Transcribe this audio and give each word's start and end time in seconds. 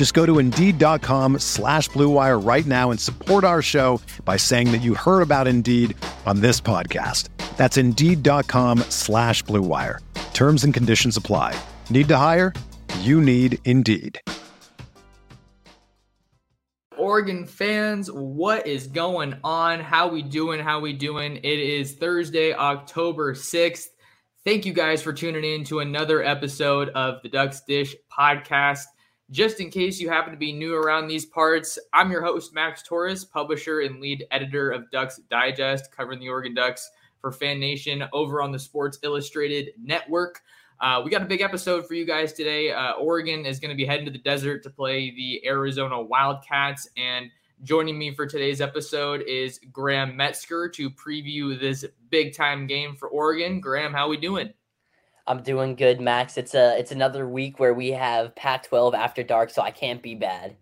Just 0.00 0.14
go 0.14 0.24
to 0.24 0.38
Indeed.com 0.38 1.40
slash 1.40 1.90
BlueWire 1.90 2.42
right 2.42 2.64
now 2.64 2.90
and 2.90 2.98
support 2.98 3.44
our 3.44 3.60
show 3.60 4.00
by 4.24 4.38
saying 4.38 4.72
that 4.72 4.78
you 4.78 4.94
heard 4.94 5.20
about 5.20 5.46
Indeed 5.46 5.94
on 6.24 6.40
this 6.40 6.58
podcast. 6.58 7.28
That's 7.58 7.76
Indeed.com 7.76 8.78
slash 8.88 9.44
BlueWire. 9.44 9.98
Terms 10.32 10.64
and 10.64 10.72
conditions 10.72 11.18
apply. 11.18 11.54
Need 11.90 12.08
to 12.08 12.16
hire? 12.16 12.54
You 13.00 13.20
need 13.20 13.58
Indeed. 13.66 14.18
Oregon 16.96 17.44
fans, 17.44 18.10
what 18.10 18.66
is 18.66 18.86
going 18.86 19.34
on? 19.44 19.80
How 19.80 20.08
we 20.08 20.22
doing? 20.22 20.60
How 20.60 20.80
we 20.80 20.94
doing? 20.94 21.36
It 21.36 21.44
is 21.44 21.96
Thursday, 21.96 22.54
October 22.54 23.34
6th. 23.34 23.88
Thank 24.46 24.64
you 24.64 24.72
guys 24.72 25.02
for 25.02 25.12
tuning 25.12 25.44
in 25.44 25.64
to 25.64 25.80
another 25.80 26.24
episode 26.24 26.88
of 26.88 27.20
the 27.22 27.28
Ducks 27.28 27.60
Dish 27.60 27.94
podcast. 28.10 28.86
Just 29.30 29.60
in 29.60 29.70
case 29.70 30.00
you 30.00 30.08
happen 30.08 30.32
to 30.32 30.38
be 30.38 30.52
new 30.52 30.74
around 30.74 31.06
these 31.06 31.24
parts, 31.24 31.78
I'm 31.92 32.10
your 32.10 32.22
host, 32.22 32.52
Max 32.52 32.82
Torres, 32.82 33.24
publisher 33.24 33.82
and 33.82 34.00
lead 34.00 34.26
editor 34.32 34.72
of 34.72 34.90
Ducks 34.90 35.20
Digest, 35.30 35.92
covering 35.96 36.18
the 36.18 36.28
Oregon 36.28 36.52
Ducks 36.52 36.90
for 37.20 37.30
Fan 37.30 37.60
Nation 37.60 38.02
over 38.12 38.42
on 38.42 38.50
the 38.50 38.58
Sports 38.58 38.98
Illustrated 39.04 39.70
Network. 39.80 40.40
Uh, 40.80 41.02
we 41.04 41.12
got 41.12 41.22
a 41.22 41.26
big 41.26 41.42
episode 41.42 41.86
for 41.86 41.94
you 41.94 42.04
guys 42.04 42.32
today. 42.32 42.72
Uh, 42.72 42.94
Oregon 42.94 43.46
is 43.46 43.60
going 43.60 43.70
to 43.70 43.76
be 43.76 43.84
heading 43.84 44.04
to 44.06 44.10
the 44.10 44.18
desert 44.18 44.64
to 44.64 44.70
play 44.70 45.12
the 45.12 45.46
Arizona 45.46 46.02
Wildcats. 46.02 46.88
And 46.96 47.30
joining 47.62 47.96
me 47.96 48.12
for 48.12 48.26
today's 48.26 48.60
episode 48.60 49.22
is 49.28 49.60
Graham 49.70 50.16
Metzger 50.16 50.68
to 50.70 50.90
preview 50.90 51.60
this 51.60 51.84
big 52.08 52.34
time 52.34 52.66
game 52.66 52.96
for 52.96 53.08
Oregon. 53.08 53.60
Graham, 53.60 53.92
how 53.92 54.06
are 54.06 54.10
we 54.10 54.16
doing? 54.16 54.52
I'm 55.30 55.44
doing 55.44 55.76
good, 55.76 56.00
Max. 56.00 56.36
It's 56.36 56.54
a 56.56 56.76
it's 56.76 56.90
another 56.90 57.28
week 57.28 57.60
where 57.60 57.72
we 57.72 57.92
have 57.92 58.34
Pac-12 58.34 58.94
after 58.94 59.22
dark, 59.22 59.50
so 59.50 59.62
I 59.62 59.70
can't 59.70 60.02
be 60.02 60.16
bad. 60.16 60.56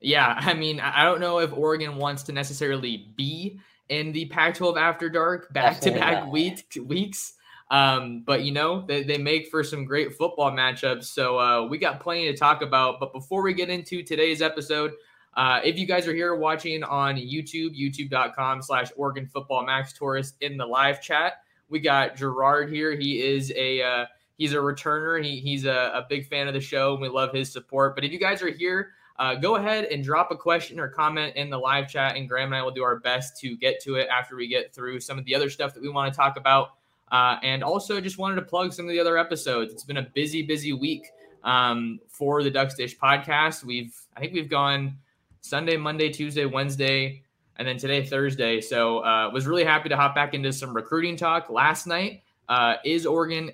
Yeah, 0.00 0.34
I 0.38 0.52
mean, 0.52 0.80
I 0.80 1.02
don't 1.04 1.18
know 1.18 1.38
if 1.38 1.50
Oregon 1.54 1.96
wants 1.96 2.22
to 2.24 2.32
necessarily 2.32 3.08
be 3.16 3.58
in 3.88 4.12
the 4.12 4.26
Pac-12 4.26 4.76
after 4.76 5.08
dark 5.08 5.50
back 5.54 5.80
to 5.80 5.92
back 5.92 6.30
week 6.30 6.78
weeks. 6.84 7.32
Um, 7.70 8.22
but 8.26 8.42
you 8.42 8.52
know, 8.52 8.82
they, 8.82 9.02
they 9.02 9.16
make 9.16 9.48
for 9.48 9.64
some 9.64 9.86
great 9.86 10.12
football 10.12 10.52
matchups. 10.52 11.04
So 11.04 11.40
uh, 11.40 11.66
we 11.66 11.78
got 11.78 11.98
plenty 11.98 12.30
to 12.30 12.36
talk 12.36 12.60
about. 12.60 13.00
But 13.00 13.14
before 13.14 13.42
we 13.42 13.54
get 13.54 13.70
into 13.70 14.02
today's 14.02 14.42
episode, 14.42 14.92
uh, 15.38 15.60
if 15.64 15.78
you 15.78 15.86
guys 15.86 16.06
are 16.06 16.14
here 16.14 16.34
watching 16.34 16.84
on 16.84 17.16
YouTube, 17.16 17.70
youtube.com 17.74 18.60
slash 18.60 18.88
Oregon 18.94 19.26
Football 19.26 19.64
Max 19.64 19.94
Torres 19.94 20.34
in 20.42 20.58
the 20.58 20.66
live 20.66 21.00
chat, 21.00 21.38
we 21.68 21.80
got 21.80 22.16
Gerard 22.16 22.70
here. 22.70 22.94
He 22.94 23.22
is 23.22 23.52
a 23.56 23.82
uh, 23.82 24.06
he's 24.38 24.52
a 24.52 24.56
returner. 24.56 25.22
He, 25.22 25.40
he's 25.40 25.64
a, 25.64 25.92
a, 25.94 26.06
big 26.08 26.26
fan 26.26 26.48
of 26.48 26.54
the 26.54 26.60
show, 26.60 26.92
and 26.92 27.02
we 27.02 27.08
love 27.08 27.32
his 27.32 27.52
support. 27.52 27.94
But 27.94 28.04
if 28.04 28.12
you 28.12 28.18
guys 28.18 28.42
are 28.42 28.50
here, 28.50 28.90
uh, 29.18 29.34
go 29.34 29.56
ahead 29.56 29.84
and 29.86 30.04
drop 30.04 30.30
a 30.30 30.36
question 30.36 30.78
or 30.78 30.88
comment 30.88 31.36
in 31.36 31.50
the 31.50 31.58
live 31.58 31.88
chat, 31.88 32.16
and 32.16 32.28
Graham 32.28 32.48
and 32.48 32.56
I 32.56 32.62
will 32.62 32.70
do 32.70 32.82
our 32.82 33.00
best 33.00 33.40
to 33.40 33.56
get 33.56 33.80
to 33.82 33.96
it 33.96 34.08
after 34.08 34.36
we 34.36 34.46
get 34.48 34.74
through 34.74 35.00
some 35.00 35.18
of 35.18 35.24
the 35.24 35.34
other 35.34 35.50
stuff 35.50 35.74
that 35.74 35.82
we 35.82 35.88
want 35.88 36.12
to 36.12 36.16
talk 36.16 36.36
about. 36.36 36.70
Uh, 37.10 37.36
and 37.42 37.62
also, 37.62 38.00
just 38.00 38.18
wanted 38.18 38.36
to 38.36 38.42
plug 38.42 38.72
some 38.72 38.84
of 38.84 38.90
the 38.90 39.00
other 39.00 39.16
episodes. 39.16 39.72
It's 39.72 39.84
been 39.84 39.98
a 39.98 40.08
busy, 40.14 40.42
busy 40.42 40.72
week 40.72 41.06
um, 41.44 42.00
for 42.08 42.42
the 42.42 42.50
Ducks 42.50 42.74
Dish 42.74 42.98
podcast. 42.98 43.64
We've, 43.64 43.94
I 44.16 44.20
think, 44.20 44.32
we've 44.32 44.50
gone 44.50 44.98
Sunday, 45.40 45.76
Monday, 45.76 46.10
Tuesday, 46.10 46.44
Wednesday, 46.44 47.22
and 47.58 47.66
then 47.66 47.78
today, 47.78 48.04
Thursday. 48.04 48.60
So, 48.60 49.00
uh, 49.04 49.30
was 49.32 49.46
really 49.46 49.64
happy 49.64 49.88
to 49.88 49.96
hop 49.96 50.14
back 50.14 50.34
into 50.34 50.52
some 50.52 50.74
recruiting 50.74 51.16
talk 51.16 51.50
last 51.50 51.86
night. 51.86 52.22
Uh, 52.48 52.74
is 52.84 53.06
Oregon 53.06 53.50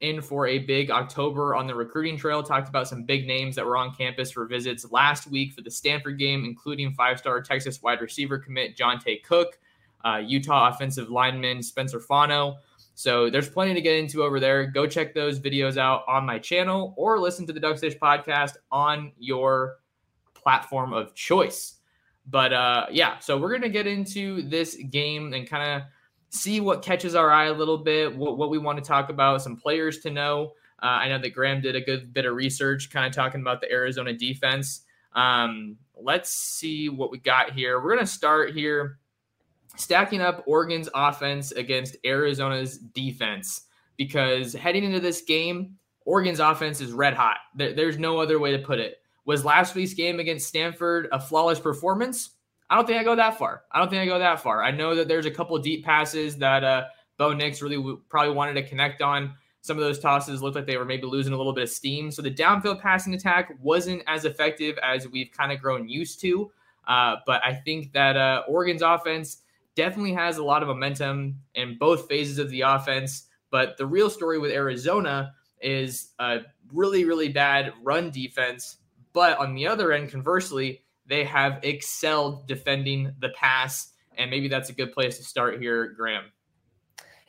in 0.00 0.20
for 0.20 0.46
a 0.48 0.58
big 0.58 0.90
October 0.90 1.54
on 1.54 1.66
the 1.66 1.74
recruiting 1.74 2.16
trail? 2.16 2.42
Talked 2.42 2.68
about 2.68 2.88
some 2.88 3.04
big 3.04 3.26
names 3.26 3.56
that 3.56 3.64
were 3.64 3.76
on 3.76 3.94
campus 3.94 4.30
for 4.30 4.46
visits 4.46 4.90
last 4.90 5.30
week 5.30 5.52
for 5.52 5.62
the 5.62 5.70
Stanford 5.70 6.18
game, 6.18 6.44
including 6.44 6.92
five-star 6.92 7.40
Texas 7.42 7.82
wide 7.82 8.00
receiver 8.00 8.38
commit 8.38 8.76
Johntay 8.76 9.22
Cook, 9.22 9.58
uh, 10.04 10.20
Utah 10.24 10.70
offensive 10.70 11.08
lineman 11.08 11.62
Spencer 11.62 12.00
Fano. 12.00 12.58
So 12.94 13.30
there's 13.30 13.48
plenty 13.48 13.74
to 13.74 13.80
get 13.80 13.96
into 13.96 14.22
over 14.22 14.38
there. 14.38 14.66
Go 14.66 14.86
check 14.86 15.14
those 15.14 15.40
videos 15.40 15.76
out 15.76 16.02
on 16.06 16.26
my 16.26 16.38
channel 16.38 16.94
or 16.96 17.18
listen 17.18 17.46
to 17.46 17.52
the 17.52 17.60
Ducks 17.60 17.80
Dish 17.80 17.96
podcast 17.96 18.56
on 18.70 19.12
your 19.18 19.78
platform 20.34 20.92
of 20.92 21.14
choice. 21.14 21.78
But 22.26 22.52
uh, 22.52 22.86
yeah, 22.90 23.18
so 23.18 23.36
we're 23.38 23.50
going 23.50 23.62
to 23.62 23.68
get 23.68 23.86
into 23.86 24.48
this 24.48 24.76
game 24.76 25.32
and 25.32 25.48
kind 25.48 25.82
of 25.82 25.88
see 26.30 26.60
what 26.60 26.82
catches 26.82 27.14
our 27.14 27.30
eye 27.30 27.46
a 27.46 27.52
little 27.52 27.78
bit, 27.78 28.16
what, 28.16 28.38
what 28.38 28.50
we 28.50 28.58
want 28.58 28.78
to 28.78 28.84
talk 28.84 29.10
about, 29.10 29.42
some 29.42 29.56
players 29.56 29.98
to 30.00 30.10
know. 30.10 30.52
Uh, 30.82 30.86
I 30.86 31.08
know 31.08 31.18
that 31.18 31.30
Graham 31.30 31.60
did 31.60 31.76
a 31.76 31.80
good 31.80 32.12
bit 32.12 32.24
of 32.24 32.34
research, 32.34 32.90
kind 32.90 33.06
of 33.06 33.12
talking 33.12 33.40
about 33.40 33.60
the 33.60 33.70
Arizona 33.70 34.12
defense. 34.12 34.82
Um, 35.14 35.76
let's 35.94 36.30
see 36.30 36.88
what 36.88 37.10
we 37.10 37.18
got 37.18 37.52
here. 37.52 37.80
We're 37.80 37.94
going 37.94 38.06
to 38.06 38.10
start 38.10 38.52
here 38.52 38.98
stacking 39.76 40.20
up 40.20 40.42
Oregon's 40.46 40.88
offense 40.94 41.52
against 41.52 41.96
Arizona's 42.04 42.78
defense 42.78 43.62
because 43.96 44.52
heading 44.54 44.84
into 44.84 45.00
this 45.00 45.22
game, 45.22 45.76
Oregon's 46.04 46.40
offense 46.40 46.80
is 46.80 46.92
red 46.92 47.14
hot. 47.14 47.38
There, 47.54 47.74
there's 47.74 47.98
no 47.98 48.18
other 48.18 48.38
way 48.38 48.56
to 48.56 48.58
put 48.58 48.80
it. 48.80 48.96
Was 49.24 49.44
last 49.44 49.74
week's 49.74 49.94
game 49.94 50.18
against 50.18 50.48
Stanford 50.48 51.08
a 51.12 51.20
flawless 51.20 51.60
performance? 51.60 52.30
I 52.68 52.76
don't 52.76 52.86
think 52.86 52.98
I 52.98 53.04
go 53.04 53.14
that 53.16 53.38
far. 53.38 53.62
I 53.70 53.78
don't 53.78 53.90
think 53.90 54.00
I 54.00 54.06
go 54.06 54.18
that 54.18 54.40
far. 54.40 54.62
I 54.62 54.70
know 54.70 54.94
that 54.94 55.06
there's 55.06 55.26
a 55.26 55.30
couple 55.30 55.56
deep 55.58 55.84
passes 55.84 56.36
that 56.38 56.64
uh, 56.64 56.84
Bo 57.18 57.32
Nix 57.34 57.60
really 57.60 57.76
w- 57.76 58.00
probably 58.08 58.34
wanted 58.34 58.54
to 58.54 58.66
connect 58.66 59.02
on. 59.02 59.34
Some 59.60 59.76
of 59.76 59.84
those 59.84 60.00
tosses 60.00 60.42
looked 60.42 60.56
like 60.56 60.66
they 60.66 60.76
were 60.76 60.84
maybe 60.84 61.06
losing 61.06 61.32
a 61.32 61.36
little 61.36 61.52
bit 61.52 61.64
of 61.64 61.70
steam. 61.70 62.10
So 62.10 62.22
the 62.22 62.30
downfield 62.30 62.80
passing 62.80 63.14
attack 63.14 63.54
wasn't 63.60 64.02
as 64.06 64.24
effective 64.24 64.76
as 64.82 65.06
we've 65.06 65.30
kind 65.30 65.52
of 65.52 65.60
grown 65.60 65.88
used 65.88 66.20
to. 66.22 66.50
Uh, 66.88 67.16
but 67.26 67.40
I 67.44 67.54
think 67.54 67.92
that 67.92 68.16
uh, 68.16 68.42
Oregon's 68.48 68.82
offense 68.82 69.42
definitely 69.76 70.14
has 70.14 70.38
a 70.38 70.44
lot 70.44 70.62
of 70.62 70.68
momentum 70.68 71.38
in 71.54 71.78
both 71.78 72.08
phases 72.08 72.38
of 72.38 72.50
the 72.50 72.62
offense. 72.62 73.28
But 73.50 73.76
the 73.76 73.86
real 73.86 74.10
story 74.10 74.38
with 74.38 74.50
Arizona 74.50 75.34
is 75.60 76.12
a 76.18 76.40
really, 76.72 77.04
really 77.04 77.28
bad 77.28 77.72
run 77.82 78.10
defense. 78.10 78.78
But 79.12 79.38
on 79.38 79.54
the 79.54 79.66
other 79.66 79.92
end, 79.92 80.10
conversely, 80.10 80.82
they 81.06 81.24
have 81.24 81.60
excelled 81.62 82.46
defending 82.46 83.12
the 83.18 83.30
pass. 83.30 83.92
And 84.16 84.30
maybe 84.30 84.48
that's 84.48 84.70
a 84.70 84.74
good 84.74 84.92
place 84.92 85.18
to 85.18 85.24
start 85.24 85.60
here, 85.60 85.88
Graham. 85.88 86.24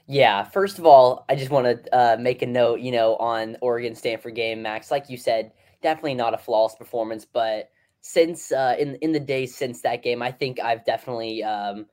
Yeah, 0.06 0.44
first 0.44 0.80
of 0.80 0.86
all, 0.86 1.26
I 1.30 1.36
just 1.36 1.50
want 1.50 1.66
to 1.66 1.96
uh, 1.96 2.18
make 2.20 2.42
a 2.42 2.46
note, 2.46 2.82
you 2.82 2.92
know, 2.92 3.16
on 3.18 3.56
Oregon 3.62 3.96
Stanford 3.96 4.36
game, 4.36 4.62
Max. 4.62 4.92
Like 4.92 5.10
you 5.10 5.16
said, 5.16 5.54
definitely 5.82 6.16
not 6.16 6.34
a 6.34 6.38
flawless 6.38 6.76
performance, 6.76 7.26
but 7.26 7.70
since 8.02 8.52
uh, 8.52 8.76
in 8.78 8.96
in 8.96 9.14
the 9.14 9.20
days 9.20 9.56
since 9.56 9.82
that 9.82 10.04
game, 10.04 10.22
I 10.22 10.30
think 10.30 10.60
I've 10.60 10.84
definitely 10.84 11.42
um, 11.42 11.86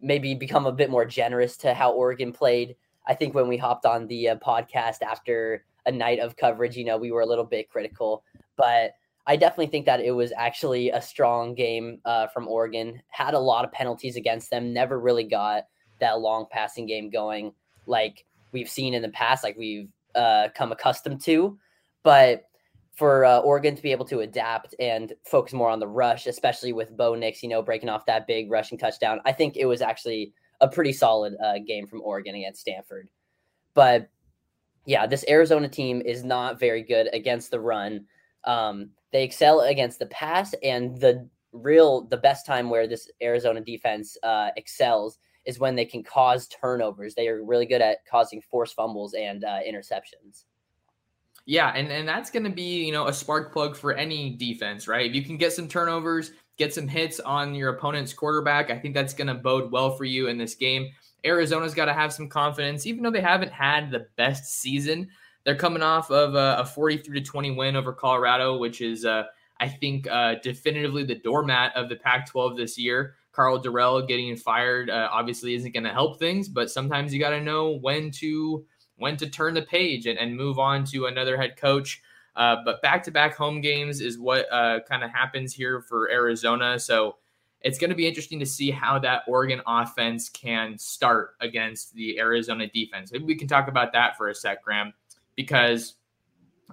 maybe 0.00 0.34
become 0.34 0.66
a 0.66 0.72
bit 0.72 0.88
more 0.88 1.04
generous 1.04 1.56
to 1.58 1.74
how 1.74 1.92
Oregon 1.92 2.32
played. 2.32 2.76
I 3.06 3.14
think 3.14 3.34
when 3.34 3.48
we 3.48 3.56
hopped 3.56 3.86
on 3.86 4.06
the 4.06 4.30
uh, 4.30 4.36
podcast 4.36 5.02
after 5.02 5.64
a 5.84 5.90
night 5.90 6.20
of 6.20 6.36
coverage, 6.36 6.76
you 6.76 6.84
know, 6.84 6.96
we 6.96 7.10
were 7.10 7.22
a 7.22 7.26
little 7.26 7.44
bit 7.44 7.68
critical, 7.68 8.22
but 8.56 8.92
I 9.26 9.36
definitely 9.36 9.68
think 9.68 9.86
that 9.86 10.00
it 10.00 10.10
was 10.10 10.32
actually 10.36 10.90
a 10.90 11.00
strong 11.00 11.54
game 11.54 12.00
uh, 12.04 12.26
from 12.28 12.48
Oregon. 12.48 13.00
Had 13.08 13.34
a 13.34 13.38
lot 13.38 13.64
of 13.64 13.72
penalties 13.72 14.16
against 14.16 14.50
them. 14.50 14.72
Never 14.72 14.98
really 14.98 15.24
got 15.24 15.64
that 16.00 16.20
long 16.20 16.46
passing 16.50 16.86
game 16.86 17.08
going 17.08 17.52
like 17.86 18.24
we've 18.52 18.68
seen 18.68 18.94
in 18.94 19.02
the 19.02 19.08
past, 19.10 19.44
like 19.44 19.56
we've 19.56 19.90
uh, 20.14 20.48
come 20.54 20.72
accustomed 20.72 21.20
to. 21.22 21.58
But 22.02 22.44
for 22.94 23.24
uh, 23.24 23.38
Oregon 23.38 23.74
to 23.74 23.82
be 23.82 23.92
able 23.92 24.04
to 24.06 24.20
adapt 24.20 24.74
and 24.78 25.12
focus 25.24 25.52
more 25.52 25.70
on 25.70 25.80
the 25.80 25.88
rush, 25.88 26.26
especially 26.26 26.72
with 26.72 26.96
Bo 26.96 27.14
Nix, 27.14 27.42
you 27.42 27.48
know, 27.48 27.62
breaking 27.62 27.88
off 27.88 28.06
that 28.06 28.26
big 28.26 28.50
rushing 28.50 28.76
touchdown. 28.76 29.20
I 29.24 29.32
think 29.32 29.56
it 29.56 29.66
was 29.66 29.80
actually 29.80 30.32
a 30.60 30.68
pretty 30.68 30.92
solid 30.92 31.34
uh, 31.42 31.58
game 31.66 31.86
from 31.86 32.02
Oregon 32.02 32.34
against 32.34 32.60
Stanford. 32.60 33.08
But 33.74 34.10
yeah, 34.84 35.06
this 35.06 35.24
Arizona 35.28 35.68
team 35.68 36.02
is 36.02 36.22
not 36.24 36.60
very 36.60 36.82
good 36.82 37.08
against 37.12 37.50
the 37.50 37.60
run. 37.60 38.04
Um, 38.44 38.90
they 39.12 39.24
excel 39.24 39.60
against 39.60 39.98
the 39.98 40.06
pass, 40.06 40.54
and 40.62 40.98
the 41.00 41.28
real 41.52 42.02
the 42.02 42.16
best 42.16 42.46
time 42.46 42.70
where 42.70 42.86
this 42.86 43.10
Arizona 43.22 43.60
defense 43.60 44.16
uh, 44.22 44.50
excels 44.56 45.18
is 45.44 45.58
when 45.58 45.74
they 45.74 45.84
can 45.84 46.02
cause 46.02 46.48
turnovers. 46.48 47.14
They 47.14 47.28
are 47.28 47.44
really 47.44 47.66
good 47.66 47.82
at 47.82 48.06
causing 48.06 48.40
forced 48.40 48.74
fumbles 48.74 49.14
and 49.14 49.44
uh, 49.44 49.58
interceptions. 49.68 50.44
Yeah, 51.44 51.72
and, 51.74 51.90
and 51.90 52.06
that's 52.06 52.30
going 52.30 52.44
to 52.44 52.50
be, 52.50 52.84
you 52.84 52.92
know, 52.92 53.08
a 53.08 53.12
spark 53.12 53.52
plug 53.52 53.76
for 53.76 53.92
any 53.92 54.30
defense, 54.36 54.86
right? 54.86 55.04
If 55.04 55.14
you 55.14 55.24
can 55.24 55.36
get 55.36 55.52
some 55.52 55.66
turnovers, 55.66 56.30
get 56.56 56.72
some 56.72 56.86
hits 56.86 57.18
on 57.18 57.54
your 57.54 57.70
opponent's 57.70 58.12
quarterback, 58.12 58.70
I 58.70 58.78
think 58.78 58.94
that's 58.94 59.14
going 59.14 59.26
to 59.26 59.34
bode 59.34 59.72
well 59.72 59.96
for 59.96 60.04
you 60.04 60.28
in 60.28 60.38
this 60.38 60.54
game. 60.54 60.88
Arizona's 61.24 61.74
got 61.74 61.86
to 61.86 61.92
have 61.92 62.12
some 62.12 62.28
confidence, 62.28 62.86
even 62.86 63.02
though 63.02 63.10
they 63.10 63.20
haven't 63.20 63.52
had 63.52 63.90
the 63.90 64.06
best 64.16 64.60
season. 64.60 65.08
They're 65.44 65.56
coming 65.56 65.82
off 65.82 66.10
of 66.10 66.34
a, 66.34 66.58
a 66.60 66.64
43 66.64 67.20
to 67.20 67.24
20 67.24 67.50
win 67.52 67.76
over 67.76 67.92
Colorado, 67.92 68.58
which 68.58 68.80
is, 68.80 69.04
uh, 69.04 69.24
I 69.60 69.68
think, 69.68 70.08
uh, 70.08 70.36
definitively 70.42 71.04
the 71.04 71.16
doormat 71.16 71.74
of 71.76 71.88
the 71.88 71.96
Pac 71.96 72.28
12 72.28 72.56
this 72.56 72.78
year. 72.78 73.14
Karl 73.32 73.60
Dorrell 73.60 74.06
getting 74.06 74.36
fired 74.36 74.90
uh, 74.90 75.08
obviously 75.10 75.54
isn't 75.54 75.72
going 75.72 75.84
to 75.84 75.90
help 75.90 76.18
things, 76.18 76.48
but 76.48 76.70
sometimes 76.70 77.12
you 77.12 77.18
got 77.18 77.30
to 77.30 77.40
know 77.40 77.78
when 77.78 78.10
to 78.12 78.64
when 78.96 79.16
to 79.16 79.28
turn 79.28 79.54
the 79.54 79.62
page 79.62 80.06
and, 80.06 80.18
and 80.18 80.36
move 80.36 80.58
on 80.58 80.84
to 80.84 81.06
another 81.06 81.36
head 81.36 81.56
coach. 81.56 82.02
Uh, 82.36 82.56
but 82.64 82.80
back 82.82 83.02
to 83.02 83.10
back 83.10 83.34
home 83.34 83.60
games 83.60 84.00
is 84.00 84.18
what 84.18 84.50
uh, 84.52 84.80
kind 84.88 85.02
of 85.02 85.10
happens 85.10 85.52
here 85.52 85.80
for 85.80 86.10
Arizona. 86.10 86.78
So 86.78 87.16
it's 87.60 87.78
going 87.78 87.90
to 87.90 87.96
be 87.96 88.06
interesting 88.06 88.38
to 88.40 88.46
see 88.46 88.70
how 88.70 88.98
that 89.00 89.22
Oregon 89.26 89.60
offense 89.66 90.28
can 90.28 90.78
start 90.78 91.34
against 91.40 91.94
the 91.94 92.18
Arizona 92.18 92.66
defense. 92.66 93.12
Maybe 93.12 93.24
we 93.24 93.34
can 93.34 93.48
talk 93.48 93.68
about 93.68 93.92
that 93.92 94.16
for 94.16 94.28
a 94.28 94.34
sec, 94.34 94.62
Graham, 94.62 94.92
because 95.36 95.94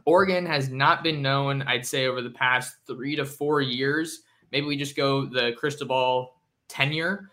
Oregon 0.06 0.46
has 0.46 0.70
not 0.70 1.04
been 1.04 1.22
known, 1.22 1.62
I'd 1.64 1.86
say, 1.86 2.08
over 2.08 2.22
the 2.22 2.30
past 2.30 2.76
three 2.88 3.16
to 3.16 3.26
four 3.26 3.62
years. 3.62 4.22
Maybe 4.52 4.66
we 4.66 4.78
just 4.78 4.96
go 4.96 5.26
the 5.26 5.54
crystal 5.58 5.88
ball 5.88 6.42
tenure. 6.68 7.30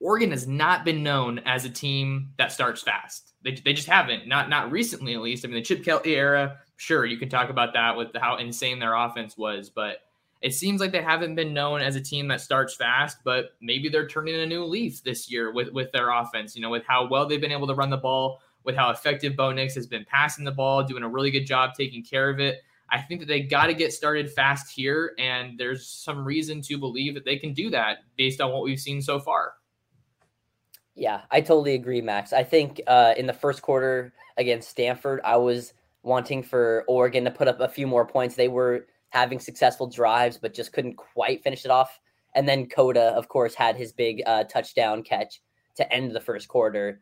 Oregon 0.00 0.30
has 0.30 0.46
not 0.46 0.84
been 0.84 1.02
known 1.02 1.38
as 1.40 1.64
a 1.64 1.70
team 1.70 2.30
that 2.38 2.52
starts 2.52 2.82
fast. 2.82 3.32
They, 3.42 3.52
they 3.64 3.72
just 3.72 3.88
haven't, 3.88 4.26
not 4.26 4.48
not 4.48 4.70
recently 4.70 5.14
at 5.14 5.22
least. 5.22 5.44
I 5.44 5.48
mean, 5.48 5.56
the 5.56 5.62
Chip 5.62 5.84
Kelly 5.84 6.16
era, 6.16 6.58
sure, 6.76 7.06
you 7.06 7.16
can 7.16 7.28
talk 7.28 7.50
about 7.50 7.72
that 7.74 7.96
with 7.96 8.14
how 8.16 8.36
insane 8.36 8.78
their 8.78 8.94
offense 8.94 9.36
was, 9.36 9.70
but 9.70 9.98
it 10.42 10.52
seems 10.54 10.80
like 10.80 10.92
they 10.92 11.02
haven't 11.02 11.34
been 11.34 11.54
known 11.54 11.80
as 11.80 11.96
a 11.96 12.00
team 12.00 12.28
that 12.28 12.40
starts 12.40 12.74
fast, 12.74 13.18
but 13.24 13.50
maybe 13.60 13.88
they're 13.88 14.06
turning 14.06 14.34
a 14.34 14.46
new 14.46 14.64
leaf 14.64 15.02
this 15.02 15.30
year 15.30 15.50
with, 15.52 15.72
with 15.72 15.90
their 15.92 16.10
offense, 16.10 16.54
you 16.54 16.60
know, 16.60 16.70
with 16.70 16.84
how 16.86 17.08
well 17.08 17.26
they've 17.26 17.40
been 17.40 17.52
able 17.52 17.66
to 17.66 17.74
run 17.74 17.90
the 17.90 17.96
ball, 17.96 18.40
with 18.66 18.76
how 18.76 18.90
effective 18.90 19.36
Bo 19.36 19.52
Nix 19.52 19.74
has 19.76 19.86
been 19.86 20.04
passing 20.04 20.44
the 20.44 20.50
ball, 20.50 20.82
doing 20.82 21.04
a 21.04 21.08
really 21.08 21.30
good 21.30 21.46
job 21.46 21.70
taking 21.74 22.02
care 22.02 22.28
of 22.28 22.40
it. 22.40 22.58
I 22.90 23.00
think 23.00 23.20
that 23.20 23.26
they 23.26 23.40
got 23.40 23.66
to 23.66 23.74
get 23.74 23.92
started 23.92 24.30
fast 24.30 24.72
here, 24.72 25.14
and 25.18 25.58
there's 25.58 25.88
some 25.88 26.24
reason 26.24 26.60
to 26.62 26.76
believe 26.76 27.14
that 27.14 27.24
they 27.24 27.36
can 27.36 27.52
do 27.52 27.70
that 27.70 27.98
based 28.16 28.40
on 28.40 28.52
what 28.52 28.62
we've 28.62 28.78
seen 28.78 29.00
so 29.00 29.18
far. 29.18 29.54
Yeah, 30.94 31.22
I 31.30 31.40
totally 31.40 31.74
agree, 31.74 32.00
Max. 32.00 32.32
I 32.32 32.42
think 32.42 32.80
uh, 32.86 33.14
in 33.16 33.26
the 33.26 33.32
first 33.32 33.62
quarter 33.62 34.12
against 34.36 34.68
Stanford, 34.68 35.20
I 35.24 35.36
was 35.36 35.74
wanting 36.02 36.42
for 36.42 36.84
Oregon 36.88 37.24
to 37.24 37.30
put 37.30 37.48
up 37.48 37.60
a 37.60 37.68
few 37.68 37.86
more 37.86 38.06
points. 38.06 38.34
They 38.34 38.48
were 38.48 38.86
having 39.10 39.38
successful 39.38 39.88
drives, 39.88 40.38
but 40.38 40.54
just 40.54 40.72
couldn't 40.72 40.96
quite 40.96 41.42
finish 41.42 41.64
it 41.64 41.70
off. 41.70 42.00
And 42.34 42.48
then 42.48 42.68
Cota, 42.68 43.12
of 43.16 43.28
course, 43.28 43.54
had 43.54 43.76
his 43.76 43.92
big 43.92 44.22
uh, 44.26 44.44
touchdown 44.44 45.02
catch 45.02 45.40
to 45.76 45.92
end 45.92 46.12
the 46.12 46.20
first 46.20 46.48
quarter. 46.48 47.00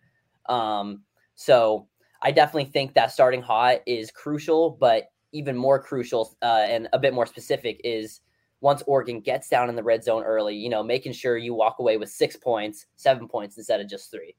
Um, 0.49 1.03
so 1.35 1.89
I 2.23 2.31
definitely 2.31 2.71
think 2.71 2.95
that 2.95 3.13
starting 3.13 3.43
hot 3.43 3.81
is 3.87 4.11
crucial, 4.11 4.71
but 4.81 5.11
even 5.33 5.57
more 5.57 5.83
crucial 5.83 6.37
uh, 6.43 6.65
and 6.69 6.89
a 6.93 6.99
bit 6.99 7.13
more 7.13 7.27
specific 7.27 7.81
is 7.85 8.21
once 8.61 8.83
Oregon 8.87 9.21
gets 9.21 9.49
down 9.49 9.69
in 9.69 9.77
the 9.77 9.83
red 9.83 10.03
zone 10.03 10.23
early, 10.23 10.57
you 10.57 10.71
know, 10.71 10.83
making 10.83 11.13
sure 11.13 11.37
you 11.37 11.53
walk 11.53 11.77
away 11.81 11.99
with 11.99 12.09
six 12.09 12.35
points, 12.35 12.87
seven 12.97 13.29
points 13.29 13.59
instead 13.59 13.81
of 13.81 13.89
just 13.89 14.11
three. 14.11 14.35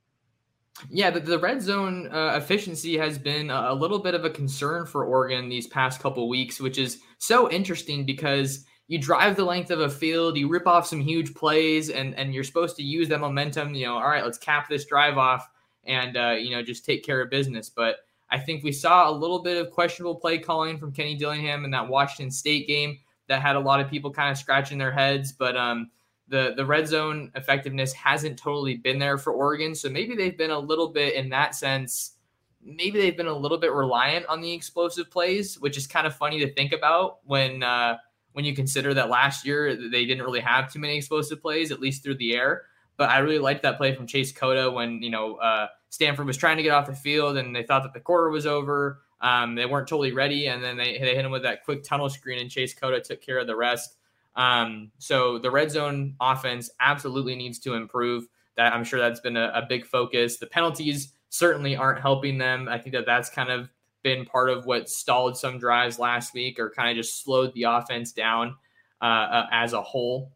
Yeah, 0.89 1.09
the, 1.09 1.19
the 1.19 1.39
red 1.39 1.62
zone 1.62 2.09
uh, 2.12 2.33
efficiency 2.36 2.98
has 2.98 3.18
been 3.18 3.50
a, 3.50 3.74
little 3.74 4.00
bit 4.00 4.15
of 4.15 4.25
a 4.25 4.30
concern 4.30 4.86
for 4.86 5.06
Oregon 5.06 5.48
these 5.48 5.68
past 5.68 6.01
couple 6.01 6.27
weeks, 6.27 6.59
which 6.59 6.77
is 6.77 7.00
so 7.19 7.50
interesting 7.51 8.06
because 8.06 8.65
you 8.88 9.00
drive 9.00 9.36
the 9.36 9.45
length 9.45 9.71
of 9.71 9.80
a 9.80 9.89
field, 9.89 10.38
you 10.38 10.50
rip 10.50 10.68
off 10.68 10.86
some 10.86 11.00
huge 11.00 11.33
plays, 11.33 11.89
and 11.89 12.13
and 12.15 12.33
you're 12.33 12.44
supposed 12.44 12.75
to 12.75 12.83
use 12.83 13.07
that 13.09 13.19
momentum. 13.21 13.74
You 13.74 13.86
know, 13.86 13.95
all 13.95 14.09
right, 14.09 14.24
let's 14.24 14.38
cap 14.38 14.68
this 14.68 14.86
drive 14.86 15.18
off 15.18 15.48
and 15.86 16.18
uh, 16.18 16.36
you 16.40 16.52
know 16.52 16.62
just 16.62 16.86
take 16.86 17.04
care 17.04 17.22
of 17.22 17.30
business. 17.30 17.70
But 17.70 17.98
I 18.30 18.40
think 18.40 18.64
we 18.64 18.72
saw 18.72 19.10
a 19.10 19.12
little 19.12 19.42
bit 19.42 19.58
of 19.58 19.72
questionable 19.72 20.16
play 20.16 20.40
calling 20.40 20.78
from 20.78 20.92
Kenny 20.92 21.16
Dillingham 21.16 21.66
in 21.66 21.72
that 21.72 21.88
Washington 21.88 22.32
State 22.32 22.68
game 22.68 23.00
that 23.28 23.42
had 23.42 23.56
a 23.56 23.60
lot 23.60 23.80
of 23.80 23.90
people 23.90 24.12
kind 24.12 24.32
of 24.32 24.38
scratching 24.38 24.78
their 24.78 24.92
heads. 24.92 25.32
But 25.32 25.56
um, 25.56 25.92
the 26.28 26.54
the 26.56 26.66
red 26.66 26.88
zone 26.88 27.32
effectiveness 27.36 27.94
hasn't 27.94 28.38
totally 28.38 28.76
been 28.76 29.00
there 29.00 29.18
for 29.18 29.34
Oregon. 29.34 29.76
So 29.76 29.90
maybe 29.90 30.16
they've 30.16 30.38
been 30.38 30.52
a 30.52 30.60
little 30.60 30.90
bit 30.90 31.16
in 31.16 31.30
that 31.30 31.56
sense. 31.56 32.14
Maybe 32.64 33.00
they've 33.00 33.16
been 33.16 33.28
a 33.28 33.38
little 33.38 33.60
bit 33.60 33.72
reliant 33.72 34.26
on 34.26 34.42
the 34.42 34.52
explosive 34.52 35.12
plays, 35.12 35.60
which 35.60 35.78
is 35.78 35.86
kind 35.86 36.08
of 36.08 36.16
funny 36.16 36.40
to 36.40 36.52
think 36.54 36.72
about 36.72 37.20
when 37.26 37.62
uh, 37.62 37.98
when 38.34 38.44
you 38.44 38.56
consider 38.56 38.94
that 38.94 39.10
last 39.10 39.46
year 39.46 39.76
they 39.76 40.06
didn't 40.06 40.24
really 40.24 40.40
have 40.40 40.72
too 40.72 40.80
many 40.80 40.98
explosive 40.98 41.42
plays, 41.42 41.72
at 41.72 41.80
least 41.80 42.04
through 42.04 42.18
the 42.18 42.36
air. 42.36 42.64
But 42.97 43.09
I 43.09 43.19
really 43.19 43.39
liked 43.39 43.63
that 43.63 43.77
play 43.77 43.94
from 43.94 44.07
Chase 44.07 44.31
Cota 44.31 44.71
when 44.71 45.01
you 45.01 45.09
know 45.09 45.36
uh, 45.36 45.68
Stanford 45.89 46.25
was 46.25 46.38
trying 46.38 46.57
to 46.57 46.63
get 46.63 46.71
off 46.71 46.88
the 46.88 46.95
field 46.95 47.38
and 47.38 47.56
they 47.56 47.63
thought 47.63 47.83
that 47.83 47.94
the 47.94 48.00
quarter 48.00 48.30
was 48.30 48.45
over. 48.45 49.01
Um, 49.21 49.56
they 49.56 49.65
weren't 49.65 49.88
totally 49.88 50.12
ready, 50.12 50.47
and 50.47 50.63
then 50.63 50.77
they, 50.77 50.97
they 51.00 51.15
hit 51.15 51.25
him 51.25 51.31
with 51.31 51.44
that 51.44 51.63
quick 51.63 51.83
tunnel 51.83 52.09
screen, 52.09 52.39
and 52.39 52.51
Chase 52.51 52.74
Cota 52.74 53.00
took 53.00 53.21
care 53.21 53.39
of 53.39 53.47
the 53.47 53.56
rest. 53.56 53.95
Um, 54.36 54.92
so 54.97 55.39
the 55.39 55.50
red 55.50 55.71
zone 55.71 56.15
offense 56.19 56.69
absolutely 56.80 57.36
needs 57.36 57.59
to 57.59 57.74
improve. 57.74 58.27
That 58.57 58.74
I'm 58.74 58.83
sure 58.83 59.00
that's 59.00 59.19
been 59.19 59.38
a, 59.38 59.51
a 59.56 59.65
big 59.68 59.86
focus. 59.86 60.38
The 60.38 60.48
penalties 60.48 61.13
certainly 61.30 61.75
aren't 61.75 62.01
helping 62.01 62.38
them. 62.38 62.69
I 62.69 62.77
think 62.77 62.94
that 62.94 63.06
that's 63.06 63.30
kind 63.30 63.50
of 63.50 63.69
been 64.03 64.25
part 64.25 64.50
of 64.50 64.65
what 64.65 64.89
stalled 64.89 65.38
some 65.38 65.57
drives 65.57 65.98
last 65.98 66.33
week, 66.33 66.59
or 66.59 66.69
kind 66.69 66.89
of 66.89 67.03
just 67.03 67.24
slowed 67.24 67.53
the 67.53 67.63
offense 67.63 68.12
down 68.12 68.56
uh, 69.01 69.06
uh, 69.06 69.48
as 69.51 69.74
a 69.74 69.81
whole. 69.81 70.31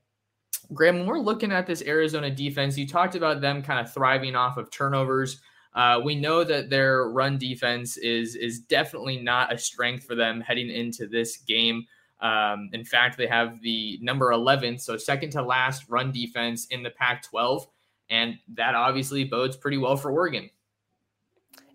Graham, 0.74 1.00
when 1.00 1.08
we're 1.08 1.20
looking 1.20 1.52
at 1.52 1.66
this 1.66 1.82
Arizona 1.82 2.30
defense, 2.30 2.78
you 2.78 2.88
talked 2.88 3.16
about 3.16 3.42
them 3.42 3.62
kind 3.62 3.80
of 3.80 3.92
thriving 3.94 4.36
off 4.36 4.58
of 4.58 4.70
turnovers. 4.70 5.42
Uh, 5.74 6.00
we 6.04 6.16
know 6.16 6.44
that 6.44 6.70
their 6.70 7.10
run 7.10 7.38
defense 7.38 7.98
is 7.98 8.36
is 8.36 8.60
definitely 8.62 9.18
not 9.18 9.54
a 9.54 9.58
strength 9.58 10.06
for 10.06 10.16
them 10.16 10.42
heading 10.42 10.70
into 10.70 11.08
this 11.08 11.38
game. 11.38 11.86
Um, 12.22 12.70
in 12.74 12.84
fact, 12.84 13.18
they 13.18 13.28
have 13.28 13.62
the 13.62 13.98
number 14.02 14.32
11, 14.32 14.78
so 14.80 14.98
second 14.98 15.30
to 15.32 15.42
last 15.42 15.88
run 15.90 16.12
defense 16.12 16.66
in 16.68 16.84
the 16.84 16.90
Pac 16.90 17.24
12. 17.24 17.68
And 18.10 18.38
that 18.56 18.76
obviously 18.76 19.24
bodes 19.24 19.56
pretty 19.56 19.78
well 19.78 19.96
for 19.96 20.12
Oregon. 20.12 20.50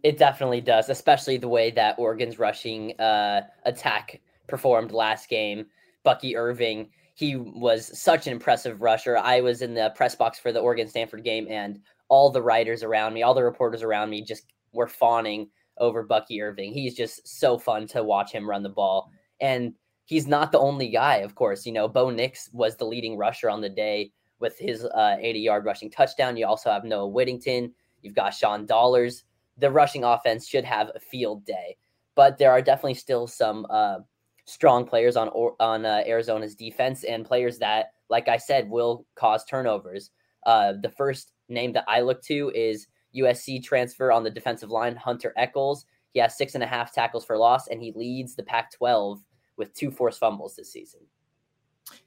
It 0.03 0.19
definitely 0.19 0.61
does, 0.61 0.91
especially 0.91 1.39
the 1.39 1.49
way 1.49 1.71
that 1.71 1.99
Oregon's 1.99 2.39
rushing 2.39 2.99
uh, 3.01 3.43
attack 3.65 4.21
performed 4.47 4.93
last 4.93 5.31
game. 5.31 5.67
Bucky 6.03 6.37
Irving, 6.37 6.91
he 7.15 7.37
was 7.37 7.97
such 7.99 8.27
an 8.27 8.33
impressive 8.33 8.83
rusher. 8.83 9.17
I 9.17 9.41
was 9.41 9.63
in 9.63 9.75
the 9.75 9.93
press 9.95 10.15
box 10.15 10.39
for 10.39 10.53
the 10.53 10.61
Oregon 10.61 10.89
Stanford 10.89 11.25
game, 11.25 11.47
and 11.49 11.81
all 12.09 12.31
the 12.31 12.43
writers 12.43 12.83
around 12.83 13.15
me, 13.15 13.23
all 13.23 13.35
the 13.35 13.45
reporters 13.45 13.83
around 13.83 14.11
me 14.11 14.21
just 14.21 14.53
were 14.73 14.89
fawning 14.89 15.49
over 15.79 16.03
Bucky 16.03 16.43
Irving. 16.43 16.73
He's 16.73 16.95
just 16.95 17.27
so 17.27 17.59
fun 17.59 17.87
to 17.89 18.03
watch 18.03 18.33
him 18.33 18.49
run 18.49 18.63
the 18.63 18.69
ball. 18.69 19.11
And 19.41 19.75
he's 20.05 20.27
not 20.27 20.53
the 20.53 20.59
only 20.59 20.89
guy, 20.89 21.17
of 21.19 21.35
course. 21.35 21.65
You 21.65 21.73
know, 21.73 21.89
Bo 21.89 22.11
Nix 22.11 22.51
was 22.53 22.77
the 22.77 22.85
leading 22.85 23.17
rusher 23.17 23.49
on 23.49 23.61
the 23.61 23.69
day 23.69 24.13
with 24.41 24.59
his 24.59 24.85
uh, 24.85 25.17
80 25.19 25.41
yard 25.41 25.65
rushing 25.65 25.91
touchdown. 25.91 26.37
You 26.37 26.47
also 26.47 26.71
have 26.71 26.85
Noah 26.85 27.09
Whittington. 27.09 27.73
You've 28.03 28.15
got 28.15 28.35
Sean 28.35 28.67
Dollars. 28.67 29.25
The 29.59 29.71
rushing 29.71 30.05
offense 30.05 30.49
should 30.49 30.65
have 30.65 30.91
a 30.95 31.01
field 31.01 31.45
day, 31.45 31.77
but 32.17 32.39
there 32.39 32.51
are 32.51 32.61
definitely 32.61 32.95
still 32.95 33.29
some 33.29 33.67
uh, 33.71 33.99
strong 34.45 34.87
players 34.87 35.17
on 35.17 35.29
on 35.29 35.87
uh, 35.87 36.03
Arizona's 36.07 36.55
defense 36.55 37.05
and 37.05 37.25
players 37.25 37.59
that, 37.59 37.93
like 38.11 38.29
I 38.29 38.37
said, 38.37 38.69
will 38.69 39.07
cause 39.15 39.45
turnovers. 39.45 40.11
Uh, 40.47 40.75
the 40.81 40.91
first 40.91 41.33
name 41.49 41.73
that 41.73 41.85
I 41.89 42.01
look 42.01 42.23
to 42.25 42.53
is 42.55 42.87
USC 43.17 43.63
transfer 43.63 44.13
on 44.13 44.25
the 44.25 44.31
defensive 44.31 44.71
line, 44.71 44.97
Hunter 44.97 45.33
Echols. 45.37 45.87
He 46.13 46.21
has 46.21 46.37
six 46.37 46.55
and 46.55 46.63
a 46.63 46.67
half 46.67 46.93
tackles 46.93 47.25
for 47.25 47.39
loss, 47.39 47.69
and 47.69 47.83
he 47.83 47.93
leads 47.93 48.35
the 48.35 48.43
Pac 48.43 48.73
12 48.73 49.21
with 49.57 49.75
two 49.75 49.91
forced 49.91 50.21
fumbles 50.21 50.57
this 50.57 50.73
season. 50.73 51.01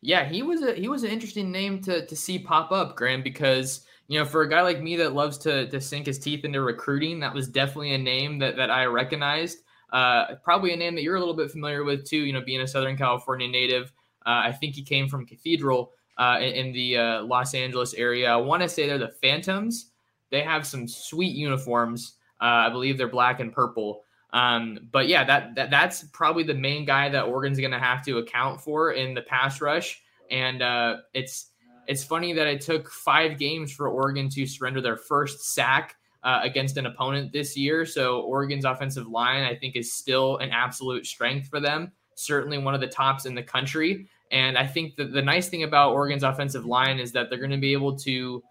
Yeah, 0.02 0.26
he 0.26 0.42
was 0.44 0.64
a 0.64 0.74
he 0.74 0.88
was 0.88 1.04
an 1.04 1.12
interesting 1.12 1.52
name 1.52 1.82
to 1.84 2.06
to 2.06 2.16
see 2.16 2.40
pop 2.40 2.72
up, 2.72 2.96
Graham, 2.96 3.22
because 3.22 3.86
you 4.08 4.18
know, 4.20 4.26
for 4.26 4.42
a 4.42 4.50
guy 4.50 4.62
like 4.62 4.82
me 4.82 4.96
that 4.98 5.14
loves 5.14 5.38
to 5.40 5.70
to 5.70 5.80
sink 5.80 6.08
his 6.08 6.18
teeth 6.18 6.46
into 6.46 6.62
recruiting, 6.62 7.20
that 7.20 7.34
was 7.34 7.48
definitely 7.48 7.94
a 7.94 7.98
name 7.98 8.40
that 8.40 8.56
that 8.56 8.72
I 8.72 8.86
recognized. 8.86 9.60
Uh, 9.92 10.36
probably 10.44 10.74
a 10.74 10.78
name 10.78 10.96
that 10.96 11.02
you're 11.02 11.16
a 11.16 11.20
little 11.20 11.34
bit 11.34 11.52
familiar 11.52 11.84
with 11.84 12.06
too. 12.06 12.18
You 12.18 12.34
know, 12.34 12.42
being 12.42 12.62
a 12.62 12.68
Southern 12.68 12.98
California 12.98 13.48
native, 13.48 13.94
uh, 14.26 14.42
I 14.46 14.52
think 14.52 14.76
he 14.76 14.84
came 14.84 15.08
from 15.08 15.26
Cathedral 15.26 15.92
uh, 16.18 16.40
in, 16.42 16.72
the 16.74 16.98
uh, 16.98 17.24
Los 17.24 17.54
Angeles 17.54 17.94
area. 17.94 18.30
I 18.30 18.36
want 18.38 18.64
to 18.64 18.70
say 18.70 18.88
they're 18.88 18.98
the 18.98 19.14
Phantoms. 19.22 19.92
they 20.32 20.42
have 20.42 20.66
some 20.66 20.88
sweet 20.88 21.36
uniforms. 21.36 22.16
Uh, 22.42 22.68
I 22.68 22.70
believe 22.70 22.98
they're 22.98 23.08
black 23.08 23.40
and 23.40 23.54
purple. 23.54 24.04
Um, 24.34 24.80
but 24.92 25.08
yeah, 25.08 25.24
that, 25.24 25.56
that 25.56 25.72
that's 25.72 26.04
probably 26.12 26.44
the 26.44 26.54
main 26.54 26.86
guy 26.86 27.10
that 27.10 27.24
Oregon's 27.24 27.60
going 27.60 27.72
to 27.72 27.80
have 27.80 28.04
to 28.06 28.18
account 28.18 28.62
for 28.62 28.92
in 28.92 29.14
the 29.14 29.22
pass 29.22 29.62
rush. 29.62 30.02
And 30.30 30.62
uh, 30.62 30.98
it's 31.14 31.52
it's 31.88 32.04
funny 32.04 32.34
that 32.34 32.48
it 32.48 32.62
took 32.62 32.90
five 32.90 33.38
games 33.38 33.72
for 33.72 33.88
Oregon 33.88 34.28
to 34.30 34.46
surrender 34.46 34.82
their 34.82 34.98
first 34.98 35.54
sack 35.54 35.96
uh, 36.24 36.42
against 36.44 36.78
an 36.78 36.86
opponent 36.86 37.32
this 37.32 37.56
year. 37.56 37.86
So 37.86 38.22
Oregon's 38.22 38.66
offensive 38.66 39.08
line, 39.08 39.44
I 39.44 39.56
think, 39.56 39.76
is 39.76 39.94
still 39.94 40.38
an 40.38 40.50
absolute 40.52 41.06
strength 41.06 41.50
for 41.50 41.60
them. 41.60 41.92
Certainly 42.16 42.60
one 42.60 42.74
of 42.74 42.82
the 42.82 42.88
tops 42.88 43.26
in 43.26 43.36
the 43.36 43.44
country. 43.44 44.10
And 44.32 44.58
I 44.58 44.68
think 44.68 44.96
that 44.98 45.14
the 45.14 45.22
nice 45.22 45.48
thing 45.48 45.64
about 45.64 45.94
Oregon's 45.94 46.24
offensive 46.24 46.66
line 46.66 47.00
is 47.00 47.12
that 47.14 47.30
they're 47.30 47.40
going 47.40 47.52
to 47.52 47.58
be 47.58 47.74
able 47.74 47.98
to, 48.00 48.44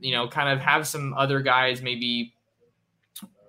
you 0.00 0.12
know, 0.12 0.28
kind 0.28 0.48
of 0.48 0.60
have 0.60 0.86
some 0.86 1.14
other 1.14 1.40
guys 1.40 1.82
maybe 1.82 2.32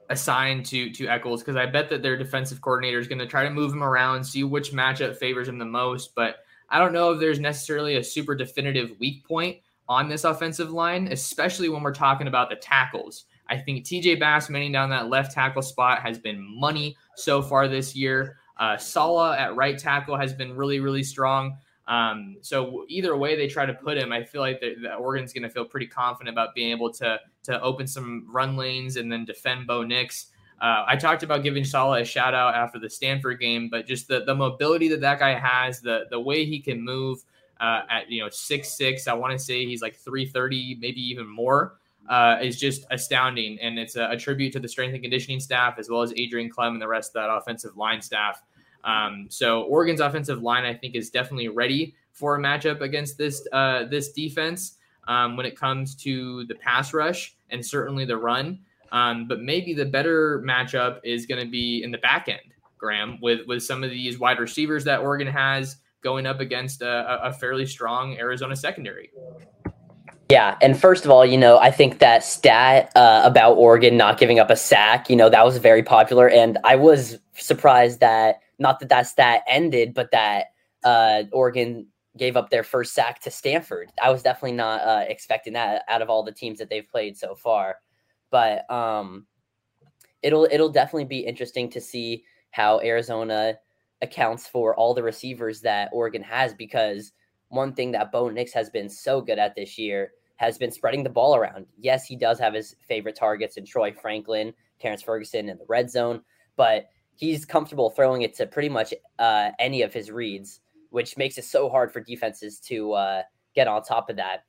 assigned 0.10 0.66
to 0.66 0.90
to 0.92 1.08
Echols 1.08 1.42
because 1.42 1.58
I 1.58 1.66
bet 1.66 1.90
that 1.90 2.02
their 2.02 2.18
defensive 2.18 2.62
coordinator 2.62 2.98
is 2.98 3.08
going 3.08 3.20
to 3.20 3.28
try 3.28 3.44
to 3.44 3.50
move 3.50 3.74
him 3.74 3.84
around, 3.84 4.24
see 4.24 4.44
which 4.44 4.72
matchup 4.72 5.18
favors 5.18 5.48
him 5.48 5.58
the 5.58 5.66
most. 5.66 6.16
But 6.16 6.38
I 6.70 6.80
don't 6.80 6.94
know 6.94 7.12
if 7.12 7.20
there's 7.20 7.40
necessarily 7.40 7.98
a 7.98 8.04
super 8.04 8.36
definitive 8.36 8.92
weak 9.00 9.26
point 9.28 9.58
on 9.90 10.10
this 10.10 10.24
offensive 10.24 10.72
line, 10.72 11.08
especially 11.12 11.70
when 11.70 11.84
we're 11.84 11.94
talking 11.94 12.28
about 12.28 12.50
the 12.50 12.56
tackles. 12.56 13.26
I 13.50 13.58
think 13.58 13.86
TJ 13.86 14.20
Bass 14.20 14.50
manning 14.50 14.72
down 14.72 14.90
that 14.90 15.10
left 15.10 15.32
tackle 15.32 15.62
spot 15.62 16.02
has 16.02 16.18
been 16.18 16.42
money 16.60 16.98
so 17.16 17.42
far 17.42 17.68
this 17.68 17.96
year. 17.96 18.38
Uh, 18.58 18.76
Saleh 18.78 19.38
at 19.40 19.56
right 19.56 19.78
tackle 19.78 20.18
has 20.18 20.34
been 20.34 20.56
really, 20.56 20.80
really 20.80 21.04
strong. 21.04 21.58
Um, 21.88 22.38
so 22.42 22.86
either 22.90 23.16
way 23.16 23.36
they 23.36 23.48
try 23.48 23.66
to 23.66 23.74
put 23.74 23.98
him, 23.98 24.12
I 24.12 24.24
feel 24.24 24.42
like 24.42 24.60
the, 24.60 24.76
the 24.82 24.96
Oregon's 24.96 25.32
going 25.32 25.44
to 25.44 25.50
feel 25.50 25.64
pretty 25.64 25.88
confident 25.88 26.34
about 26.34 26.54
being 26.54 26.72
able 26.72 26.92
to 26.94 27.20
to 27.44 27.62
open 27.62 27.88
some 27.88 28.26
run 28.30 28.58
lanes 28.58 28.98
and 28.98 29.10
then 29.10 29.24
defend 29.24 29.68
Bo 29.68 29.84
Nix. 29.84 30.28
Uh, 30.60 30.84
I 30.86 30.96
talked 30.98 31.24
about 31.24 31.44
giving 31.44 31.64
Saleh 31.64 32.02
a 32.02 32.06
shout 32.06 32.34
out 32.34 32.56
after 32.56 32.80
the 32.80 32.90
Stanford 32.90 33.40
game, 33.40 33.70
but 33.70 33.86
just 33.86 34.08
the, 34.08 34.26
the 34.26 34.36
mobility 34.36 34.88
that 34.90 35.02
that 35.02 35.20
guy 35.20 35.38
has, 35.38 35.80
the 35.80 36.06
the 36.10 36.20
way 36.20 36.46
he 36.46 36.60
can 36.60 36.84
move 36.84 37.24
uh, 37.60 37.82
at 37.90 38.10
you 38.10 38.22
know 38.22 38.30
six 38.30 38.76
six, 38.76 39.08
I 39.08 39.14
want 39.14 39.34
to 39.34 39.40
say 39.40 39.66
he's 39.66 39.82
like 39.82 39.96
three 39.96 40.26
thirty, 40.26 40.78
maybe 40.80 41.02
even 41.02 41.28
more, 41.28 41.80
uh, 42.10 42.38
is 42.42 42.60
just 42.60 42.86
astounding, 42.92 43.60
and 43.62 43.78
it's 43.78 43.96
a, 43.96 44.10
a, 44.12 44.18
tribute 44.18 44.54
to 44.54 44.60
the 44.60 44.68
strength 44.68 44.94
and 44.94 45.02
conditioning 45.02 45.40
staff 45.40 45.78
as 45.78 45.90
well 45.90 46.02
as 46.02 46.14
Adrian 46.16 46.50
Klemm 46.50 46.74
and 46.74 46.82
the 46.82 46.88
rest 46.88 47.10
of 47.10 47.14
that 47.16 47.30
offensive 47.30 47.76
line 47.76 48.02
staff. 48.02 48.44
Um, 48.84 49.28
so 49.30 49.64
Oregon's 49.64 50.00
offensive 50.00 50.42
line, 50.42 50.64
I 50.64 50.74
think, 50.74 50.96
is 50.96 51.10
definitely 51.10 51.50
ready 51.50 51.96
for 52.14 52.36
a 52.36 52.40
matchup 52.40 52.82
against 52.82 53.18
this 53.18 53.46
uh, 53.52 53.86
this 53.86 54.12
defense 54.12 54.78
um, 55.08 55.36
when 55.36 55.46
it 55.46 55.58
comes 55.58 55.96
to 55.96 56.46
the 56.46 56.56
pass 56.56 56.94
rush 56.94 57.36
and 57.50 57.66
certainly 57.66 58.06
the 58.06 58.18
run. 58.18 58.60
Um, 58.92 59.28
but 59.28 59.42
maybe 59.42 59.74
the 59.74 59.86
better 59.86 60.42
matchup 60.46 61.00
is 61.04 61.26
going 61.26 61.44
to 61.44 61.50
be 61.50 61.84
in 61.84 61.92
the 61.92 61.98
back 61.98 62.30
end, 62.30 62.54
Graham, 62.78 63.20
with 63.22 63.46
with 63.48 63.64
some 63.64 63.84
of 63.84 63.90
these 63.90 64.18
wide 64.18 64.40
receivers 64.40 64.84
that 64.86 65.02
Oregon 65.02 65.28
has 65.28 65.78
going 66.08 66.26
up 66.26 66.40
against 66.40 66.82
a, 66.82 67.28
a 67.30 67.34
fairly 67.34 67.66
strong 67.66 68.18
Arizona 68.18 68.56
secondary. 68.56 69.10
Yeah, 70.30 70.58
and 70.62 70.80
first 70.80 71.04
of 71.04 71.12
all, 71.12 71.26
you 71.26 71.38
know, 71.38 71.58
I 71.58 71.70
think 71.70 72.00
that 72.00 72.24
stat 72.24 72.94
uh, 72.96 73.22
about 73.26 73.56
Oregon 73.56 73.98
not 73.98 74.18
giving 74.18 74.40
up 74.40 74.50
a 74.50 74.56
sack, 74.56 75.10
you 75.10 75.18
know, 75.18 75.30
that 75.30 75.44
was 75.44 75.58
very 75.58 75.84
popular, 75.84 76.30
and 76.30 76.58
I 76.64 76.78
was 76.78 77.20
surprised 77.34 78.00
that 78.00 78.40
not 78.58 78.80
that 78.80 78.90
that 78.90 79.08
stat 79.08 79.42
ended, 79.48 79.94
but 79.94 80.12
that 80.12 80.46
uh, 80.86 81.24
Oregon 81.34 81.88
gave 82.16 82.38
up 82.38 82.50
their 82.50 82.64
first 82.64 82.94
sack 82.94 83.20
to 83.22 83.30
Stanford. 83.30 83.92
I 84.02 84.10
was 84.10 84.24
definitely 84.24 84.58
not 84.58 84.82
uh, 84.82 85.04
expecting 85.08 85.54
that 85.54 85.84
out 85.90 86.02
of 86.02 86.10
all 86.10 86.24
the 86.24 86.32
teams 86.32 86.58
that 86.60 86.70
they've 86.70 86.90
played 86.90 87.18
so 87.18 87.36
far. 87.36 87.78
But 88.32 88.70
um, 88.72 89.28
it'll 90.22 90.48
it'll 90.50 90.70
definitely 90.70 91.06
be 91.06 91.20
interesting 91.20 91.70
to 91.72 91.82
see 91.82 92.24
how 92.52 92.80
Arizona 92.80 93.60
accounts 94.02 94.48
for 94.48 94.76
all 94.76 94.94
the 94.94 95.04
receivers 95.04 95.62
that 95.62 95.90
Oregon 95.92 96.22
has 96.24 96.54
because 96.54 97.12
one 97.50 97.74
thing 97.74 97.92
that 97.92 98.12
Bo 98.12 98.30
Nix 98.30 98.54
has 98.54 98.70
been 98.70 98.90
so 98.90 99.22
good 99.22 99.40
at 99.40 99.56
this 99.56 99.78
year 99.78 100.12
has 100.36 100.58
been 100.58 100.72
spreading 100.72 101.04
the 101.04 101.10
ball 101.10 101.36
around. 101.36 101.66
Yes, 101.80 102.06
he 102.06 102.16
does 102.16 102.40
have 102.40 102.54
his 102.54 102.76
favorite 102.88 103.16
targets 103.16 103.58
in 103.58 103.66
Troy 103.66 103.92
Franklin, 103.92 104.54
Terrence 104.80 105.02
Ferguson 105.02 105.50
in 105.50 105.58
the 105.58 105.66
red 105.68 105.90
zone, 105.90 106.22
but 106.56 106.90
he's 107.16 107.46
comfortable 107.46 107.90
throwing 107.90 108.22
it 108.22 108.36
to 108.36 108.46
pretty 108.46 108.70
much 108.70 108.94
uh, 109.18 109.50
any 109.60 109.82
of 109.82 109.94
his 109.94 110.12
reads, 110.12 110.62
which 110.92 111.18
makes 111.18 111.38
it 111.38 111.44
so 111.44 111.70
hard 111.70 111.92
for 111.92 112.00
defenses 112.00 112.60
to 112.60 112.94
uh, 112.94 113.22
get 113.56 113.68
on 113.68 113.82
top 113.82 114.10
of 114.10 114.16
that. 114.18 114.46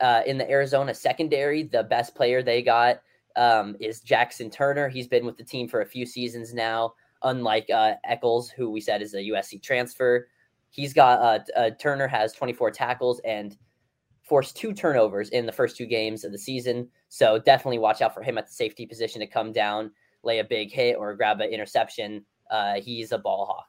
Uh, 0.00 0.22
in 0.26 0.38
the 0.38 0.50
Arizona 0.50 0.94
secondary, 0.94 1.62
the 1.62 1.82
best 1.84 2.14
player 2.14 2.42
they 2.42 2.62
got 2.62 3.00
um, 3.36 3.76
is 3.80 4.00
Jaxen 4.02 4.50
Turner. 4.50 4.88
He's 4.88 5.08
been 5.08 5.26
with 5.26 5.36
the 5.36 5.44
team 5.44 5.68
for 5.68 5.82
a 5.82 5.86
few 5.86 6.06
seasons 6.06 6.54
now, 6.54 6.94
unlike 7.22 7.68
uh, 7.70 7.94
Echols, 8.04 8.50
who 8.50 8.70
we 8.70 8.80
said 8.80 9.02
is 9.02 9.14
a 9.14 9.18
USC 9.18 9.62
transfer. 9.62 10.28
He's 10.70 10.92
got 10.92 11.20
uh, 11.20 11.58
uh, 11.58 11.70
Turner 11.78 12.06
has 12.06 12.32
24 12.32 12.70
tackles 12.70 13.20
and 13.24 13.56
forced 14.22 14.56
two 14.56 14.72
turnovers 14.72 15.30
in 15.30 15.46
the 15.46 15.52
first 15.52 15.76
two 15.76 15.86
games 15.86 16.24
of 16.24 16.32
the 16.32 16.38
season. 16.38 16.88
So 17.08 17.38
definitely 17.38 17.78
watch 17.78 18.02
out 18.02 18.12
for 18.12 18.22
him 18.22 18.38
at 18.38 18.46
the 18.46 18.52
safety 18.52 18.84
position 18.84 19.20
to 19.20 19.26
come 19.26 19.52
down 19.52 19.92
lay 20.26 20.40
a 20.40 20.44
big 20.44 20.70
hit 20.70 20.96
or 20.98 21.14
grab 21.14 21.40
an 21.40 21.50
interception, 21.50 22.24
uh, 22.50 22.74
he's 22.74 23.12
a 23.12 23.18
ball 23.18 23.46
hawk. 23.46 23.68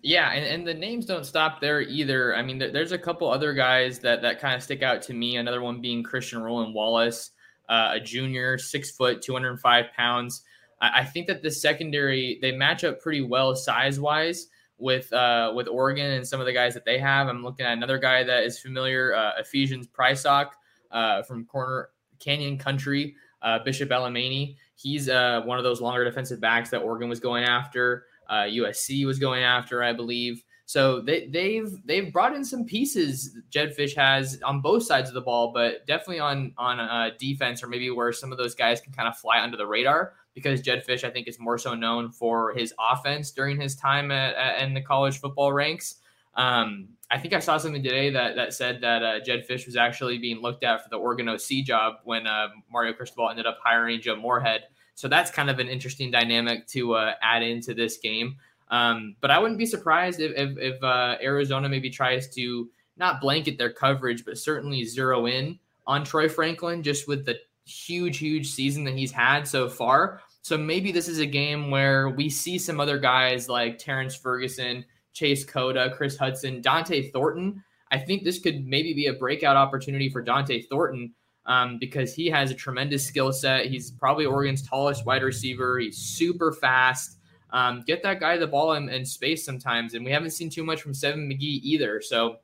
Yeah, 0.00 0.30
and, 0.30 0.46
and 0.46 0.66
the 0.66 0.72
names 0.72 1.04
don't 1.04 1.26
stop 1.26 1.60
there 1.60 1.80
either. 1.80 2.34
I 2.36 2.42
mean, 2.42 2.58
there's 2.58 2.92
a 2.92 2.98
couple 2.98 3.28
other 3.28 3.52
guys 3.52 3.98
that 3.98 4.22
that 4.22 4.40
kind 4.40 4.54
of 4.54 4.62
stick 4.62 4.82
out 4.82 5.02
to 5.02 5.12
me. 5.12 5.36
Another 5.36 5.60
one 5.60 5.80
being 5.80 6.04
Christian 6.04 6.40
Roland 6.40 6.72
Wallace, 6.72 7.32
uh, 7.68 7.90
a 7.94 8.00
junior, 8.00 8.56
six 8.58 8.92
foot, 8.92 9.20
205 9.20 9.86
pounds. 9.96 10.44
I, 10.80 11.00
I 11.00 11.04
think 11.04 11.26
that 11.26 11.42
the 11.42 11.50
secondary 11.50 12.38
they 12.40 12.52
match 12.52 12.84
up 12.84 13.00
pretty 13.00 13.22
well 13.22 13.54
size 13.54 13.98
wise 14.00 14.48
with 14.78 15.12
uh, 15.12 15.52
with 15.54 15.68
Oregon 15.68 16.12
and 16.12 16.26
some 16.26 16.40
of 16.40 16.46
the 16.46 16.52
guys 16.52 16.74
that 16.74 16.84
they 16.84 16.98
have. 16.98 17.28
I'm 17.28 17.42
looking 17.42 17.66
at 17.66 17.72
another 17.72 17.98
guy 17.98 18.22
that 18.24 18.44
is 18.44 18.58
familiar, 18.58 19.14
uh, 19.14 19.32
Ephesians 19.38 19.86
Prysock 19.86 20.50
uh, 20.90 21.22
from 21.22 21.44
Corner 21.44 21.90
Canyon 22.20 22.58
Country, 22.58 23.16
uh, 23.42 23.58
Bishop 23.60 23.90
Alemany. 23.90 24.56
He's 24.76 25.08
uh, 25.08 25.42
one 25.44 25.58
of 25.58 25.64
those 25.64 25.80
longer 25.80 26.04
defensive 26.04 26.40
backs 26.40 26.70
that 26.70 26.78
Oregon 26.78 27.08
was 27.08 27.20
going 27.20 27.44
after. 27.44 28.04
Uh, 28.28 28.44
USC 28.44 29.06
was 29.06 29.18
going 29.18 29.42
after, 29.42 29.82
I 29.82 29.92
believe. 29.92 30.44
So 30.66 31.00
they, 31.00 31.26
they've 31.28 31.74
they've 31.86 32.12
brought 32.12 32.36
in 32.36 32.44
some 32.44 32.66
pieces. 32.66 33.36
Jedd 33.48 33.74
Fisch 33.74 33.96
has 33.96 34.38
on 34.42 34.60
both 34.60 34.82
sides 34.82 35.08
of 35.08 35.14
the 35.14 35.22
ball, 35.22 35.50
but 35.52 35.86
definitely 35.86 36.20
on 36.20 36.52
on 36.58 36.78
uh, 36.78 37.10
defense, 37.18 37.62
or 37.62 37.68
maybe 37.68 37.90
where 37.90 38.12
some 38.12 38.32
of 38.32 38.38
those 38.38 38.54
guys 38.54 38.80
can 38.80 38.92
kind 38.92 39.08
of 39.08 39.16
fly 39.16 39.40
under 39.40 39.56
the 39.56 39.66
radar. 39.66 40.12
Because 40.42 40.60
Jedd 40.60 40.84
Fisch, 40.86 41.04
I 41.04 41.10
think, 41.10 41.28
is 41.28 41.38
more 41.38 41.58
so 41.58 41.74
known 41.74 42.10
for 42.10 42.52
his 42.54 42.72
offense 42.78 43.30
during 43.30 43.60
his 43.60 43.76
time 43.76 44.10
at, 44.10 44.34
at 44.34 44.62
in 44.62 44.74
the 44.74 44.82
college 44.82 45.18
football 45.18 45.52
ranks. 45.52 45.96
Um, 46.34 46.88
I 47.10 47.18
think 47.18 47.34
I 47.34 47.38
saw 47.38 47.56
something 47.56 47.82
today 47.82 48.10
that 48.10 48.36
that 48.36 48.54
said 48.54 48.80
that 48.82 49.02
uh, 49.02 49.20
Jedd 49.20 49.46
Fisch 49.48 49.66
was 49.66 49.76
actually 49.76 50.18
being 50.18 50.40
looked 50.40 50.62
at 50.62 50.82
for 50.82 50.90
the 50.90 50.96
Oregon 50.96 51.28
OC 51.28 51.64
job 51.64 51.96
when 52.04 52.26
uh, 52.26 52.48
Mario 52.70 52.92
Cristobal 52.92 53.30
ended 53.30 53.46
up 53.46 53.58
hiring 53.62 54.00
Joe 54.00 54.16
Moorhead. 54.16 54.64
So 54.94 55.08
that's 55.08 55.30
kind 55.30 55.48
of 55.48 55.58
an 55.58 55.68
interesting 55.68 56.10
dynamic 56.10 56.66
to 56.68 56.94
uh, 56.94 57.14
add 57.22 57.42
into 57.42 57.72
this 57.72 57.98
game. 57.98 58.36
Um, 58.70 59.16
but 59.20 59.30
I 59.30 59.38
wouldn't 59.38 59.58
be 59.58 59.66
surprised 59.66 60.20
if, 60.20 60.32
if, 60.36 60.58
if 60.58 60.82
uh, 60.82 61.16
Arizona 61.22 61.68
maybe 61.68 61.88
tries 61.88 62.28
to 62.34 62.68
not 62.96 63.20
blanket 63.20 63.58
their 63.58 63.72
coverage, 63.72 64.24
but 64.24 64.36
certainly 64.36 64.84
zero 64.84 65.26
in 65.26 65.58
on 65.86 66.04
Troy 66.04 66.28
Franklin 66.28 66.82
just 66.82 67.08
with 67.08 67.24
the 67.24 67.38
huge, 67.64 68.18
huge 68.18 68.48
season 68.50 68.84
that 68.84 68.94
he's 68.94 69.12
had 69.12 69.46
so 69.46 69.68
far. 69.68 70.20
So 70.48 70.56
maybe 70.56 70.92
this 70.92 71.08
is 71.08 71.18
a 71.18 71.26
game 71.26 71.70
where 71.70 72.08
we 72.08 72.30
see 72.30 72.56
some 72.56 72.80
other 72.80 72.98
guys 72.98 73.50
like 73.50 73.76
Terrence 73.76 74.16
Ferguson 74.16 74.82
Chase 75.12 75.44
Cota, 75.44 75.92
Chris 75.94 76.16
Hudson, 76.16 76.62
Dont'e 76.62 77.12
Thornton. 77.12 77.62
I 77.92 77.98
think 77.98 78.24
this 78.24 78.38
could 78.38 78.66
maybe 78.66 78.94
be 78.94 79.08
a 79.08 79.12
breakout 79.12 79.56
opportunity 79.56 80.08
for 80.08 80.24
Dont'e 80.24 80.66
Thornton 80.66 81.12
um, 81.44 81.76
because 81.78 82.14
he 82.14 82.28
has 82.30 82.50
a 82.50 82.54
tremendous 82.54 83.06
skill 83.06 83.30
set. 83.30 83.66
He's 83.66 83.90
probably 83.90 84.24
Oregon's 84.24 84.66
tallest 84.66 85.04
wide 85.04 85.22
receiver. 85.22 85.80
He's 85.80 85.98
super 85.98 86.50
fast. 86.50 87.18
Um, 87.50 87.84
get 87.86 88.02
that 88.04 88.18
guy 88.18 88.38
the 88.38 88.46
ball 88.46 88.72
in, 88.72 88.88
in, 88.88 89.04
space 89.04 89.44
sometimes. 89.44 89.92
And 89.92 90.02
we 90.02 90.12
haven't 90.12 90.30
seen 90.30 90.48
too 90.48 90.64
much 90.64 90.80
from 90.80 90.94
Seven 90.94 91.28
McGee 91.28 91.60
either. 91.62 92.00
So 92.00 92.36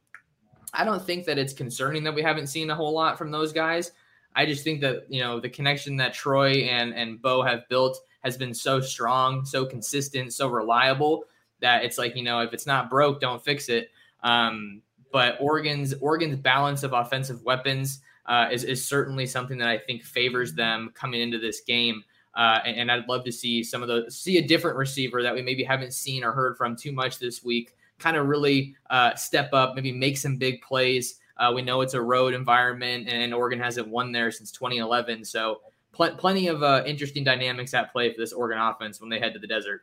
I 0.74 0.84
don't 0.84 1.02
think 1.02 1.24
that 1.24 1.38
it's 1.38 1.54
concerning 1.54 2.04
that 2.04 2.14
we 2.14 2.20
haven't 2.20 2.48
seen 2.48 2.68
a 2.68 2.74
whole 2.74 2.92
lot 2.92 3.16
from 3.16 3.30
those 3.30 3.50
guys. 3.50 3.92
I 4.34 4.46
just 4.46 4.64
think 4.64 4.80
that, 4.80 5.06
you 5.08 5.20
know, 5.20 5.38
the 5.40 5.48
connection 5.48 5.96
that 5.98 6.14
Troy 6.14 6.52
and, 6.64 6.92
and 6.94 7.20
Bo 7.20 7.42
have 7.42 7.68
built 7.68 8.00
has 8.24 8.36
been 8.36 8.54
so 8.54 8.80
strong, 8.80 9.44
so 9.44 9.64
consistent, 9.64 10.32
so 10.32 10.48
reliable 10.48 11.24
that 11.60 11.84
it's 11.84 11.98
like 11.98 12.14
you 12.14 12.22
know 12.22 12.40
if 12.40 12.52
it's 12.52 12.66
not 12.66 12.90
broke, 12.90 13.20
don't 13.20 13.42
fix 13.42 13.68
it. 13.68 13.90
Um, 14.22 14.82
but 15.12 15.36
Oregon's 15.40 15.94
Oregon's 15.94 16.36
balance 16.36 16.82
of 16.82 16.92
offensive 16.92 17.42
weapons 17.42 18.00
uh, 18.26 18.48
is 18.52 18.64
is 18.64 18.84
certainly 18.86 19.26
something 19.26 19.58
that 19.58 19.68
I 19.68 19.78
think 19.78 20.02
favors 20.02 20.54
them 20.54 20.92
coming 20.94 21.20
into 21.20 21.38
this 21.38 21.60
game. 21.60 22.04
Uh, 22.34 22.58
and, 22.66 22.76
and, 22.76 22.90
I'd 22.90 23.08
love 23.08 23.24
to 23.26 23.30
see 23.30 23.62
some 23.62 23.80
of 23.80 23.88
the 23.88 24.10
see 24.10 24.38
a 24.38 24.42
different 24.42 24.76
receiver 24.76 25.22
that 25.22 25.32
we 25.32 25.40
maybe 25.40 25.62
haven't 25.62 25.94
seen 25.94 26.24
or 26.24 26.32
heard 26.32 26.56
from 26.56 26.74
too 26.74 26.90
much 26.90 27.20
this 27.20 27.44
week. 27.44 27.76
Kind 28.00 28.16
of 28.16 28.26
really 28.26 28.74
uh, 28.90 29.14
step 29.14 29.50
up, 29.52 29.76
maybe 29.76 29.92
make 29.92 30.18
some 30.18 30.36
big 30.36 30.60
plays. 30.60 31.20
Uh, 31.36 31.52
we 31.54 31.62
know 31.62 31.80
it's 31.80 31.94
a 31.94 32.00
road 32.00 32.34
environment, 32.34 33.08
and 33.08 33.34
Oregon 33.34 33.58
hasn't 33.58 33.88
won 33.88 34.12
there 34.12 34.30
since 34.30 34.50
2011. 34.52 35.24
So 35.24 35.60
pl- 35.92 36.14
plenty 36.16 36.48
of 36.48 36.62
uh, 36.62 36.82
interesting 36.86 37.24
dynamics 37.24 37.74
at 37.74 37.92
play 37.92 38.12
for 38.12 38.20
this 38.20 38.32
Oregon 38.32 38.58
offense 38.58 39.00
when 39.00 39.10
they 39.10 39.18
head 39.18 39.32
to 39.34 39.38
the 39.38 39.46
desert. 39.46 39.82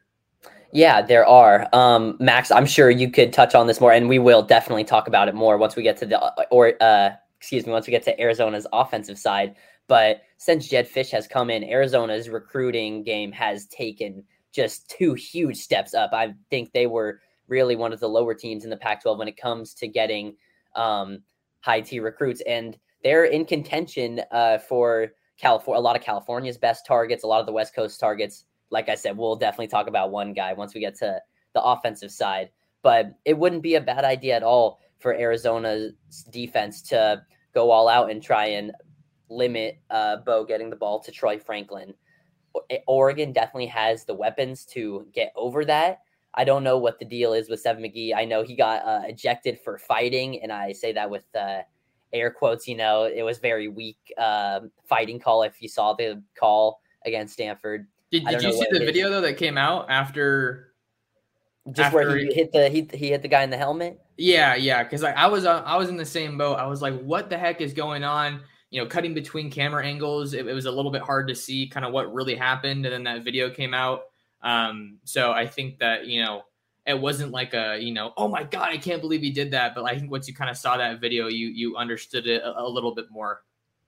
Yeah, 0.72 1.02
there 1.02 1.26
are. 1.26 1.68
Um, 1.74 2.16
Max, 2.20 2.52
I'm 2.52 2.66
sure 2.66 2.90
you 2.90 3.12
could 3.12 3.34
touch 3.34 3.56
on 3.56 3.68
this 3.68 3.82
more, 3.82 3.92
and 3.92 4.08
we 4.08 4.20
will 4.20 4.42
definitely 4.42 4.86
talk 4.86 5.08
about 5.08 5.28
it 5.28 5.36
more 5.36 5.58
once 5.58 5.76
we 5.76 5.84
get 5.84 5.98
to 5.98 6.06
the 6.06 6.20
uh, 6.20 6.32
or 6.50 6.74
uh, 6.82 7.12
excuse 7.38 7.66
me, 7.66 7.74
once 7.74 7.88
we 7.88 7.92
get 7.92 8.04
to 8.04 8.20
Arizona's 8.20 8.68
offensive 8.72 9.18
side. 9.18 9.56
But 9.88 10.22
since 10.38 10.68
Jedd 10.68 10.88
Fisch 10.88 11.12
has 11.12 11.28
come 11.28 11.50
in, 11.50 11.64
Arizona's 11.64 12.30
recruiting 12.30 13.04
game 13.04 13.32
has 13.34 13.66
taken 13.68 14.24
just 14.54 14.90
two 14.90 15.14
huge 15.14 15.58
steps 15.58 15.94
up. 15.94 16.12
I 16.14 16.34
think 16.50 16.72
they 16.72 16.88
were 16.88 17.20
really 17.48 17.76
one 17.76 17.92
of 17.92 18.00
the 18.00 18.08
lower 18.08 18.34
teams 18.34 18.64
in 18.64 18.70
the 18.70 18.78
Pac-12 18.78 19.18
when 19.18 19.28
it 19.28 19.38
comes 19.38 19.74
to 19.76 19.88
getting 19.88 20.36
um, 20.76 21.20
high 21.62 21.82
T 21.82 22.00
recruits, 22.00 22.42
and 22.42 22.78
they're 23.04 23.26
in 23.26 23.46
contention 23.46 24.22
uh, 24.32 24.58
for 24.60 25.14
California. 25.40 25.80
A 25.80 25.82
lot 25.82 25.96
of 25.96 26.04
California's 26.04 26.58
best 26.58 26.86
targets, 26.86 27.24
a 27.24 27.28
lot 27.28 27.40
of 27.40 27.46
the 27.46 27.52
West 27.52 27.74
Coast 27.74 28.00
targets. 28.00 28.46
Like 28.70 28.90
I 28.90 28.96
said, 28.96 29.18
we'll 29.18 29.36
definitely 29.36 29.68
talk 29.68 29.88
about 29.88 30.12
one 30.12 30.34
guy 30.34 30.54
once 30.54 30.74
we 30.74 30.82
get 30.82 30.96
to 31.00 31.20
the 31.54 31.64
offensive 31.64 32.12
side. 32.12 32.50
But 32.84 33.14
it 33.26 33.38
wouldn't 33.38 33.64
be 33.64 33.76
a 33.76 33.82
bad 33.82 34.06
idea 34.06 34.36
at 34.36 34.44
all 34.44 34.80
for 35.00 35.14
Arizona's 35.14 35.94
defense 36.32 36.82
to 36.84 37.24
go 37.54 37.72
all 37.72 37.88
out 37.88 38.12
and 38.12 38.22
try 38.22 38.46
and 38.46 38.72
limit 39.30 39.80
uh, 39.90 40.18
Bo 40.18 40.46
getting 40.46 40.70
the 40.70 40.76
ball 40.76 41.00
to 41.02 41.12
Troy 41.12 41.38
Franklin. 41.38 41.94
Oregon 42.88 43.32
definitely 43.32 43.68
has 43.68 44.06
the 44.06 44.14
weapons 44.14 44.66
to 44.66 45.08
get 45.14 45.32
over 45.36 45.66
that. 45.66 46.00
I 46.34 46.44
don't 46.44 46.64
know 46.64 46.78
what 46.78 47.00
the 47.00 47.06
deal 47.06 47.34
is 47.34 47.50
with 47.50 47.60
Seven 47.60 47.84
McGee. 47.84 48.16
I 48.16 48.26
know 48.26 48.44
he 48.44 48.56
got 48.56 48.86
uh, 48.86 49.02
ejected 49.06 49.60
for 49.60 49.78
fighting, 49.78 50.42
and 50.42 50.52
I 50.52 50.72
say 50.72 50.94
that 50.94 51.10
with 51.10 51.24
uh, 51.36 51.60
air 52.14 52.32
quotes. 52.32 52.68
You 52.68 52.78
know, 52.78 53.04
it 53.04 53.24
was 53.24 53.40
very 53.40 53.68
weak 53.68 53.98
uh, 54.18 54.62
fighting 54.88 55.20
call. 55.20 55.44
If 55.44 55.62
you 55.62 55.68
saw 55.68 55.94
the 55.94 56.22
call 56.40 56.82
against 57.06 57.34
Stanford, 57.34 57.88
did, 58.12 58.26
did 58.26 58.42
you 58.42 58.54
see 58.54 58.66
the 58.72 58.80
video 58.80 59.10
though 59.10 59.22
that 59.22 59.38
came 59.38 59.58
out 59.58 59.88
after? 59.90 60.68
Just 61.74 61.88
after 61.88 61.98
where 61.98 62.18
he, 62.18 62.28
he 62.28 62.34
hit 62.34 62.52
the 62.52 62.70
he, 62.70 62.90
he 62.94 63.10
hit 63.10 63.22
the 63.22 63.28
guy 63.28 63.44
in 63.44 63.50
the 63.50 63.58
helmet. 63.58 64.00
Yeah, 64.18 64.56
yeah, 64.56 64.84
because 64.84 65.04
like 65.04 65.16
I 65.16 65.28
was 65.28 65.46
uh, 65.46 65.62
I 65.66 65.78
was 65.78 65.90
in 65.90 65.98
the 65.98 66.06
same 66.06 66.38
boat. 66.38 66.56
I 66.56 66.66
was 66.66 66.82
like, 66.82 67.00
what 67.02 67.30
the 67.30 67.38
heck 67.38 67.62
is 67.62 67.74
going 67.74 68.04
on? 68.04 68.42
You 68.70 68.82
know, 68.82 68.88
cutting 68.88 69.14
between 69.14 69.52
camera 69.52 69.86
angles, 69.86 70.34
it, 70.34 70.48
it 70.48 70.54
was 70.54 70.66
a 70.66 70.72
little 70.72 70.92
bit 70.92 71.02
hard 71.02 71.28
to 71.28 71.36
see 71.36 71.68
kind 71.68 71.86
of 71.86 71.92
what 71.92 72.12
really 72.14 72.36
happened. 72.36 72.86
And 72.86 72.94
then 72.94 73.04
that 73.04 73.26
video 73.26 73.50
came 73.50 73.74
out 73.74 74.04
um, 74.44 75.00
so 75.04 75.32
I 75.32 75.48
think 75.48 75.80
that, 75.80 76.08
you 76.08 76.24
know, 76.24 76.44
it 76.86 77.00
wasn't 77.00 77.32
like 77.32 77.54
a, 77.54 77.78
you 77.80 77.94
know, 77.94 78.14
oh 78.18 78.28
my 78.28 78.44
God, 78.44 78.70
I 78.70 78.78
can't 78.78 79.02
believe 79.02 79.22
he 79.22 79.32
did 79.32 79.52
that. 79.52 79.76
But 79.76 79.84
I 79.86 79.98
think 79.98 80.12
once 80.12 80.28
you 80.28 80.34
kind 80.34 80.50
of 80.50 80.58
saw 80.58 80.78
that 80.78 81.00
video, 81.00 81.28
you 81.28 81.48
you 81.48 81.76
understood 81.78 82.28
it 82.28 82.42
a, 82.42 82.60
a 82.60 82.68
little 82.68 82.96
bit 82.96 83.06
more. 83.12 83.42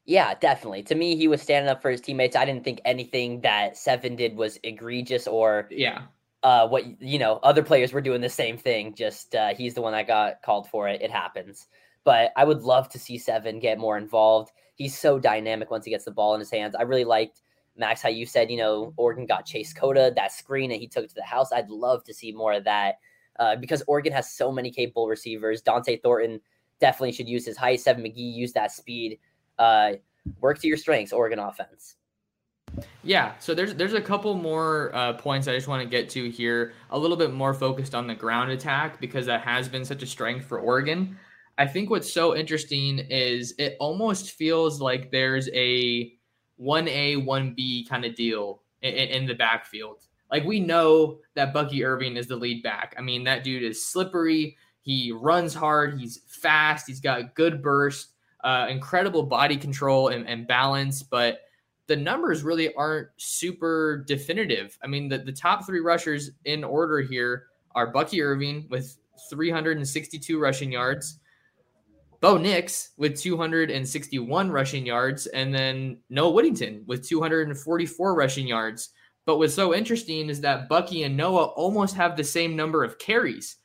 Yeah, 0.06 0.34
definitely. 0.36 0.84
To 0.84 0.96
me, 0.96 1.16
he 1.16 1.28
was 1.28 1.42
standing 1.42 1.70
up 1.70 1.82
for 1.82 1.90
his 1.90 2.02
teammates. 2.02 2.36
I 2.36 2.46
didn't 2.46 2.64
think 2.64 2.82
anything 2.84 3.42
that 3.42 3.78
Seven 3.78 4.16
did 4.16 4.36
was 4.36 4.60
egregious 4.64 5.28
or 5.28 5.68
yeah. 5.72 6.04
Uh, 6.44 6.68
what 6.68 7.02
you 7.02 7.18
know, 7.18 7.40
other 7.42 7.64
players 7.64 7.94
were 7.94 8.02
doing 8.02 8.20
the 8.20 8.28
same 8.28 8.58
thing. 8.58 8.94
Just 8.94 9.34
uh, 9.34 9.54
he's 9.56 9.76
the 9.76 9.82
one 9.82 9.94
that 9.94 10.08
got 10.08 10.42
called 10.42 10.68
for 10.68 10.90
it. 10.90 11.02
It 11.02 11.10
happens. 11.10 11.68
But 12.04 12.34
I 12.36 12.44
would 12.44 12.64
love 12.64 12.90
to 12.90 13.00
see 13.00 13.18
Seven 13.18 13.60
get 13.60 13.80
more 13.80 13.98
involved. 13.98 14.52
He's 14.76 14.98
so 14.98 15.20
dynamic 15.20 15.72
once 15.72 15.86
he 15.86 15.92
gets 15.92 16.04
the 16.04 16.12
ball 16.12 16.34
in 16.34 16.42
his 16.42 16.52
hands. 16.52 16.76
I 16.76 16.82
really 16.82 17.06
liked 17.06 17.42
Max, 17.75 18.01
how 18.01 18.10
you 18.10 18.25
said, 18.25 18.51
you 18.51 18.58
know, 18.58 18.94
Oregon 18.98 19.25
got 19.25 19.46
Chase 19.46 19.74
Cota, 19.74 20.13
that 20.15 20.32
screen 20.32 20.70
that 20.70 20.80
he 20.80 20.88
took 20.88 21.06
it 21.06 21.10
to 21.10 21.15
the 21.15 21.24
house. 21.24 21.51
I'd 21.51 21.70
love 21.70 22.03
to 22.06 22.13
see 22.13 22.32
more 22.32 22.53
of 22.53 22.63
that 22.65 23.00
uh, 23.39 23.56
because 23.56 23.84
Oregon 23.88 24.13
has 24.13 24.32
so 24.32 24.51
many 24.51 24.72
capable 24.72 25.08
receivers. 25.08 25.62
Dont'e 25.62 26.01
Thornton 26.01 26.39
definitely 26.80 27.12
should 27.13 27.27
use 27.27 27.46
his 27.46 27.58
height. 27.58 27.80
Seven 27.80 28.03
McGee, 28.03 28.34
use 28.34 28.53
that 28.53 28.72
speed. 28.72 29.20
Uh, 29.58 29.94
work 30.39 30.60
to 30.60 30.68
your 30.68 30.77
strengths, 30.77 31.13
Oregon 31.13 31.39
offense. 31.39 31.96
Yeah, 33.03 33.34
so 33.39 33.53
there's 33.53 33.75
there's 33.75 33.94
a 33.94 34.01
couple 34.01 34.34
more 34.34 34.89
uh, 34.96 35.13
points 35.13 35.48
I 35.48 35.53
just 35.53 35.68
want 35.68 35.84
to 35.84 35.89
get 35.89 36.10
to 36.12 36.30
here. 36.30 36.74
A 36.89 36.98
little 36.98 37.17
bit 37.17 37.32
more 37.32 37.54
focused 37.54 37.93
on 37.93 38.08
the 38.08 38.15
ground 38.15 38.50
attack 38.52 39.00
because 39.00 39.28
that 39.28 39.41
has 39.41 39.67
been 39.67 39.86
such 39.86 40.02
a 40.02 40.08
strength 40.08 40.45
for 40.45 40.60
Oregon. 40.60 41.17
I 41.58 41.67
think 41.67 41.91
what's 41.91 42.12
so 42.12 42.36
interesting 42.36 43.00
is 43.00 43.54
it 43.60 43.78
almost 43.80 44.32
feels 44.32 44.82
like 44.82 45.12
there's 45.12 45.50
a 45.54 46.13
1A, 46.60 47.26
1B 47.26 47.88
kind 47.88 48.06
of 48.06 48.16
deal 48.16 48.62
in, 48.82 48.94
in, 48.94 49.26
the 49.26 49.34
backfield. 49.34 50.04
Like 50.32 50.44
we 50.44 50.60
know 50.60 51.20
that 51.36 51.54
Bucky 51.54 51.84
Irving 51.84 52.18
is 52.18 52.28
the 52.28 52.36
lead 52.36 52.63
back. 52.63 52.96
I 52.98 53.02
mean, 53.02 53.24
that 53.24 53.44
dude 53.44 53.63
is 53.63 53.86
slippery. 53.86 54.58
He 54.82 55.12
runs 55.12 55.54
hard. 55.54 56.00
He's 56.00 56.22
fast. 56.28 56.88
He's 56.88 57.00
got 57.00 57.36
good 57.36 57.62
burst, 57.62 58.10
uh, 58.44 58.68
incredible 58.70 59.24
body 59.24 59.58
control 59.58 60.10
and, 60.10 60.28
and 60.28 60.48
balance. 60.48 61.04
But 61.04 61.39
the 61.88 61.96
numbers 61.96 62.44
really 62.44 62.74
aren't 62.76 63.10
super 63.18 64.04
definitive. 64.08 64.78
I 64.84 64.88
mean, 64.88 65.10
the, 65.10 65.20
the 65.20 65.32
top 65.32 65.66
three 65.66 65.80
rushers 65.82 66.32
in 66.46 66.63
order 66.63 67.02
here 67.02 67.48
are 67.76 67.88
Bucky 67.88 68.22
Irving 68.22 68.68
with 68.70 68.98
362 69.30 70.39
rushing 70.39 70.72
yards, 70.72 71.20
Bo 72.24 72.38
Nix 72.38 72.92
with 72.96 73.20
261 73.20 74.50
rushing 74.50 74.86
yards, 74.86 75.28
and 75.28 75.54
then 75.54 75.98
Noah 76.10 76.32
Whittington 76.32 76.86
with 76.88 77.06
244 77.06 78.16
rushing 78.16 78.48
yards. 78.48 78.92
But 79.26 79.40
what's 79.40 79.54
so 79.54 79.76
interesting 79.76 80.30
is 80.30 80.40
that 80.40 80.70
Bucky 80.70 81.04
and 81.04 81.18
Noah 81.18 81.48
almost 81.48 81.96
have 81.96 82.16
the 82.16 82.24
same 82.24 82.56
number 82.56 82.82
of 82.82 82.98
carries. 82.98 83.58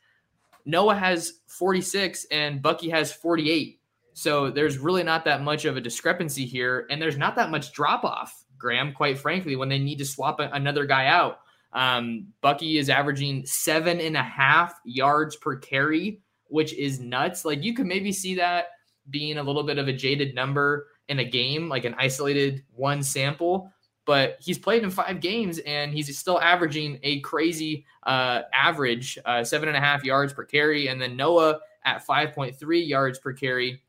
Noah 0.65 0.95
has 0.95 1.39
46 1.47 2.25
and 2.31 2.61
Bucky 2.61 2.89
has 2.89 3.13
48. 3.13 3.79
So 4.11 4.51
there's 4.51 4.77
really 4.77 5.03
not 5.03 5.23
that 5.23 5.41
much 5.41 5.63
of 5.63 5.77
a 5.77 5.81
discrepancy 5.81 6.45
here. 6.45 6.85
And 6.89 7.01
there's 7.01 7.17
not 7.17 7.37
that 7.37 7.51
much 7.51 7.71
drop 7.71 8.03
off, 8.03 8.43
Graham, 8.57 8.91
quite 8.91 9.19
frankly, 9.19 9.55
when 9.55 9.69
they 9.69 9.79
need 9.79 9.99
to 9.99 10.05
swap 10.05 10.41
another 10.41 10.85
guy 10.85 11.05
out. 11.05 11.39
Um, 11.71 12.27
Bucky 12.41 12.77
is 12.77 12.89
averaging 12.89 13.45
seven 13.45 14.01
and 14.01 14.17
a 14.17 14.23
half 14.23 14.77
yards 14.83 15.37
per 15.37 15.55
carry 15.55 16.19
which 16.49 16.73
is 16.73 16.99
nuts. 16.99 17.45
Like 17.45 17.63
you 17.63 17.73
could 17.73 17.85
maybe 17.85 18.11
see 18.11 18.35
that 18.35 18.67
being 19.09 19.37
a 19.37 19.43
little 19.43 19.63
bit 19.63 19.77
of 19.77 19.87
a 19.87 19.93
jaded 19.93 20.35
number 20.35 20.87
in 21.07 21.19
a 21.19 21.25
game, 21.25 21.69
like 21.69 21.85
an 21.85 21.95
isolated 21.97 22.63
one 22.75 23.01
sample. 23.01 23.71
But 24.05 24.37
he's 24.39 24.57
played 24.57 24.83
in 24.83 24.89
five 24.89 25.19
games 25.19 25.59
and 25.59 25.93
he's 25.93 26.17
still 26.17 26.39
averaging 26.41 26.99
a 27.03 27.19
crazy 27.21 27.85
uh, 28.03 28.41
average, 28.53 29.19
uh, 29.25 29.43
seven 29.43 29.69
and 29.69 29.77
a 29.77 29.79
half 29.79 30.03
yards 30.03 30.33
per 30.33 30.43
carry. 30.43 30.87
And 30.87 30.99
then 30.99 31.15
Noah 31.15 31.59
at 31.85 32.05
5.3 32.05 32.87
yards 32.87 33.19
per 33.19 33.33
carry 33.33 33.83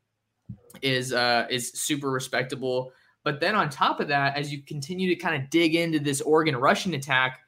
is 0.81 1.11
uh, 1.11 1.47
is 1.49 1.71
super 1.71 2.11
respectable. 2.11 2.91
But 3.23 3.39
then 3.39 3.55
on 3.55 3.69
top 3.69 3.99
of 3.99 4.07
that, 4.09 4.37
as 4.37 4.51
you 4.51 4.61
continue 4.61 5.07
to 5.09 5.15
kind 5.15 5.41
of 5.41 5.49
dig 5.49 5.75
into 5.75 5.99
this 5.99 6.21
Oregon 6.21 6.55
rushing 6.55 6.93
attack, 6.93 7.39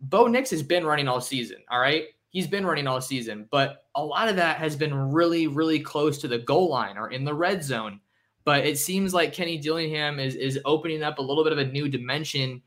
Bo 0.00 0.26
Nix 0.26 0.50
has 0.50 0.62
been 0.62 0.84
running 0.84 1.08
all 1.08 1.20
season. 1.20 1.58
All 1.70 1.80
right 1.80 2.06
he's 2.38 2.46
been 2.46 2.64
running 2.64 2.86
all 2.86 3.00
season, 3.00 3.48
but 3.50 3.86
a 3.96 4.04
lot 4.04 4.28
of 4.28 4.36
that 4.36 4.58
has 4.58 4.76
been 4.76 4.94
really, 4.94 5.48
really 5.48 5.80
close 5.80 6.18
to 6.18 6.28
the 6.28 6.38
goal 6.38 6.70
line 6.70 6.96
or 6.96 7.10
in 7.10 7.24
the 7.24 7.34
red 7.34 7.64
zone. 7.64 7.98
But 8.44 8.64
it 8.64 8.78
seems 8.78 9.12
like 9.12 9.32
Kenny 9.32 9.58
Dillingham 9.58 10.20
is 10.20 10.36
is 10.36 10.60
opening 10.64 11.02
up 11.02 11.18
a 11.18 11.22
little 11.22 11.42
bit 11.42 11.52
of 11.52 11.58
a 11.58 11.66
new 11.66 11.88
dimension, 11.88 12.62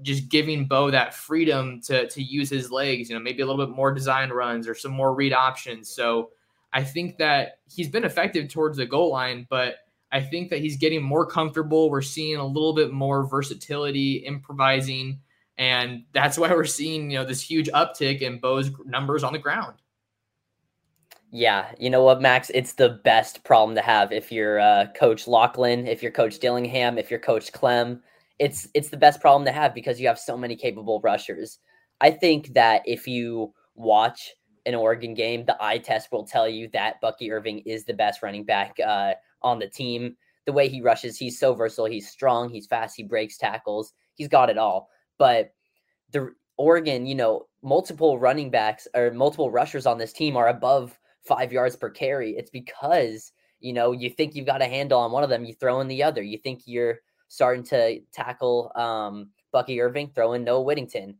just 0.00 0.28
giving 0.28 0.66
Bo 0.66 0.92
that 0.92 1.12
freedom 1.12 1.80
to 1.86 2.06
to 2.06 2.22
use 2.22 2.48
his 2.48 2.70
legs. 2.70 3.10
You 3.10 3.16
know, 3.16 3.20
maybe 3.20 3.42
a 3.42 3.46
little 3.46 3.66
bit 3.66 3.74
more 3.74 3.92
design 3.92 4.30
runs 4.30 4.68
or 4.68 4.76
some 4.76 4.92
more 4.92 5.12
read 5.12 5.32
options. 5.32 5.88
So 5.88 6.30
I 6.72 6.84
think 6.84 7.18
that 7.18 7.58
he's 7.68 7.88
been 7.88 8.04
effective 8.04 8.48
towards 8.48 8.76
the 8.78 8.86
goal 8.86 9.10
line, 9.10 9.44
but 9.50 9.74
I 10.12 10.20
think 10.20 10.50
that 10.50 10.60
he's 10.60 10.76
getting 10.76 11.02
more 11.02 11.26
comfortable. 11.26 11.90
We're 11.90 12.00
seeing 12.00 12.36
a 12.36 12.46
little 12.46 12.74
bit 12.74 12.92
more 12.92 13.26
versatility, 13.26 14.18
improvising 14.18 15.18
and 15.58 16.04
that's 16.12 16.38
why 16.38 16.50
we're 16.50 16.64
seeing 16.64 17.10
you 17.10 17.18
know 17.18 17.24
this 17.24 17.42
huge 17.42 17.68
uptick 17.68 18.20
in 18.20 18.38
Bo's 18.38 18.70
numbers 18.84 19.24
on 19.24 19.32
the 19.32 19.38
ground. 19.38 19.74
Yeah, 21.32 21.72
you 21.78 21.90
know 21.90 22.02
what, 22.02 22.22
Max? 22.22 22.50
It's 22.54 22.74
the 22.74 23.00
best 23.04 23.44
problem 23.44 23.74
to 23.76 23.82
have 23.82 24.12
if 24.12 24.30
you're 24.30 24.60
uh, 24.60 24.86
Coach 24.96 25.26
Lanning, 25.26 25.86
if 25.86 26.02
you're 26.02 26.12
Coach 26.12 26.38
Dillingham, 26.38 26.98
if 26.98 27.10
you're 27.10 27.20
Coach 27.20 27.52
Klemm. 27.52 28.00
It's 28.38 28.68
it's 28.74 28.90
the 28.90 28.96
best 28.96 29.20
problem 29.20 29.44
to 29.46 29.52
have 29.52 29.74
because 29.74 30.00
you 30.00 30.06
have 30.08 30.18
so 30.18 30.36
many 30.36 30.56
capable 30.56 31.00
rushers. 31.00 31.58
I 32.00 32.10
think 32.10 32.52
that 32.54 32.82
if 32.84 33.08
you 33.08 33.52
watch 33.74 34.32
an 34.66 34.74
Oregon 34.74 35.14
game, 35.14 35.44
the 35.44 35.56
eye 35.60 35.78
test 35.78 36.12
will 36.12 36.24
tell 36.24 36.48
you 36.48 36.68
that 36.72 37.00
Bucky 37.00 37.30
Irving 37.32 37.60
is 37.60 37.84
the 37.84 37.94
best 37.94 38.22
running 38.22 38.44
back 38.44 38.76
uh, 38.84 39.14
on 39.42 39.58
the 39.58 39.68
team. 39.68 40.16
The 40.44 40.52
way 40.52 40.68
he 40.68 40.80
rushes, 40.80 41.16
he's 41.16 41.38
so 41.38 41.54
versatile. 41.54 41.86
He's 41.86 42.08
strong. 42.08 42.50
He's 42.50 42.66
fast. 42.66 42.94
He 42.96 43.02
breaks 43.02 43.38
tackles. 43.38 43.94
He's 44.14 44.28
got 44.28 44.50
it 44.50 44.58
all. 44.58 44.90
But 45.18 45.52
the 46.12 46.34
Oregon, 46.56 47.06
you 47.06 47.14
know, 47.14 47.46
multiple 47.62 48.18
running 48.18 48.50
backs 48.50 48.86
or 48.94 49.10
multiple 49.10 49.50
rushers 49.50 49.86
on 49.86 49.98
this 49.98 50.12
team 50.12 50.36
are 50.36 50.48
above 50.48 50.98
five 51.24 51.52
yards 51.52 51.76
per 51.76 51.90
carry. 51.90 52.36
It's 52.36 52.50
because, 52.50 53.32
you 53.60 53.72
know, 53.72 53.92
you 53.92 54.08
think 54.10 54.34
you've 54.34 54.46
got 54.46 54.62
a 54.62 54.66
handle 54.66 55.00
on 55.00 55.12
one 55.12 55.24
of 55.24 55.30
them, 55.30 55.44
you 55.44 55.54
throw 55.54 55.80
in 55.80 55.88
the 55.88 56.02
other. 56.02 56.22
You 56.22 56.38
think 56.38 56.62
you're 56.66 57.00
starting 57.28 57.64
to 57.64 58.00
tackle 58.12 58.70
um, 58.76 59.30
Bucky 59.52 59.80
Irving, 59.80 60.12
throw 60.14 60.34
in 60.34 60.44
Noah 60.44 60.62
Whittington. 60.62 61.16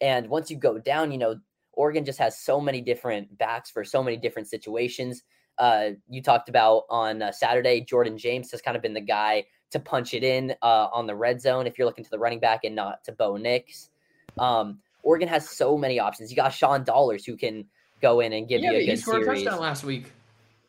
And 0.00 0.28
once 0.28 0.50
you 0.50 0.56
go 0.56 0.78
down, 0.78 1.12
you 1.12 1.18
know, 1.18 1.36
Oregon 1.74 2.04
just 2.04 2.18
has 2.18 2.38
so 2.38 2.60
many 2.60 2.80
different 2.80 3.36
backs 3.36 3.70
for 3.70 3.84
so 3.84 4.02
many 4.02 4.16
different 4.16 4.48
situations. 4.48 5.22
uh, 5.60 5.90
you 6.08 6.22
talked 6.22 6.48
about 6.48 6.84
on 6.88 7.20
uh, 7.20 7.30
Saturday, 7.30 7.82
Jordan 7.82 8.16
James 8.16 8.50
has 8.50 8.62
kind 8.62 8.76
of 8.76 8.82
been 8.82 8.94
the 8.94 9.00
guy 9.00 9.44
to 9.70 9.80
punch 9.80 10.14
it 10.14 10.24
in 10.24 10.54
uh, 10.62 10.88
on 10.92 11.06
the 11.06 11.14
red 11.14 11.40
zone 11.40 11.66
if 11.66 11.78
you're 11.78 11.86
looking 11.86 12.04
to 12.04 12.10
the 12.10 12.18
running 12.18 12.40
back 12.40 12.64
and 12.64 12.74
not 12.74 13.04
to 13.04 13.12
Bo 13.12 13.36
Nix. 13.36 13.90
Um, 14.38 14.80
Oregon 15.02 15.28
has 15.28 15.48
so 15.48 15.78
many 15.78 15.98
options. 15.98 16.30
You 16.30 16.36
got 16.36 16.52
Sean 16.52 16.84
Dollars 16.84 17.24
who 17.24 17.36
can 17.36 17.64
go 18.02 18.20
in 18.20 18.32
and 18.32 18.48
give 18.48 18.62
yeah, 18.62 18.72
you 18.72 18.78
a 18.78 18.86
good 18.86 18.90
he 18.90 18.96
scored 18.96 19.24
series. 19.24 19.44
touchdown 19.44 19.60
last 19.60 19.84
week. 19.84 20.12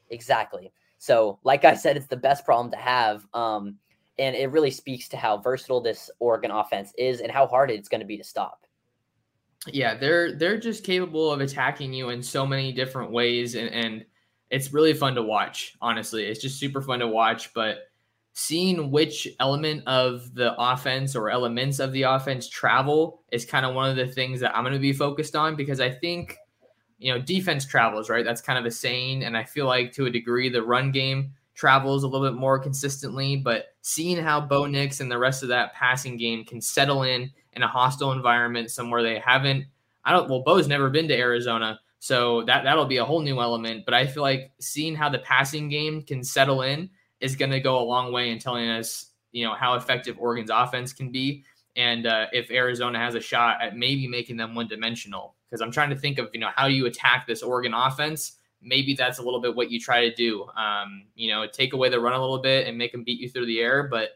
Exactly. 0.09 0.71
So, 0.97 1.39
like 1.43 1.65
I 1.65 1.73
said, 1.73 1.97
it's 1.97 2.07
the 2.07 2.17
best 2.17 2.45
problem 2.45 2.69
to 2.71 2.77
have. 2.77 3.25
Um, 3.33 3.77
and 4.19 4.35
it 4.35 4.51
really 4.51 4.71
speaks 4.71 5.09
to 5.09 5.17
how 5.17 5.37
versatile 5.37 5.81
this 5.81 6.09
Oregon 6.19 6.51
offense 6.51 6.93
is 6.97 7.21
and 7.21 7.31
how 7.31 7.47
hard 7.47 7.71
it's 7.71 7.89
going 7.89 8.01
to 8.01 8.05
be 8.05 8.17
to 8.17 8.23
stop. 8.23 8.67
Yeah, 9.67 9.95
they're 9.95 10.33
they're 10.33 10.59
just 10.59 10.83
capable 10.83 11.31
of 11.31 11.39
attacking 11.39 11.93
you 11.93 12.09
in 12.09 12.21
so 12.23 12.47
many 12.47 12.71
different 12.71 13.11
ways, 13.11 13.55
and 13.55 13.69
and 13.69 14.05
it's 14.49 14.73
really 14.73 14.93
fun 14.93 15.15
to 15.15 15.21
watch. 15.21 15.75
Honestly, 15.81 16.25
it's 16.25 16.41
just 16.41 16.59
super 16.59 16.81
fun 16.81 16.99
to 16.99 17.07
watch. 17.07 17.53
But 17.53 17.90
seeing 18.33 18.91
which 18.91 19.27
element 19.39 19.85
of 19.87 20.33
the 20.35 20.53
offense 20.57 21.15
or 21.15 21.29
elements 21.29 21.79
of 21.79 21.91
the 21.91 22.03
offense 22.03 22.47
travel 22.47 23.21
is 23.31 23.45
kind 23.45 23.65
of 23.65 23.75
one 23.75 23.89
of 23.89 23.97
the 23.97 24.07
things 24.07 24.39
that 24.39 24.55
I'm 24.55 24.63
going 24.63 24.73
to 24.73 24.79
be 24.79 24.93
focused 24.93 25.35
on 25.35 25.55
because 25.55 25.81
I 25.81 25.89
think 25.91 26.37
you 26.97 27.13
know 27.13 27.19
defense 27.19 27.65
travels 27.65 28.09
right. 28.09 28.23
That's 28.23 28.41
kind 28.41 28.57
of 28.57 28.65
a 28.65 28.71
saying, 28.71 29.23
and 29.23 29.35
I 29.35 29.43
feel 29.43 29.65
like 29.65 29.91
to 29.93 30.05
a 30.05 30.09
degree 30.09 30.49
the 30.49 30.63
run 30.63 30.91
game 30.91 31.33
travels 31.53 32.03
a 32.03 32.07
little 32.07 32.25
bit 32.25 32.39
more 32.39 32.57
consistently. 32.57 33.35
But 33.35 33.75
seeing 33.81 34.17
how 34.17 34.39
Bo 34.41 34.65
Nix 34.65 34.99
and 34.99 35.11
the 35.11 35.17
rest 35.17 35.43
of 35.43 35.49
that 35.49 35.73
passing 35.73 36.17
game 36.17 36.45
can 36.45 36.61
settle 36.61 37.03
in 37.03 37.31
in 37.53 37.63
a 37.63 37.67
hostile 37.67 38.13
environment 38.13 38.71
somewhere 38.71 39.03
they 39.03 39.19
haven't. 39.19 39.65
I 40.05 40.11
don't. 40.11 40.29
Well, 40.29 40.43
Bo's 40.43 40.67
never 40.67 40.89
been 40.89 41.07
to 41.09 41.17
Arizona, 41.17 41.79
so 41.99 42.43
that 42.43 42.63
that'll 42.63 42.85
be 42.85 42.97
a 42.97 43.05
whole 43.05 43.21
new 43.21 43.41
element. 43.41 43.83
But 43.83 43.93
I 43.93 44.07
feel 44.07 44.23
like 44.23 44.51
seeing 44.59 44.95
how 44.95 45.09
the 45.09 45.19
passing 45.19 45.67
game 45.67 46.01
can 46.01 46.23
settle 46.23 46.61
in 46.61 46.89
is 47.21 47.35
going 47.35 47.51
to 47.51 47.59
go 47.59 47.79
a 47.79 47.85
long 47.85 48.11
way 48.11 48.31
in 48.31 48.39
telling 48.39 48.69
us, 48.69 49.07
you 49.31 49.45
know, 49.45 49.53
how 49.53 49.75
effective 49.75 50.17
Oregon's 50.19 50.49
offense 50.51 50.91
can 50.91 51.11
be, 51.11 51.43
and 51.75 52.05
uh, 52.05 52.27
if 52.33 52.51
Arizona 52.51 52.99
has 52.99 53.15
a 53.15 53.21
shot 53.21 53.61
at 53.61 53.77
maybe 53.77 54.07
making 54.07 54.37
them 54.37 54.55
one 54.55 54.67
dimensional. 54.67 55.35
Because 55.49 55.61
I'm 55.61 55.71
trying 55.71 55.89
to 55.89 55.95
think 55.95 56.17
of, 56.17 56.29
you 56.33 56.39
know, 56.39 56.49
how 56.55 56.67
you 56.67 56.85
attack 56.85 57.27
this 57.27 57.43
Oregon 57.43 57.73
offense. 57.73 58.37
Maybe 58.61 58.93
that's 58.93 59.19
a 59.19 59.21
little 59.21 59.41
bit 59.41 59.55
what 59.55 59.71
you 59.71 59.79
try 59.79 60.07
to 60.07 60.15
do. 60.15 60.45
Um, 60.55 61.03
you 61.15 61.29
know, 61.29 61.45
take 61.47 61.73
away 61.73 61.89
the 61.89 61.99
run 61.99 62.13
a 62.13 62.21
little 62.21 62.39
bit 62.39 62.67
and 62.67 62.77
make 62.77 62.91
them 62.91 63.03
beat 63.03 63.19
you 63.19 63.29
through 63.29 63.47
the 63.47 63.59
air, 63.59 63.83
but 63.83 64.11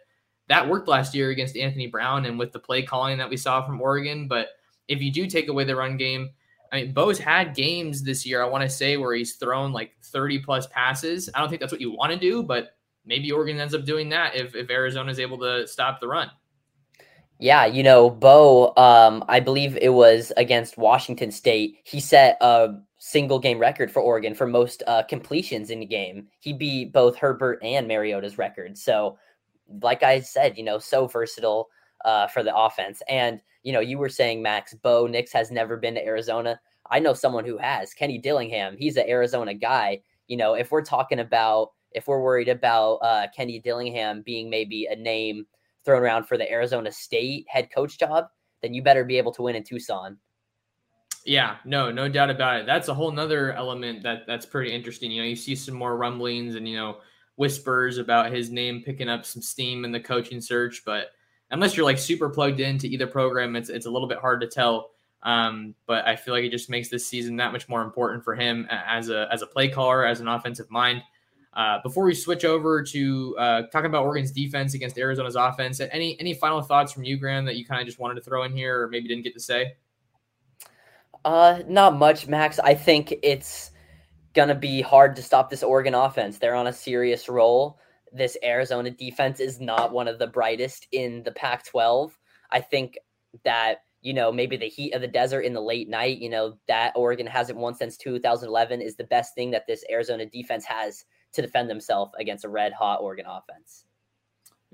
that 0.48 0.68
worked 0.68 0.88
last 0.88 1.16
year 1.16 1.32
against 1.32 1.58
Anthony 1.58 1.88
Brown 1.88 2.26
and 2.26 2.38
with 2.38 2.52
the 2.52 2.60
play 2.60 2.84
calling 2.84 3.18
that 3.18 3.30
we 3.30 3.38
saw 3.38 3.66
from 3.66 3.82
Oregon. 3.82 4.28
But 4.28 4.50
if 4.88 5.02
you 5.02 5.12
do 5.12 5.28
take 5.28 5.48
away 5.48 5.64
the 5.64 5.76
run 5.76 5.98
game, 5.98 6.30
I 6.72 6.84
mean, 6.84 6.94
Bo's 6.94 7.18
had 7.18 7.56
games 7.56 8.04
this 8.04 8.26
year, 8.26 8.44
I 8.44 8.48
want 8.48 8.64
to 8.64 8.70
say, 8.70 8.98
where 8.98 9.16
he's 9.16 9.36
thrown 9.36 9.72
like 9.72 9.94
30 10.04 10.40
plus 10.40 10.68
passes. 10.68 11.30
I 11.34 11.40
don't 11.40 11.50
think 11.50 11.62
that's 11.62 11.72
what 11.72 11.82
you 11.82 11.92
want 11.92 12.12
to 12.12 12.20
do, 12.20 12.44
but 12.44 12.76
maybe 13.06 13.32
Oregon 13.32 13.60
ends 13.60 13.74
up 13.74 13.86
doing 13.86 14.10
that 14.10 14.36
if, 14.36 14.56
if 14.56 14.70
Arizona 14.70 15.12
is 15.12 15.20
able 15.20 15.38
to 15.40 15.68
stop 15.68 16.00
the 16.00 16.08
run. 16.08 16.32
Yeah, 17.38 17.66
you 17.66 17.84
know, 17.84 18.10
Bo, 18.10 18.74
um, 18.78 19.24
I 19.28 19.42
believe 19.42 19.78
it 19.82 19.94
was 19.94 20.32
against 20.38 20.78
Washington 20.78 21.32
State. 21.32 21.80
He 21.84 22.00
set 22.00 22.38
a 22.40 22.76
single 22.98 23.40
game 23.40 23.60
record 23.60 23.92
for 23.92 24.02
Oregon 24.02 24.34
for 24.34 24.48
most 24.48 24.84
uh, 24.88 25.04
completions 25.04 25.70
in 25.70 25.82
the 25.82 25.86
game. 25.86 26.28
He 26.40 26.54
beat 26.54 26.94
both 26.94 27.18
Herbert 27.18 27.60
and 27.62 27.88
Mariota's 27.88 28.38
record. 28.38 28.78
So 28.78 29.18
like 29.82 30.02
I 30.02 30.22
said, 30.22 30.58
you 30.58 30.64
know, 30.64 30.80
so 30.80 31.08
versatile 31.08 31.70
uh, 32.06 32.28
for 32.28 32.42
the 32.42 32.56
offense. 32.56 33.02
And, 33.10 33.42
you 33.64 33.74
know, 33.74 33.80
you 33.80 33.98
were 33.98 34.10
saying, 34.10 34.42
Max, 34.42 34.74
Bo 34.74 35.06
Nix 35.08 35.34
has 35.34 35.52
never 35.52 35.76
been 35.76 35.96
to 35.96 36.06
Arizona. 36.06 36.60
I 36.90 37.00
know 37.00 37.14
someone 37.14 37.46
who 37.46 37.58
has, 37.58 37.94
Kenny 37.94 38.18
Dillingham. 38.18 38.78
He's 38.78 38.96
an 38.96 39.10
Arizona 39.10 39.54
guy. 39.54 40.02
You 40.28 40.38
know, 40.38 40.54
if 40.54 40.72
we're 40.72 40.84
talking 40.84 41.20
about, 41.20 41.72
if 41.96 42.08
we're 42.08 42.22
worried 42.22 42.50
about 42.50 42.96
uh, 42.96 43.28
Kenny 43.36 43.60
Dillingham 43.60 44.22
being 44.22 44.50
maybe 44.50 44.86
a 44.86 44.96
name 44.96 45.46
thrown 45.84 46.02
around 46.02 46.26
for 46.26 46.38
the 46.38 46.50
Arizona 46.52 46.92
State 46.92 47.46
head 47.50 47.70
coach 47.74 47.98
job, 47.98 48.28
then 48.62 48.74
you 48.74 48.84
better 48.84 49.04
be 49.04 49.18
able 49.18 49.32
to 49.34 49.44
win 49.44 49.56
in 49.56 49.64
Tucson. 49.64 50.18
Yeah, 51.26 51.58
no, 51.66 51.92
no 51.92 52.08
doubt 52.08 52.30
about 52.30 52.60
it. 52.60 52.66
That's 52.66 52.88
a 52.88 52.94
whole 52.94 53.12
nother 53.12 53.54
element 53.54 54.04
that 54.04 54.28
that's 54.28 54.46
pretty 54.46 54.72
interesting. 54.72 55.10
You 55.10 55.24
know, 55.24 55.28
you 55.28 55.36
see 55.36 55.56
some 55.56 55.76
more 55.76 55.98
rumblings 55.98 56.56
and 56.56 56.68
you 56.68 56.78
know 56.78 56.98
whispers 57.36 57.98
about 57.98 58.32
his 58.32 58.52
name 58.52 58.84
picking 58.86 59.10
up 59.10 59.26
some 59.26 59.42
steam 59.42 59.86
in 59.86 59.92
the 59.92 60.00
coaching 60.00 60.40
search, 60.40 60.84
but 60.86 61.08
unless 61.52 61.76
you're 61.76 61.86
like 61.86 61.98
super 61.98 62.30
plugged 62.30 62.60
into 62.60 62.88
either 62.88 63.08
program, 63.08 63.56
it's 63.56 63.70
it's 63.70 63.88
a 63.88 63.90
little 63.90 64.08
bit 64.08 64.20
hard 64.20 64.42
to 64.42 64.48
tell. 64.48 64.92
Um, 65.24 65.74
but 65.88 66.08
I 66.08 66.16
feel 66.16 66.36
like 66.36 66.44
it 66.44 66.52
just 66.52 66.70
makes 66.70 66.90
this 66.90 67.08
season 67.08 67.36
that 67.38 67.52
much 67.52 67.68
more 67.68 67.82
important 67.82 68.24
for 68.24 68.36
him 68.36 68.68
as 68.70 69.10
a 69.10 69.28
as 69.32 69.42
a 69.42 69.48
play 69.48 69.68
caller, 69.68 70.06
as 70.06 70.20
an 70.20 70.28
offensive 70.28 70.70
mind. 70.70 71.02
Uh, 71.56 71.80
before 71.84 72.04
we 72.04 72.14
switch 72.14 72.44
over 72.44 72.84
to 72.84 73.36
uh, 73.38 73.62
talking 73.72 73.86
about 73.86 74.04
Oregon's 74.04 74.32
defense 74.32 74.74
against 74.74 74.98
Arizona's 74.98 75.36
offense, 75.36 75.80
any 75.80 76.20
any 76.20 76.34
final 76.34 76.62
thoughts 76.62 76.92
from 76.92 77.06
you, 77.06 77.18
Graham, 77.18 77.46
that 77.46 77.56
you 77.56 77.66
kind 77.66 77.80
of 77.80 77.88
just 77.88 78.00
wanted 78.00 78.16
to 78.16 78.22
throw 78.22 78.44
in 78.44 78.52
here, 78.52 78.82
or 78.82 78.90
maybe 78.90 79.08
didn't 79.08 79.24
get 79.24 79.34
to 79.34 79.40
say? 79.40 79.76
Uh, 81.24 81.64
not 81.68 81.96
much, 81.96 82.28
Max. 82.28 82.60
I 82.60 82.76
think 82.76 83.14
it's 83.24 83.72
to 84.36 84.54
be 84.54 84.82
hard 84.82 85.16
to 85.16 85.24
stop 85.24 85.50
this 85.50 85.64
Oregon 85.64 85.96
offense. 85.96 86.38
They're 86.38 86.56
on 86.56 86.68
a 86.68 86.74
serious 86.74 87.30
roll. 87.30 87.80
This 88.12 88.38
Arizona 88.44 88.92
defense 88.92 89.40
is 89.40 89.62
not 89.62 89.94
one 89.94 90.08
of 90.08 90.20
the 90.20 90.28
brightest 90.28 90.88
in 90.92 91.24
the 91.24 91.32
Pac 91.32 91.66
12. 91.66 92.18
I 92.52 92.60
think 92.60 92.98
that, 93.44 93.80
you 94.02 94.14
know, 94.14 94.32
maybe 94.32 94.58
the 94.58 94.68
heat 94.68 94.94
of 94.94 95.02
the 95.02 95.08
desert 95.08 95.42
in 95.42 95.54
the 95.54 95.62
late 95.62 95.90
night, 95.90 96.20
you 96.20 96.30
know, 96.30 96.58
that 96.68 96.94
Oregon 96.96 97.26
hasn't 97.26 97.58
won 97.58 97.76
since 97.76 97.98
2011 97.98 98.82
is 98.82 98.96
the 98.96 99.06
best 99.06 99.34
thing 99.36 99.52
that 99.52 99.66
this 99.68 99.84
Arizona 99.90 100.26
defense 100.26 100.66
has 100.66 101.06
to 101.36 101.42
defend 101.42 101.70
themselves 101.70 102.14
against 102.20 102.46
a 102.46 102.50
red 102.50 102.74
hot 102.74 103.02
Oregon 103.02 103.26
offense. 103.28 103.86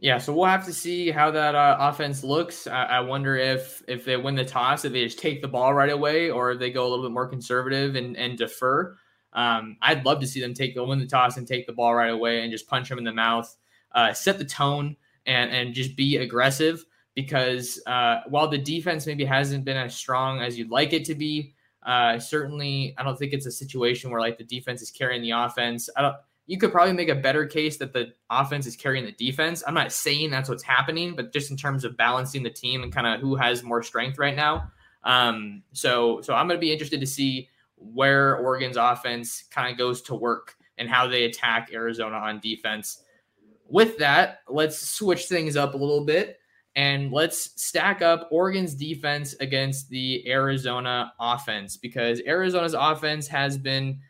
Yeah, 0.02 0.18
so 0.18 0.34
we'll 0.34 0.46
have 0.46 0.66
to 0.66 0.74
see 0.74 1.12
how 1.12 1.30
that 1.30 1.54
uh, 1.54 1.78
offense 1.80 2.24
looks. 2.24 2.66
I, 2.66 2.86
I, 2.86 3.00
wonder 3.02 3.38
if 3.38 3.84
if 3.88 4.04
they 4.04 4.18
win 4.18 4.34
the 4.34 4.44
toss, 4.44 4.84
if 4.84 4.94
they 4.94 5.04
just 5.04 5.20
take 5.20 5.44
the 5.44 5.48
ball 5.48 5.76
right 5.76 5.92
away, 5.92 6.32
or 6.32 6.52
if 6.52 6.60
they 6.60 6.72
go 6.72 6.88
a 6.88 6.90
little 6.90 7.06
bit 7.06 7.12
more 7.12 7.28
conservative 7.28 7.96
and, 7.96 8.18
and 8.18 8.36
defer. 8.36 8.98
Um, 9.34 9.78
I'd 9.82 10.04
love 10.04 10.20
to 10.22 10.28
see 10.28 10.42
them 10.42 10.56
take 10.56 10.74
the 10.74 10.84
win 10.84 10.98
the 10.98 11.06
toss 11.06 11.38
and 11.38 11.48
take 11.48 11.68
the 11.68 11.74
ball 11.74 11.94
right 11.94 12.10
away 12.10 12.42
and 12.42 12.52
just 12.52 12.68
punch 12.68 12.90
them 12.90 12.98
in 12.98 13.04
the 13.04 13.14
mouth, 13.14 13.56
uh, 13.94 14.12
set 14.12 14.40
the 14.40 14.46
tone, 14.46 14.96
and 15.28 15.52
and 15.52 15.76
just 15.76 15.96
be 15.96 16.18
aggressive. 16.18 16.84
Because 17.14 17.80
uh, 17.86 18.22
while 18.28 18.48
the 18.48 18.58
defense 18.58 19.06
maybe 19.06 19.24
hasn't 19.24 19.66
been 19.66 19.78
as 19.78 19.94
strong 19.94 20.42
as 20.42 20.58
you'd 20.58 20.72
like 20.72 20.94
it 20.94 21.06
to 21.06 21.16
be, 21.16 21.54
uh, 21.84 22.18
certainly 22.18 22.96
I 22.98 23.04
don't 23.04 23.20
think 23.20 23.34
it's 23.34 23.46
a 23.46 23.52
situation 23.52 24.10
where 24.10 24.22
like 24.22 24.38
the 24.38 24.44
defense 24.46 24.82
is 24.82 24.90
carrying 24.90 25.22
the 25.22 25.32
offense. 25.32 25.90
I 25.96 26.02
don't. 26.02 26.16
You 26.52 26.58
could 26.58 26.74
probably 26.74 26.92
make 26.92 27.08
a 27.08 27.16
better 27.16 27.46
case 27.46 27.78
that 27.78 27.94
the 27.94 28.12
offense 28.30 28.68
is 28.68 28.76
carrying 28.76 29.06
the 29.06 29.14
defense. 29.14 29.64
I'm 29.66 29.74
not 29.74 29.94
saying 29.94 30.32
that's 30.32 30.50
what's 30.50 30.64
happening, 30.64 31.16
but 31.16 31.32
just 31.32 31.50
in 31.50 31.56
terms 31.56 31.86
of 31.86 31.96
balancing 31.96 32.44
the 32.44 32.50
team 32.50 32.84
and 32.84 32.92
kind 32.92 33.08
of 33.08 33.22
who 33.22 33.38
has 33.38 33.64
more 33.64 33.82
strength 33.82 34.20
right 34.20 34.36
now. 34.36 34.70
Um, 35.06 35.64
so 35.72 36.20
so 36.20 36.34
I'm 36.34 36.50
going 36.50 36.60
to 36.60 36.62
be 36.62 36.74
interested 36.74 37.00
to 37.00 37.08
see 37.08 37.48
where 37.78 38.36
Oregon's 38.36 38.76
offense 38.76 39.46
kind 39.50 39.72
of 39.72 39.78
goes 39.78 40.02
to 40.02 40.14
work 40.14 40.58
and 40.78 40.90
how 40.90 41.08
they 41.08 41.24
attack 41.24 41.70
Arizona 41.72 42.18
on 42.18 42.42
defense. 42.42 43.02
With 43.70 43.98
that, 44.00 44.40
let's 44.50 44.78
switch 44.78 45.28
things 45.28 45.56
up 45.56 45.74
a 45.74 45.78
little 45.78 46.04
bit 46.04 46.38
and 46.76 47.14
let's 47.14 47.52
stack 47.64 48.02
up 48.02 48.28
Oregon's 48.30 48.76
defense 48.76 49.36
against 49.40 49.88
the 49.88 50.30
Arizona 50.30 51.14
offense 51.18 51.78
because 51.78 52.22
Arizona's 52.28 52.74
offense 52.74 53.26
has 53.30 53.58
been 53.58 54.02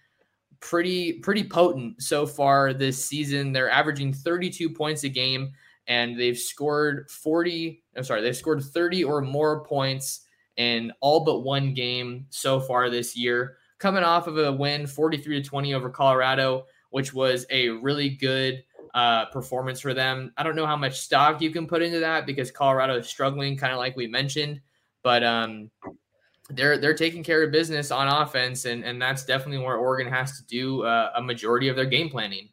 pretty 0.62 1.14
pretty 1.14 1.44
potent 1.44 2.02
so 2.02 2.26
far 2.26 2.74
this 2.74 3.04
season. 3.04 3.52
They're 3.52 3.70
averaging 3.70 4.14
32 4.14 4.70
points 4.70 5.04
a 5.04 5.10
game 5.10 5.52
and 5.88 6.18
they've 6.18 6.38
scored 6.38 7.10
40 7.10 7.84
I'm 7.98 8.04
sorry, 8.04 8.22
they've 8.22 8.36
scored 8.36 8.64
30 8.64 9.04
or 9.04 9.22
more 9.22 9.64
points 9.66 10.22
in 10.58 10.92
all 11.02 11.26
but 11.26 11.40
one 11.40 11.74
game 11.74 12.28
so 12.30 12.60
far 12.60 12.90
this 12.90 13.18
year 13.18 13.58
coming 13.82 14.04
off 14.04 14.28
of 14.28 14.38
a 14.38 14.52
win 14.52 14.86
43 14.86 15.42
to 15.42 15.50
20 15.50 15.74
over 15.74 15.90
Colorado, 15.90 16.68
which 16.92 17.14
was 17.14 17.46
a 17.50 17.70
really 17.70 18.10
good 18.10 18.64
uh, 18.94 19.26
performance 19.26 19.80
for 19.80 19.94
them. 19.94 20.32
I 20.38 20.44
don't 20.44 20.56
know 20.56 20.68
how 20.68 20.78
much 20.78 21.00
stock 21.00 21.42
you 21.42 21.50
can 21.50 21.66
put 21.66 21.82
into 21.82 22.00
that 22.00 22.28
because 22.28 22.52
Colorado 22.52 22.98
is 22.98 23.08
struggling, 23.08 23.58
kind 23.58 23.74
of 23.74 23.80
like 23.80 23.96
we 23.96 24.08
mentioned, 24.08 24.62
but 25.02 25.24
um, 25.24 25.72
they're 26.56 26.78
they're 26.78 26.94
taking 26.94 27.24
care 27.24 27.44
of 27.44 27.52
business 27.52 27.92
on 27.92 28.08
offense, 28.08 28.66
and 28.66 28.84
and 28.84 29.02
that's 29.02 29.26
definitely 29.26 29.64
where 29.64 29.78
Oregon 29.78 30.12
has 30.12 30.38
to 30.38 30.46
do 30.46 30.84
uh, 30.84 31.12
a 31.16 31.22
majority 31.22 31.68
of 31.68 31.76
their 31.76 31.86
game 31.86 32.10
planning. 32.10 32.50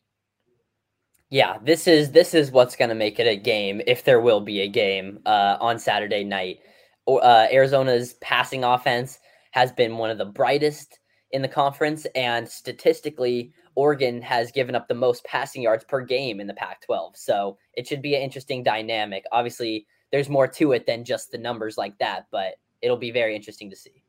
Yeah, 1.30 1.58
this 1.62 1.86
is 1.86 2.12
this 2.12 2.34
is 2.34 2.50
what's 2.50 2.76
going 2.76 2.88
to 2.88 2.94
make 2.94 3.18
it 3.18 3.26
a 3.26 3.36
game 3.36 3.82
if 3.86 4.04
there 4.04 4.20
will 4.20 4.40
be 4.40 4.60
a 4.60 4.68
game 4.68 5.20
uh, 5.26 5.56
on 5.60 5.78
Saturday 5.78 6.24
night. 6.24 6.60
Uh, 7.06 7.46
Arizona's 7.50 8.14
passing 8.14 8.64
offense 8.64 9.18
has 9.50 9.72
been 9.72 9.96
one 9.96 10.10
of 10.10 10.18
the 10.18 10.24
brightest 10.24 11.00
in 11.32 11.42
the 11.42 11.48
conference, 11.48 12.06
and 12.14 12.48
statistically, 12.48 13.52
Oregon 13.74 14.22
has 14.22 14.50
given 14.50 14.74
up 14.74 14.88
the 14.88 14.94
most 14.94 15.24
passing 15.24 15.62
yards 15.62 15.84
per 15.84 16.00
game 16.00 16.40
in 16.40 16.46
the 16.46 16.54
Pac 16.54 16.80
12. 16.82 17.16
So 17.16 17.58
it 17.74 17.86
should 17.86 18.02
be 18.02 18.14
an 18.14 18.22
interesting 18.22 18.62
dynamic. 18.62 19.24
Obviously, 19.30 19.86
there's 20.10 20.28
more 20.28 20.48
to 20.48 20.72
it 20.72 20.86
than 20.86 21.04
just 21.04 21.30
the 21.30 21.38
numbers 21.38 21.76
like 21.76 21.98
that, 21.98 22.26
but 22.30 22.54
it'll 22.82 22.96
be 22.96 23.10
very 23.10 23.34
interesting 23.34 23.70
to 23.70 23.76
see. 23.76 24.02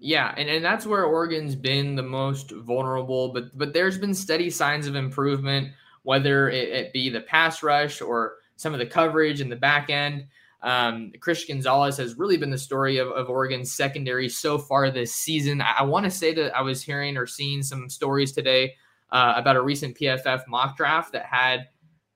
Yeah, 0.00 0.32
and, 0.36 0.48
and 0.48 0.64
that's 0.64 0.86
where 0.86 1.04
Oregon's 1.04 1.56
been 1.56 1.96
the 1.96 2.02
most 2.02 2.52
vulnerable, 2.52 3.32
but 3.32 3.56
but 3.58 3.72
there's 3.72 3.98
been 3.98 4.14
steady 4.14 4.48
signs 4.48 4.86
of 4.86 4.94
improvement, 4.94 5.72
whether 6.02 6.48
it, 6.48 6.68
it 6.68 6.92
be 6.92 7.08
the 7.08 7.22
pass 7.22 7.62
rush 7.62 8.00
or 8.00 8.36
some 8.56 8.72
of 8.72 8.78
the 8.78 8.86
coverage 8.86 9.40
in 9.40 9.48
the 9.48 9.56
back 9.56 9.90
end. 9.90 10.26
Um, 10.62 11.12
Gonzalez 11.20 11.96
has 11.98 12.16
really 12.16 12.36
been 12.36 12.50
the 12.50 12.58
story 12.58 12.98
of, 12.98 13.08
of 13.08 13.30
Oregon's 13.30 13.72
secondary 13.72 14.28
so 14.28 14.58
far 14.58 14.90
this 14.90 15.14
season. 15.14 15.60
I, 15.60 15.76
I 15.78 15.82
want 15.82 16.04
to 16.04 16.10
say 16.10 16.34
that 16.34 16.56
I 16.56 16.62
was 16.62 16.82
hearing 16.82 17.16
or 17.16 17.26
seeing 17.26 17.62
some 17.62 17.88
stories 17.88 18.32
today 18.32 18.74
uh, 19.10 19.34
about 19.36 19.56
a 19.56 19.62
recent 19.62 19.96
PFF 19.96 20.42
mock 20.48 20.76
draft 20.76 21.12
that 21.12 21.26
had 21.26 21.68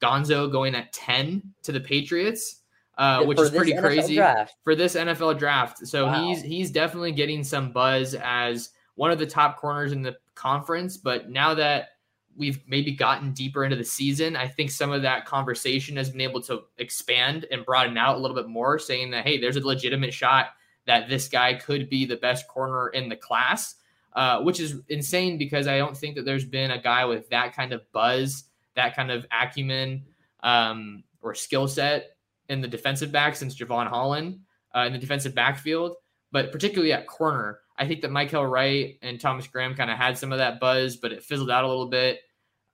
Gonzo 0.02 0.50
going 0.50 0.74
at 0.74 0.92
10 0.92 1.42
to 1.62 1.72
the 1.72 1.80
Patriots. 1.80 2.61
Uh, 2.98 3.24
which 3.24 3.40
is 3.40 3.50
pretty 3.50 3.72
NFL 3.72 3.80
crazy 3.80 4.16
draft. 4.16 4.56
for 4.64 4.74
this 4.74 4.94
NFL 4.94 5.38
draft. 5.38 5.86
So 5.86 6.06
wow. 6.06 6.24
he's 6.24 6.42
he's 6.42 6.70
definitely 6.70 7.12
getting 7.12 7.42
some 7.42 7.72
buzz 7.72 8.14
as 8.14 8.70
one 8.96 9.10
of 9.10 9.18
the 9.18 9.26
top 9.26 9.56
corners 9.56 9.92
in 9.92 10.02
the 10.02 10.16
conference. 10.34 10.98
But 10.98 11.30
now 11.30 11.54
that 11.54 11.88
we've 12.36 12.60
maybe 12.66 12.92
gotten 12.92 13.32
deeper 13.32 13.64
into 13.64 13.76
the 13.76 13.84
season, 13.84 14.36
I 14.36 14.46
think 14.46 14.70
some 14.70 14.92
of 14.92 15.02
that 15.02 15.24
conversation 15.24 15.96
has 15.96 16.10
been 16.10 16.20
able 16.20 16.42
to 16.42 16.64
expand 16.78 17.46
and 17.50 17.64
broaden 17.64 17.96
out 17.96 18.16
a 18.16 18.18
little 18.18 18.36
bit 18.36 18.48
more, 18.48 18.78
saying 18.78 19.10
that, 19.12 19.24
hey, 19.24 19.40
there's 19.40 19.56
a 19.56 19.66
legitimate 19.66 20.12
shot 20.12 20.48
that 20.86 21.08
this 21.08 21.28
guy 21.28 21.54
could 21.54 21.88
be 21.88 22.04
the 22.04 22.16
best 22.16 22.48
corner 22.48 22.88
in 22.88 23.08
the 23.08 23.16
class, 23.16 23.76
uh, 24.14 24.40
which 24.42 24.60
is 24.60 24.80
insane 24.88 25.38
because 25.38 25.66
I 25.66 25.78
don't 25.78 25.96
think 25.96 26.16
that 26.16 26.24
there's 26.24 26.44
been 26.44 26.72
a 26.72 26.80
guy 26.80 27.04
with 27.04 27.28
that 27.30 27.54
kind 27.54 27.72
of 27.72 27.90
buzz, 27.92 28.44
that 28.74 28.96
kind 28.96 29.10
of 29.10 29.26
acumen 29.30 30.04
um, 30.42 31.04
or 31.22 31.34
skill 31.34 31.68
set 31.68 32.16
in 32.52 32.60
the 32.60 32.68
defensive 32.68 33.10
back 33.10 33.34
since 33.34 33.56
Jevon 33.56 33.88
Holland 33.88 34.40
uh, 34.76 34.80
in 34.80 34.92
the 34.92 34.98
defensive 34.98 35.34
backfield, 35.34 35.96
but 36.30 36.52
particularly 36.52 36.92
at 36.92 37.06
corner. 37.06 37.60
I 37.78 37.88
think 37.88 38.02
that 38.02 38.10
Mykael 38.10 38.48
Wright 38.48 38.98
and 39.02 39.18
Thomas 39.18 39.46
Graham 39.46 39.74
kind 39.74 39.90
of 39.90 39.96
had 39.96 40.16
some 40.16 40.30
of 40.30 40.38
that 40.38 40.60
buzz, 40.60 40.96
but 40.96 41.10
it 41.10 41.24
fizzled 41.24 41.50
out 41.50 41.64
a 41.64 41.68
little 41.68 41.88
bit. 41.88 42.20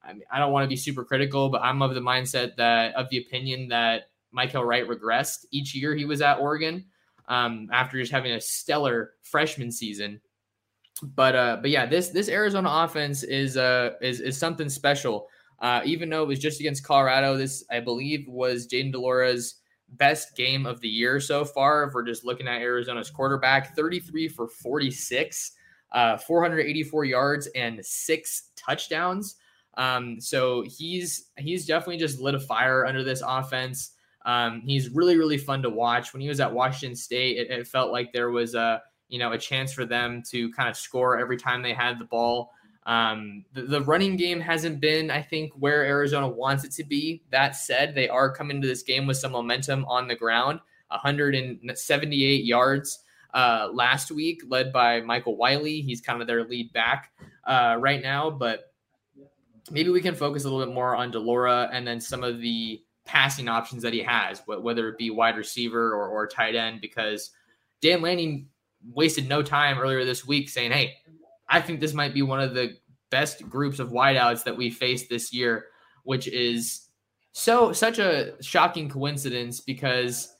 I 0.02 0.12
mean, 0.12 0.24
I 0.30 0.38
don't 0.38 0.52
want 0.52 0.64
to 0.64 0.68
be 0.68 0.76
super 0.76 1.04
critical, 1.04 1.48
but 1.48 1.62
I'm 1.62 1.80
of 1.80 1.94
the 1.94 2.00
mindset 2.00 2.56
that 2.56 2.94
of 2.94 3.08
the 3.08 3.18
opinion 3.18 3.68
that 3.68 4.10
Mykael 4.36 4.66
Wright 4.66 4.86
regressed 4.86 5.46
each 5.50 5.74
year 5.74 5.94
he 5.94 6.04
was 6.04 6.20
at 6.20 6.38
Oregon 6.38 6.84
um, 7.28 7.68
after 7.72 7.98
just 7.98 8.12
having 8.12 8.32
a 8.32 8.40
stellar 8.40 9.12
freshman 9.22 9.70
season. 9.70 10.20
But 11.02 11.36
uh, 11.36 11.58
but 11.60 11.70
yeah, 11.70 11.86
this 11.86 12.08
this 12.08 12.28
Arizona 12.28 12.68
offense 12.70 13.22
is 13.22 13.56
uh 13.56 13.92
is 14.00 14.20
is 14.20 14.36
something 14.36 14.68
special. 14.68 15.28
Uh, 15.60 15.80
even 15.84 16.08
though 16.08 16.22
it 16.22 16.28
was 16.28 16.38
just 16.38 16.60
against 16.60 16.84
Colorado, 16.84 17.36
this 17.36 17.64
I 17.70 17.80
believe 17.80 18.26
was 18.28 18.66
Jayden 18.66 18.92
de 18.92 18.98
Laura's 18.98 19.56
best 19.92 20.36
game 20.36 20.66
of 20.66 20.80
the 20.80 20.88
year 20.88 21.20
so 21.20 21.44
far. 21.44 21.84
If 21.84 21.94
we're 21.94 22.04
just 22.04 22.24
looking 22.24 22.48
at 22.48 22.60
Arizona's 22.60 23.10
quarterback, 23.10 23.74
33 23.74 24.28
for 24.28 24.48
46, 24.48 25.52
uh, 25.92 26.16
484 26.18 27.04
yards 27.04 27.46
and 27.54 27.84
six 27.84 28.50
touchdowns. 28.56 29.36
Um, 29.76 30.20
so 30.20 30.62
he's 30.62 31.30
he's 31.38 31.64
definitely 31.64 31.98
just 31.98 32.20
lit 32.20 32.34
a 32.34 32.40
fire 32.40 32.84
under 32.84 33.04
this 33.04 33.22
offense. 33.24 33.92
Um, 34.26 34.60
he's 34.60 34.90
really 34.90 35.16
really 35.16 35.38
fun 35.38 35.62
to 35.62 35.70
watch. 35.70 36.12
When 36.12 36.20
he 36.20 36.28
was 36.28 36.40
at 36.40 36.52
Washington 36.52 36.96
State, 36.96 37.38
it, 37.38 37.50
it 37.50 37.66
felt 37.66 37.92
like 37.92 38.12
there 38.12 38.30
was 38.30 38.54
a 38.54 38.82
you 39.08 39.18
know 39.18 39.32
a 39.32 39.38
chance 39.38 39.72
for 39.72 39.84
them 39.84 40.22
to 40.30 40.50
kind 40.52 40.68
of 40.68 40.76
score 40.76 41.18
every 41.18 41.36
time 41.36 41.62
they 41.62 41.72
had 41.72 41.98
the 41.98 42.04
ball. 42.04 42.52
Um, 42.88 43.44
the, 43.52 43.62
the, 43.62 43.82
running 43.82 44.16
game 44.16 44.40
hasn't 44.40 44.80
been, 44.80 45.10
I 45.10 45.20
think, 45.20 45.52
where 45.52 45.84
Arizona 45.84 46.26
wants 46.26 46.64
it 46.64 46.72
to 46.72 46.84
be. 46.84 47.22
That 47.30 47.54
said, 47.54 47.94
they 47.94 48.08
are 48.08 48.34
coming 48.34 48.62
to 48.62 48.66
this 48.66 48.82
game 48.82 49.06
with 49.06 49.18
some 49.18 49.32
momentum 49.32 49.84
on 49.84 50.08
the 50.08 50.14
ground 50.14 50.60
178 50.88 52.44
yards 52.46 53.00
uh, 53.34 53.68
last 53.74 54.10
week, 54.10 54.40
led 54.48 54.72
by 54.72 55.02
Michael 55.02 55.36
Wiley. 55.36 55.82
He's 55.82 56.00
kind 56.00 56.22
of 56.22 56.26
their 56.26 56.44
lead 56.44 56.72
back 56.72 57.12
uh, 57.44 57.76
right 57.78 58.02
now, 58.02 58.30
but 58.30 58.72
maybe 59.70 59.90
we 59.90 60.00
can 60.00 60.14
focus 60.14 60.44
a 60.44 60.48
little 60.48 60.64
bit 60.64 60.74
more 60.74 60.96
on 60.96 61.10
de 61.10 61.18
Laura 61.18 61.68
and 61.70 61.86
then 61.86 62.00
some 62.00 62.24
of 62.24 62.40
the 62.40 62.82
passing 63.04 63.48
options 63.48 63.82
that 63.82 63.92
he 63.92 64.02
has, 64.02 64.42
whether 64.46 64.88
it 64.88 64.96
be 64.96 65.10
wide 65.10 65.36
receiver 65.36 65.92
or, 65.92 66.08
or 66.08 66.26
tight 66.26 66.54
end, 66.54 66.80
because 66.80 67.32
Dan 67.82 68.00
Lanning 68.00 68.48
wasted 68.94 69.28
no 69.28 69.42
time 69.42 69.78
earlier 69.78 70.06
this 70.06 70.26
week 70.26 70.48
saying, 70.48 70.70
hey, 70.70 70.94
I 71.48 71.60
think 71.60 71.80
this 71.80 71.94
might 71.94 72.14
be 72.14 72.22
one 72.22 72.40
of 72.40 72.54
the 72.54 72.76
best 73.10 73.48
groups 73.48 73.78
of 73.78 73.90
wideouts 73.90 74.44
that 74.44 74.56
we 74.56 74.70
faced 74.70 75.08
this 75.08 75.32
year, 75.32 75.66
which 76.04 76.28
is 76.28 76.88
so 77.32 77.72
such 77.72 77.98
a 77.98 78.34
shocking 78.42 78.88
coincidence 78.88 79.60
because 79.60 80.34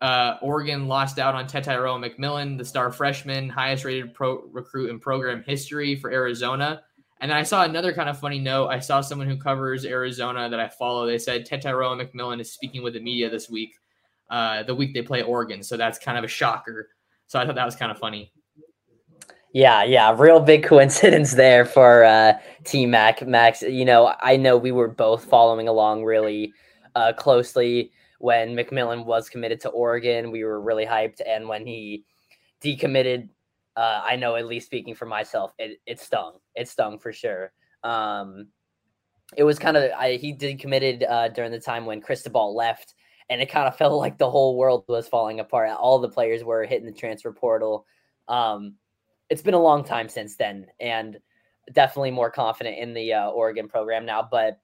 uh, 0.00 0.36
Oregon 0.42 0.88
lost 0.88 1.18
out 1.18 1.34
on 1.34 1.46
Tetairoa 1.46 1.98
McMillan, 1.98 2.58
the 2.58 2.64
star 2.64 2.90
freshman, 2.90 3.48
highest 3.48 3.84
rated 3.84 4.12
pro 4.14 4.42
recruit 4.52 4.90
in 4.90 5.00
program 5.00 5.42
history 5.46 5.96
for 5.96 6.10
Arizona. 6.10 6.82
And 7.20 7.30
then 7.30 7.38
I 7.38 7.42
saw 7.42 7.64
another 7.64 7.92
kind 7.92 8.08
of 8.08 8.18
funny 8.18 8.38
note. 8.38 8.68
I 8.68 8.80
saw 8.80 9.00
someone 9.00 9.28
who 9.28 9.38
covers 9.38 9.86
Arizona 9.86 10.48
that 10.50 10.60
I 10.60 10.68
follow. 10.68 11.06
They 11.06 11.18
said 11.18 11.46
Tetairoa 11.46 11.98
McMillan 11.98 12.40
is 12.40 12.52
speaking 12.52 12.82
with 12.82 12.94
the 12.94 13.00
media 13.00 13.30
this 13.30 13.48
week, 13.48 13.76
uh, 14.30 14.64
the 14.64 14.74
week 14.74 14.92
they 14.92 15.02
play 15.02 15.22
Oregon. 15.22 15.62
So 15.62 15.76
that's 15.76 15.98
kind 15.98 16.18
of 16.18 16.24
a 16.24 16.28
shocker. 16.28 16.90
So 17.26 17.38
I 17.38 17.46
thought 17.46 17.54
that 17.54 17.64
was 17.64 17.76
kind 17.76 17.90
of 17.90 17.98
funny. 17.98 18.32
Yeah, 19.54 19.84
yeah, 19.84 20.12
real 20.18 20.40
big 20.40 20.64
coincidence 20.66 21.32
there 21.32 21.64
for 21.64 22.04
uh, 22.04 22.34
T 22.64 22.86
Mac 22.86 23.24
Max. 23.26 23.62
You 23.62 23.84
know, 23.84 24.14
I 24.20 24.36
know 24.36 24.56
we 24.58 24.72
were 24.72 24.88
both 24.88 25.24
following 25.24 25.68
along 25.68 26.02
really 26.04 26.52
uh, 26.96 27.12
closely 27.12 27.92
when 28.18 28.56
McMillan 28.56 29.04
was 29.06 29.28
committed 29.28 29.60
to 29.60 29.68
Oregon. 29.68 30.32
We 30.32 30.42
were 30.42 30.60
really 30.60 30.84
hyped, 30.84 31.20
and 31.24 31.48
when 31.48 31.64
he 31.66 32.04
decommitted, 32.64 33.28
uh, 33.76 34.02
I 34.04 34.16
know 34.16 34.34
at 34.34 34.46
least 34.46 34.66
speaking 34.66 34.96
for 34.96 35.06
myself, 35.06 35.52
it, 35.60 35.78
it 35.86 36.00
stung. 36.00 36.38
It 36.56 36.68
stung 36.68 36.98
for 36.98 37.12
sure. 37.12 37.52
Um, 37.84 38.48
it 39.36 39.44
was 39.44 39.60
kind 39.60 39.76
of 39.76 39.92
I, 39.96 40.14
he 40.14 40.34
decommitted 40.34 41.08
uh, 41.08 41.28
during 41.28 41.52
the 41.52 41.60
time 41.60 41.86
when 41.86 42.00
Cristobal 42.00 42.56
left, 42.56 42.94
and 43.30 43.40
it 43.40 43.48
kind 43.50 43.68
of 43.68 43.76
felt 43.78 44.00
like 44.00 44.18
the 44.18 44.30
whole 44.30 44.56
world 44.56 44.84
was 44.88 45.06
falling 45.06 45.38
apart. 45.38 45.70
All 45.70 46.00
the 46.00 46.08
players 46.08 46.42
were 46.42 46.64
hitting 46.64 46.86
the 46.86 46.92
transfer 46.92 47.32
portal. 47.32 47.86
Um, 48.26 48.74
it's 49.34 49.42
been 49.42 49.52
a 49.54 49.60
long 49.60 49.82
time 49.82 50.08
since 50.08 50.36
then, 50.36 50.68
and 50.78 51.18
definitely 51.72 52.12
more 52.12 52.30
confident 52.30 52.78
in 52.78 52.94
the 52.94 53.12
uh, 53.12 53.30
Oregon 53.30 53.66
program 53.66 54.06
now. 54.06 54.28
But 54.30 54.60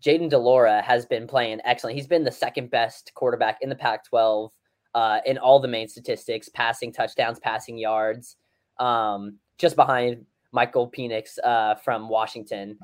Jayden 0.00 0.30
de 0.30 0.38
Laura 0.38 0.80
has 0.80 1.04
been 1.04 1.26
playing 1.26 1.58
excellent. 1.64 1.96
He's 1.96 2.06
been 2.06 2.22
the 2.22 2.30
second 2.30 2.70
best 2.70 3.10
quarterback 3.14 3.58
in 3.62 3.68
the 3.68 3.74
Pac-12 3.74 4.50
uh, 4.94 5.18
in 5.26 5.38
all 5.38 5.58
the 5.58 5.66
main 5.66 5.88
statistics: 5.88 6.48
passing 6.48 6.92
touchdowns, 6.92 7.40
passing 7.40 7.76
yards, 7.76 8.36
um, 8.78 9.38
just 9.58 9.74
behind 9.74 10.24
Michael 10.52 10.88
Penix 10.88 11.36
uh, 11.42 11.74
from 11.74 12.08
Washington. 12.08 12.78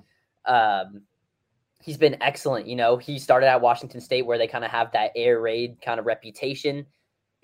Um, 0.46 1.02
he's 1.80 1.98
been 1.98 2.20
excellent. 2.20 2.66
You 2.66 2.74
know, 2.74 2.96
he 2.96 3.20
started 3.20 3.46
at 3.46 3.60
Washington 3.60 4.00
State 4.00 4.26
where 4.26 4.38
they 4.38 4.48
kind 4.48 4.64
of 4.64 4.72
have 4.72 4.90
that 4.90 5.12
air 5.14 5.40
raid 5.40 5.76
kind 5.84 6.00
of 6.00 6.06
reputation, 6.06 6.84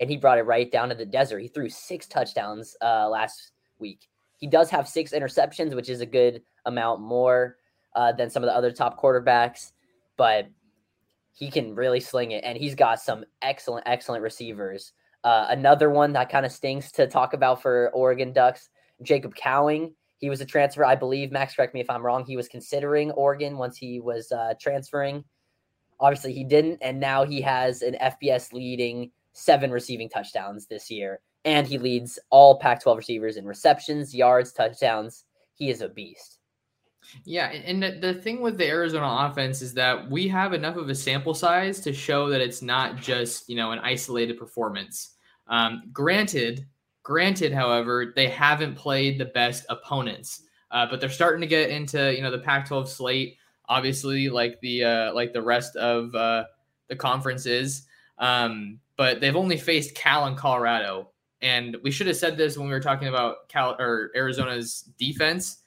and 0.01 0.09
he 0.09 0.17
brought 0.17 0.37
it 0.37 0.43
right 0.43 0.69
down 0.69 0.89
to 0.89 0.95
the 0.95 1.05
desert. 1.05 1.39
He 1.39 1.47
threw 1.47 1.69
six 1.69 2.07
touchdowns 2.07 2.75
uh, 2.81 3.07
last 3.07 3.53
week. 3.79 4.07
He 4.37 4.47
does 4.47 4.69
have 4.69 4.87
six 4.87 5.11
interceptions, 5.11 5.75
which 5.75 5.89
is 5.89 6.01
a 6.01 6.05
good 6.05 6.41
amount 6.65 7.01
more 7.01 7.57
uh, 7.95 8.11
than 8.13 8.29
some 8.29 8.43
of 8.43 8.47
the 8.47 8.55
other 8.55 8.71
top 8.71 8.99
quarterbacks, 8.99 9.71
but 10.17 10.49
he 11.33 11.49
can 11.49 11.75
really 11.75 11.99
sling 11.99 12.31
it. 12.31 12.43
And 12.43 12.57
he's 12.57 12.75
got 12.75 13.01
some 13.01 13.25
excellent, 13.41 13.87
excellent 13.87 14.23
receivers. 14.23 14.93
Uh, 15.23 15.47
another 15.49 15.89
one 15.89 16.13
that 16.13 16.29
kind 16.29 16.45
of 16.45 16.51
stings 16.51 16.91
to 16.93 17.07
talk 17.07 17.33
about 17.33 17.61
for 17.61 17.89
Oregon 17.93 18.31
Ducks, 18.31 18.69
Jacob 19.01 19.35
Cowing. 19.35 19.93
He 20.17 20.29
was 20.29 20.41
a 20.41 20.45
transfer, 20.45 20.85
I 20.85 20.95
believe. 20.95 21.31
Max, 21.31 21.55
correct 21.55 21.73
me 21.73 21.81
if 21.81 21.89
I'm 21.89 22.05
wrong. 22.05 22.25
He 22.25 22.37
was 22.37 22.47
considering 22.47 23.11
Oregon 23.11 23.57
once 23.57 23.77
he 23.77 23.99
was 23.99 24.31
uh, 24.31 24.53
transferring. 24.59 25.23
Obviously, 25.99 26.33
he 26.33 26.45
didn't, 26.45 26.79
and 26.81 26.99
now 26.99 27.25
he 27.25 27.41
has 27.41 27.81
an 27.81 27.97
FBS 28.01 28.53
leading 28.53 29.11
seven 29.33 29.71
receiving 29.71 30.09
touchdowns 30.09 30.65
this 30.67 30.89
year 30.89 31.19
and 31.45 31.65
he 31.65 31.77
leads 31.77 32.19
all 32.29 32.59
Pac 32.59 32.81
12 32.81 32.97
receivers 32.97 33.37
in 33.37 33.45
receptions, 33.45 34.13
yards, 34.13 34.51
touchdowns. 34.51 35.25
He 35.53 35.69
is 35.69 35.81
a 35.81 35.89
beast. 35.89 36.39
Yeah, 37.25 37.47
and 37.47 37.81
the 37.81 38.15
thing 38.15 38.41
with 38.41 38.57
the 38.57 38.67
Arizona 38.67 39.29
offense 39.29 39.61
is 39.61 39.73
that 39.73 40.09
we 40.09 40.27
have 40.27 40.53
enough 40.53 40.75
of 40.75 40.89
a 40.89 40.95
sample 40.95 41.33
size 41.33 41.79
to 41.81 41.93
show 41.93 42.29
that 42.29 42.41
it's 42.41 42.61
not 42.61 42.97
just 42.97 43.49
you 43.49 43.55
know 43.55 43.71
an 43.71 43.79
isolated 43.79 44.37
performance. 44.37 45.15
Um, 45.47 45.83
granted, 45.91 46.67
granted, 47.03 47.51
however, 47.51 48.13
they 48.15 48.27
haven't 48.27 48.75
played 48.75 49.17
the 49.17 49.25
best 49.25 49.65
opponents, 49.69 50.43
uh, 50.71 50.85
but 50.87 50.99
they're 50.99 51.09
starting 51.09 51.41
to 51.41 51.47
get 51.47 51.69
into 51.69 52.15
you 52.15 52.21
know 52.21 52.31
the 52.31 52.39
Pac-12 52.39 52.87
slate. 52.87 53.37
Obviously, 53.67 54.29
like 54.29 54.59
the 54.61 54.83
uh, 54.83 55.13
like 55.13 55.33
the 55.33 55.41
rest 55.41 55.75
of 55.77 56.13
uh, 56.13 56.43
the 56.89 56.95
conferences, 56.95 57.87
um, 58.19 58.79
but 58.97 59.19
they've 59.19 59.35
only 59.35 59.57
faced 59.57 59.95
Cal 59.95 60.25
and 60.25 60.37
Colorado, 60.37 61.09
and 61.41 61.77
we 61.83 61.91
should 61.91 62.07
have 62.07 62.17
said 62.17 62.37
this 62.37 62.57
when 62.57 62.67
we 62.67 62.73
were 62.73 62.79
talking 62.79 63.07
about 63.07 63.47
Cal 63.47 63.75
or 63.79 64.11
Arizona's 64.15 64.89
defense. 64.97 65.59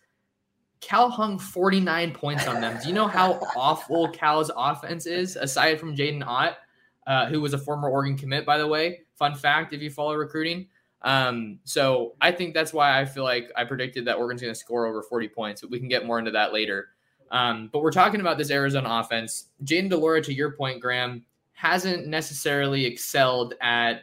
Cal 0.81 1.09
hung 1.09 1.39
49 1.39 2.13
points 2.13 2.47
on 2.47 2.61
them. 2.61 2.79
Do 2.83 2.89
you 2.89 2.95
know 2.95 3.07
how 3.07 3.39
awful 3.57 4.09
Cal's 4.09 4.51
offense 4.57 5.07
is, 5.07 5.37
aside 5.37 5.79
from 5.79 5.97
Jaydn 5.97 6.27
Ott, 6.27 6.59
uh, 7.07 7.27
who 7.27 7.41
was 7.41 7.55
a 7.55 7.59
former 7.59 7.89
Oregon 7.89 8.19
commit, 8.19 8.45
by 8.45 8.59
the 8.59 8.67
way? 8.67 9.03
Fun 9.15 9.35
fact 9.35 9.73
if 9.73 9.81
you 9.81 9.91
follow 9.91 10.15
recruiting. 10.15 10.67
Um, 11.03 11.61
so 11.65 12.15
I 12.21 12.33
think 12.33 12.53
that's 12.53 12.73
why 12.73 13.01
I 13.01 13.05
feel 13.05 13.25
like 13.25 13.51
I 13.57 13.65
predicted 13.65 14.05
that 14.07 14.17
Oregon's 14.17 14.43
going 14.43 14.55
to 14.55 14.59
score 14.59 14.87
over 14.87 15.03
40 15.03 15.29
points, 15.29 15.61
but 15.61 15.71
we 15.71 15.79
can 15.79 15.89
get 15.89 16.05
more 16.05 16.19
into 16.19 16.31
that 16.33 16.53
later. 16.53 16.89
Um, 17.31 17.71
but 17.73 17.81
we're 17.81 17.93
talking 17.93 18.21
about 18.21 18.37
this 18.37 18.51
Arizona 18.51 18.89
offense. 18.91 19.47
Jayden 19.65 19.89
de 19.89 19.97
Laura, 19.97 20.21
to 20.21 20.35
your 20.35 20.53
point, 20.53 20.81
Graham, 20.81 21.25
hasn't 21.53 22.07
necessarily 22.07 22.85
excelled 22.85 23.55
at 23.61 24.03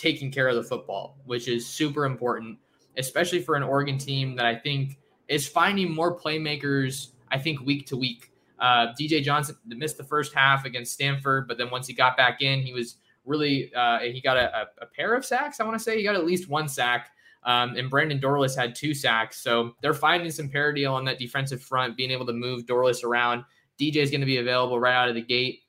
taking 0.00 0.30
care 0.30 0.48
of 0.48 0.56
the 0.56 0.62
football, 0.62 1.18
which 1.26 1.46
is 1.46 1.66
super 1.66 2.06
important, 2.06 2.58
especially 2.96 3.42
for 3.42 3.54
an 3.54 3.62
Oregon 3.62 3.98
team 3.98 4.34
that 4.36 4.46
I 4.46 4.54
think 4.54 4.98
is 5.28 5.46
finding 5.46 5.94
more 5.94 6.18
playmakers, 6.18 7.08
I 7.30 7.38
think, 7.38 7.60
week 7.60 7.86
to 7.88 7.96
week. 7.96 8.32
Uh, 8.58 8.88
DJ 8.98 9.22
Johnson 9.22 9.56
missed 9.66 9.98
the 9.98 10.04
first 10.04 10.34
half 10.34 10.64
against 10.64 10.92
Stanford, 10.92 11.46
but 11.46 11.58
then 11.58 11.70
once 11.70 11.86
he 11.86 11.92
got 11.92 12.16
back 12.16 12.42
in, 12.42 12.62
he 12.62 12.72
was 12.72 12.96
really 13.24 13.72
uh, 13.74 13.98
he 14.00 14.20
got 14.20 14.36
a, 14.36 14.68
a, 14.80 14.86
pair 14.86 15.14
of 15.14 15.24
sacks. 15.24 15.60
I 15.60 15.64
want 15.64 15.78
to 15.78 15.82
say 15.82 15.96
he 15.96 16.02
got 16.02 16.14
at 16.14 16.24
least 16.24 16.48
one 16.48 16.68
sack. 16.68 17.10
Um, 17.42 17.76
and 17.76 17.88
Brandon 17.88 18.18
Dorlus 18.18 18.54
had 18.54 18.74
two 18.74 18.92
sacks. 18.92 19.42
So 19.42 19.74
they're 19.80 19.94
finding 19.94 20.30
some 20.30 20.50
parity 20.50 20.84
on 20.84 21.06
that 21.06 21.18
defensive 21.18 21.62
front, 21.62 21.96
being 21.96 22.10
able 22.10 22.26
to 22.26 22.34
move 22.34 22.66
Dorlus 22.66 23.02
around. 23.02 23.44
DJ 23.78 23.96
is 23.96 24.10
going 24.10 24.20
to 24.20 24.26
be 24.26 24.38
available 24.38 24.78
right 24.78 24.94
out 24.94 25.08
of 25.08 25.14
the 25.14 25.22
gate. 25.22 25.60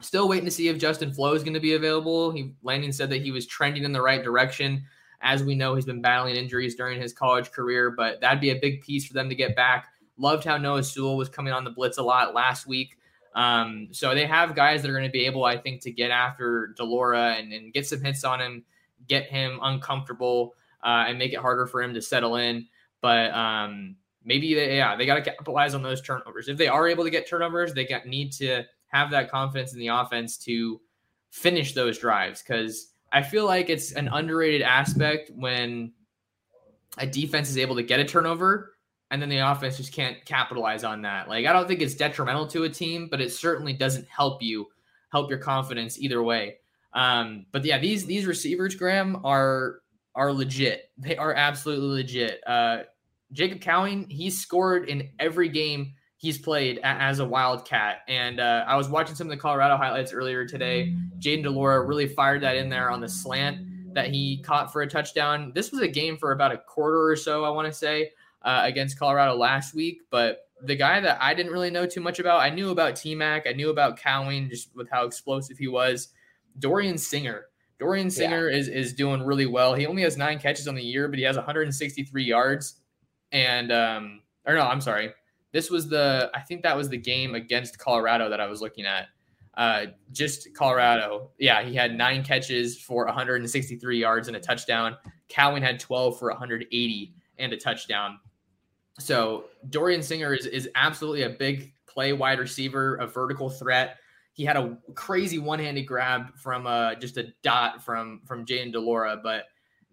Still 0.00 0.28
waiting 0.28 0.46
to 0.46 0.50
see 0.50 0.68
if 0.68 0.78
Justin 0.78 1.12
Flowe 1.12 1.34
is 1.34 1.42
going 1.42 1.54
to 1.54 1.60
be 1.60 1.74
available. 1.74 2.30
He 2.30 2.54
Lanning 2.62 2.92
said 2.92 3.10
that 3.10 3.22
he 3.22 3.30
was 3.30 3.46
trending 3.46 3.84
in 3.84 3.92
the 3.92 4.00
right 4.00 4.22
direction. 4.22 4.84
As 5.20 5.44
we 5.44 5.54
know, 5.54 5.74
he's 5.74 5.84
been 5.84 6.00
battling 6.00 6.36
injuries 6.36 6.74
during 6.74 7.00
his 7.00 7.12
college 7.12 7.52
career, 7.52 7.90
but 7.90 8.20
that'd 8.20 8.40
be 8.40 8.50
a 8.50 8.58
big 8.58 8.80
piece 8.80 9.06
for 9.06 9.12
them 9.12 9.28
to 9.28 9.34
get 9.34 9.54
back. 9.54 9.88
Loved 10.16 10.44
how 10.44 10.56
Noah 10.56 10.82
Sewell 10.82 11.16
was 11.16 11.28
coming 11.28 11.52
on 11.52 11.64
the 11.64 11.70
blitz 11.70 11.98
a 11.98 12.02
lot 12.02 12.34
last 12.34 12.66
week. 12.66 12.96
Um, 13.34 13.88
so 13.92 14.14
they 14.14 14.26
have 14.26 14.56
guys 14.56 14.82
that 14.82 14.90
are 14.90 14.94
going 14.94 15.04
to 15.04 15.12
be 15.12 15.26
able, 15.26 15.44
I 15.44 15.58
think, 15.58 15.82
to 15.82 15.90
get 15.90 16.10
after 16.10 16.68
de 16.76 16.84
Laura 16.84 17.34
and, 17.34 17.52
and 17.52 17.72
get 17.72 17.86
some 17.86 18.02
hits 18.02 18.24
on 18.24 18.40
him, 18.40 18.64
get 19.06 19.26
him 19.26 19.58
uncomfortable, 19.62 20.54
uh, 20.82 21.04
and 21.06 21.18
make 21.18 21.32
it 21.32 21.38
harder 21.38 21.66
for 21.66 21.82
him 21.82 21.94
to 21.94 22.02
settle 22.02 22.36
in. 22.36 22.66
But 23.02 23.30
um, 23.32 23.96
maybe 24.24 24.54
they, 24.54 24.76
yeah, 24.78 24.96
they 24.96 25.06
got 25.06 25.16
to 25.16 25.22
capitalize 25.22 25.74
on 25.74 25.82
those 25.82 26.00
turnovers. 26.00 26.48
If 26.48 26.56
they 26.56 26.68
are 26.68 26.88
able 26.88 27.04
to 27.04 27.10
get 27.10 27.28
turnovers, 27.28 27.72
they 27.72 27.84
got, 27.84 28.06
need 28.06 28.32
to 28.32 28.64
have 28.90 29.10
that 29.10 29.30
confidence 29.30 29.72
in 29.72 29.78
the 29.78 29.88
offense 29.88 30.36
to 30.38 30.80
finish 31.30 31.74
those 31.74 31.98
drives 31.98 32.42
because 32.42 32.92
I 33.12 33.22
feel 33.22 33.44
like 33.46 33.68
it's 33.68 33.92
an 33.92 34.08
underrated 34.08 34.62
aspect 34.62 35.30
when 35.34 35.92
a 36.98 37.06
defense 37.06 37.48
is 37.48 37.58
able 37.58 37.76
to 37.76 37.82
get 37.82 38.00
a 38.00 38.04
turnover 38.04 38.74
and 39.10 39.20
then 39.20 39.28
the 39.28 39.38
offense 39.38 39.76
just 39.76 39.92
can't 39.92 40.24
capitalize 40.24 40.84
on 40.84 41.02
that. 41.02 41.28
Like 41.28 41.46
I 41.46 41.52
don't 41.52 41.66
think 41.66 41.80
it's 41.80 41.94
detrimental 41.94 42.46
to 42.48 42.64
a 42.64 42.68
team, 42.68 43.08
but 43.10 43.20
it 43.20 43.32
certainly 43.32 43.72
doesn't 43.72 44.06
help 44.08 44.42
you 44.42 44.66
help 45.10 45.28
your 45.28 45.38
confidence 45.38 45.98
either 45.98 46.22
way. 46.22 46.56
Um, 46.92 47.46
but 47.52 47.64
yeah, 47.64 47.78
these 47.78 48.06
these 48.06 48.26
receivers, 48.26 48.74
Graham, 48.74 49.20
are 49.24 49.80
are 50.14 50.32
legit. 50.32 50.90
They 50.98 51.16
are 51.16 51.34
absolutely 51.34 52.02
legit. 52.02 52.40
Uh, 52.46 52.78
Jacob 53.32 53.60
Cowing, 53.60 54.08
he 54.10 54.30
scored 54.30 54.88
in 54.88 55.08
every 55.18 55.48
game 55.48 55.94
he's 56.20 56.36
played 56.36 56.78
as 56.82 57.18
a 57.18 57.24
Wildcat. 57.24 58.02
And 58.06 58.40
uh, 58.40 58.64
I 58.66 58.76
was 58.76 58.90
watching 58.90 59.14
some 59.14 59.26
of 59.26 59.30
the 59.30 59.38
Colorado 59.38 59.78
highlights 59.78 60.12
earlier 60.12 60.44
today. 60.44 60.94
Jayden 61.18 61.42
de 61.42 61.50
Laura 61.50 61.82
really 61.82 62.06
fired 62.06 62.42
that 62.42 62.56
in 62.56 62.68
there 62.68 62.90
on 62.90 63.00
the 63.00 63.08
slant 63.08 63.94
that 63.94 64.08
he 64.08 64.42
caught 64.42 64.70
for 64.70 64.82
a 64.82 64.86
touchdown. 64.86 65.50
This 65.54 65.72
was 65.72 65.80
a 65.80 65.88
game 65.88 66.18
for 66.18 66.32
about 66.32 66.52
a 66.52 66.58
quarter 66.58 67.08
or 67.08 67.16
so, 67.16 67.42
I 67.44 67.48
want 67.48 67.68
to 67.68 67.72
say 67.72 68.10
uh, 68.42 68.60
against 68.64 68.98
Colorado 68.98 69.34
last 69.34 69.74
week. 69.74 70.02
But 70.10 70.46
the 70.62 70.76
guy 70.76 71.00
that 71.00 71.16
I 71.22 71.32
didn't 71.32 71.52
really 71.52 71.70
know 71.70 71.86
too 71.86 72.02
much 72.02 72.18
about, 72.18 72.40
I 72.40 72.50
knew 72.50 72.68
about 72.68 72.96
T 72.96 73.14
Mac, 73.14 73.46
I 73.46 73.52
knew 73.52 73.70
about 73.70 73.98
Cowing 73.98 74.50
just 74.50 74.76
with 74.76 74.90
how 74.90 75.06
explosive 75.06 75.56
he 75.56 75.68
was. 75.68 76.08
Dorian 76.58 76.98
Singer. 76.98 77.46
Dorian 77.78 78.10
Singer 78.10 78.50
yeah. 78.50 78.58
is 78.58 78.68
is 78.68 78.92
doing 78.92 79.22
really 79.22 79.46
well. 79.46 79.72
He 79.72 79.86
only 79.86 80.02
has 80.02 80.18
nine 80.18 80.38
catches 80.38 80.68
on 80.68 80.74
the 80.74 80.82
year, 80.82 81.08
but 81.08 81.18
he 81.18 81.24
has 81.24 81.36
163 81.36 82.22
yards. 82.22 82.74
And 83.32 83.72
um, 83.72 84.20
or 84.44 84.52
no, 84.52 84.60
I'm 84.60 84.82
sorry. 84.82 85.14
This 85.52 85.70
was 85.70 85.88
the 85.88 86.30
I 86.34 86.40
think 86.40 86.62
that 86.62 86.76
was 86.76 86.88
the 86.88 86.96
game 86.96 87.34
against 87.34 87.78
Colorado 87.78 88.28
that 88.28 88.40
I 88.40 88.46
was 88.46 88.60
looking 88.60 88.86
at. 88.86 89.08
Uh, 89.54 89.86
just 90.12 90.48
Colorado. 90.54 91.30
Yeah, 91.38 91.62
he 91.62 91.74
had 91.74 91.96
nine 91.96 92.22
catches 92.22 92.80
for 92.80 93.04
163 93.06 93.98
yards 93.98 94.28
and 94.28 94.36
a 94.36 94.40
touchdown. 94.40 94.96
Cowing 95.28 95.62
had 95.62 95.80
12 95.80 96.18
for 96.18 96.28
180 96.30 97.14
and 97.38 97.52
a 97.52 97.56
touchdown. 97.56 98.18
So 98.98 99.46
Dorian 99.70 100.02
Singer 100.02 100.34
is, 100.34 100.46
is 100.46 100.68
absolutely 100.74 101.22
a 101.22 101.30
big 101.30 101.72
play 101.86 102.12
wide 102.12 102.38
receiver, 102.38 102.96
a 102.96 103.06
vertical 103.06 103.50
threat. 103.50 103.96
He 104.32 104.44
had 104.44 104.56
a 104.56 104.78
crazy 104.94 105.38
one-handed 105.38 105.82
grab 105.82 106.36
from 106.36 106.66
uh, 106.66 106.94
just 106.94 107.16
a 107.16 107.32
dot 107.42 107.82
from 107.82 108.20
from 108.24 108.46
Jayden 108.46 108.72
de 108.72 108.80
Laura, 108.80 109.20
but 109.22 109.46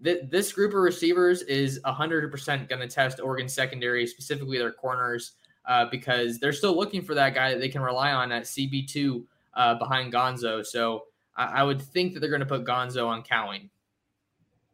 th- 0.03 0.21
this 0.29 0.51
group 0.51 0.73
of 0.73 0.79
receivers 0.79 1.41
is 1.43 1.79
100% 1.85 2.69
going 2.69 2.81
to 2.81 2.87
test 2.87 3.19
Oregon 3.19 3.49
secondary, 3.49 4.05
specifically 4.05 4.57
their 4.57 4.71
corners, 4.71 5.33
uh, 5.67 5.85
because 5.91 6.39
they're 6.39 6.53
still 6.53 6.75
looking 6.75 7.01
for 7.01 7.13
that 7.13 7.35
guy 7.35 7.51
that 7.51 7.59
they 7.59 7.69
can 7.69 7.81
rely 7.81 8.11
on 8.11 8.31
at 8.31 8.43
CB2 8.43 9.23
uh, 9.53 9.75
behind 9.75 10.13
Gonzo. 10.13 10.65
So 10.65 11.03
I-, 11.35 11.59
I 11.59 11.63
would 11.63 11.81
think 11.81 12.13
that 12.13 12.21
they're 12.21 12.29
going 12.29 12.39
to 12.39 12.45
put 12.45 12.65
Gonzo 12.65 13.07
on 13.07 13.23
Cowing. 13.23 13.69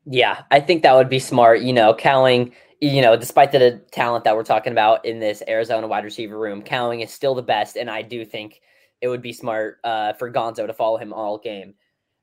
Yeah, 0.06 0.44
I 0.52 0.60
think 0.60 0.84
that 0.84 0.94
would 0.94 1.10
be 1.10 1.20
smart. 1.20 1.62
You 1.62 1.74
know, 1.74 1.94
Cowing, 1.94 2.54
you 2.82 3.02
know, 3.02 3.16
despite 3.16 3.52
the 3.52 3.82
talent 3.92 4.26
that 4.26 4.36
we're 4.36 4.44
talking 4.44 4.74
about 4.74 5.06
in 5.06 5.20
this 5.20 5.42
Arizona 5.48 5.88
wide 5.88 6.04
receiver 6.04 6.38
room, 6.38 6.62
Cowing 6.62 7.02
is 7.02 7.12
still 7.12 7.36
the 7.36 7.42
best. 7.42 7.78
And 7.78 7.90
I 7.90 8.02
do 8.02 8.26
think 8.26 8.62
it 9.02 9.08
would 9.08 9.22
be 9.22 9.34
smart 9.34 9.80
uh, 9.84 10.14
for 10.14 10.32
Gonzo 10.32 10.68
to 10.68 10.74
follow 10.74 10.98
him 10.98 11.14
all 11.14 11.38
game. 11.38 11.74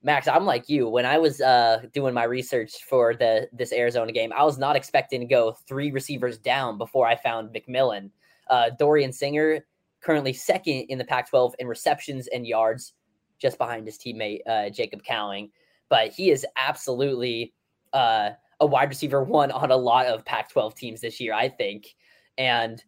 Max, 0.02 0.28
I'm 0.28 0.46
like 0.46 0.68
you. 0.68 0.88
When 0.88 1.04
I 1.04 1.18
was 1.18 1.40
uh, 1.40 1.82
doing 1.92 2.14
my 2.14 2.24
research 2.24 2.84
for 2.88 3.14
the 3.14 3.48
this 3.52 3.72
Arizona 3.72 4.12
game, 4.12 4.32
I 4.34 4.44
was 4.44 4.56
not 4.56 4.76
expecting 4.76 5.20
to 5.20 5.26
go 5.26 5.52
three 5.66 5.90
receivers 5.90 6.38
down 6.38 6.78
before 6.78 7.06
I 7.06 7.16
found 7.16 7.54
McMillan. 7.54 8.10
Uh, 8.50 8.70
Dorian 8.78 9.12
Singer, 9.12 9.64
currently 10.02 10.34
second 10.34 10.86
in 10.88 10.98
the 10.98 11.04
Pac-12 11.04 11.54
in 11.58 11.66
receptions 11.66 12.26
and 12.26 12.46
yards, 12.46 12.92
just 13.38 13.56
behind 13.56 13.86
his 13.86 13.96
teammate 13.96 14.40
uh, 14.46 14.68
Jacob 14.68 15.02
Cowing. 15.02 15.50
But 15.88 16.12
he 16.12 16.30
is 16.30 16.44
absolutely 16.56 17.54
uh, 17.92 18.30
a 18.60 18.66
wide 18.66 18.90
receiver 18.90 19.22
one 19.22 19.50
on 19.50 19.70
a 19.70 19.76
lot 19.76 20.06
of 20.06 20.24
Pac 20.24 20.50
12 20.50 20.74
teams 20.74 21.00
this 21.00 21.20
year, 21.20 21.32
I 21.32 21.48
think. 21.48 21.94
And 22.36 22.82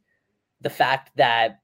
the 0.60 0.70
fact 0.70 1.10
that 1.16 1.60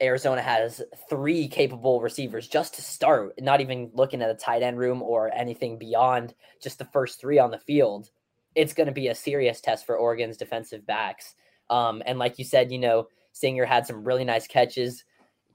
Arizona 0.00 0.40
has 0.40 0.82
three 1.08 1.48
capable 1.48 2.00
receivers 2.00 2.48
just 2.48 2.74
to 2.74 2.82
start, 2.82 3.34
not 3.40 3.60
even 3.60 3.90
looking 3.94 4.22
at 4.22 4.30
a 4.30 4.34
tight 4.34 4.62
end 4.62 4.78
room 4.78 5.02
or 5.02 5.32
anything 5.34 5.78
beyond 5.78 6.34
just 6.62 6.78
the 6.78 6.84
first 6.86 7.20
three 7.20 7.38
on 7.38 7.50
the 7.50 7.58
field, 7.58 8.10
it's 8.54 8.74
going 8.74 8.86
to 8.86 8.92
be 8.92 9.08
a 9.08 9.14
serious 9.14 9.60
test 9.60 9.86
for 9.86 9.96
Oregon's 9.96 10.36
defensive 10.36 10.86
backs. 10.86 11.34
Um, 11.70 12.02
and 12.06 12.18
like 12.18 12.38
you 12.38 12.44
said, 12.44 12.72
you 12.72 12.78
know, 12.78 13.08
Singer 13.32 13.64
had 13.64 13.86
some 13.86 14.04
really 14.04 14.24
nice 14.24 14.46
catches. 14.46 15.04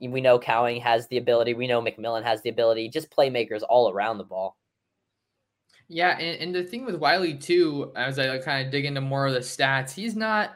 We 0.00 0.20
know 0.20 0.38
Cowing 0.38 0.80
has 0.80 1.06
the 1.08 1.18
ability. 1.18 1.54
We 1.54 1.66
know 1.66 1.80
McMillan 1.80 2.24
has 2.24 2.42
the 2.42 2.50
ability. 2.50 2.88
Just 2.88 3.10
playmakers 3.10 3.62
all 3.68 3.90
around 3.90 4.18
the 4.18 4.24
ball. 4.24 4.56
Yeah, 5.88 6.18
and, 6.18 6.40
and 6.40 6.54
the 6.54 6.64
thing 6.64 6.84
with 6.84 6.96
Wiley 6.96 7.34
too, 7.34 7.92
as 7.94 8.18
I 8.18 8.38
kind 8.38 8.66
of 8.66 8.72
dig 8.72 8.84
into 8.84 9.00
more 9.00 9.26
of 9.26 9.34
the 9.34 9.40
stats, 9.40 9.92
he's 9.92 10.16
not 10.16 10.52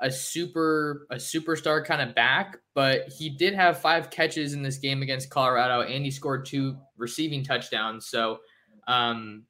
a 0.00 0.10
super 0.10 1.06
a 1.10 1.16
superstar 1.16 1.84
kind 1.84 2.02
of 2.02 2.14
back, 2.14 2.58
but 2.74 3.08
he 3.08 3.30
did 3.30 3.54
have 3.54 3.80
five 3.80 4.10
catches 4.10 4.52
in 4.52 4.62
this 4.62 4.76
game 4.76 5.02
against 5.02 5.30
Colorado, 5.30 5.82
and 5.82 6.04
he 6.04 6.10
scored 6.10 6.44
two 6.44 6.76
receiving 6.98 7.42
touchdowns. 7.42 8.06
So 8.06 8.38
um, 8.86 9.44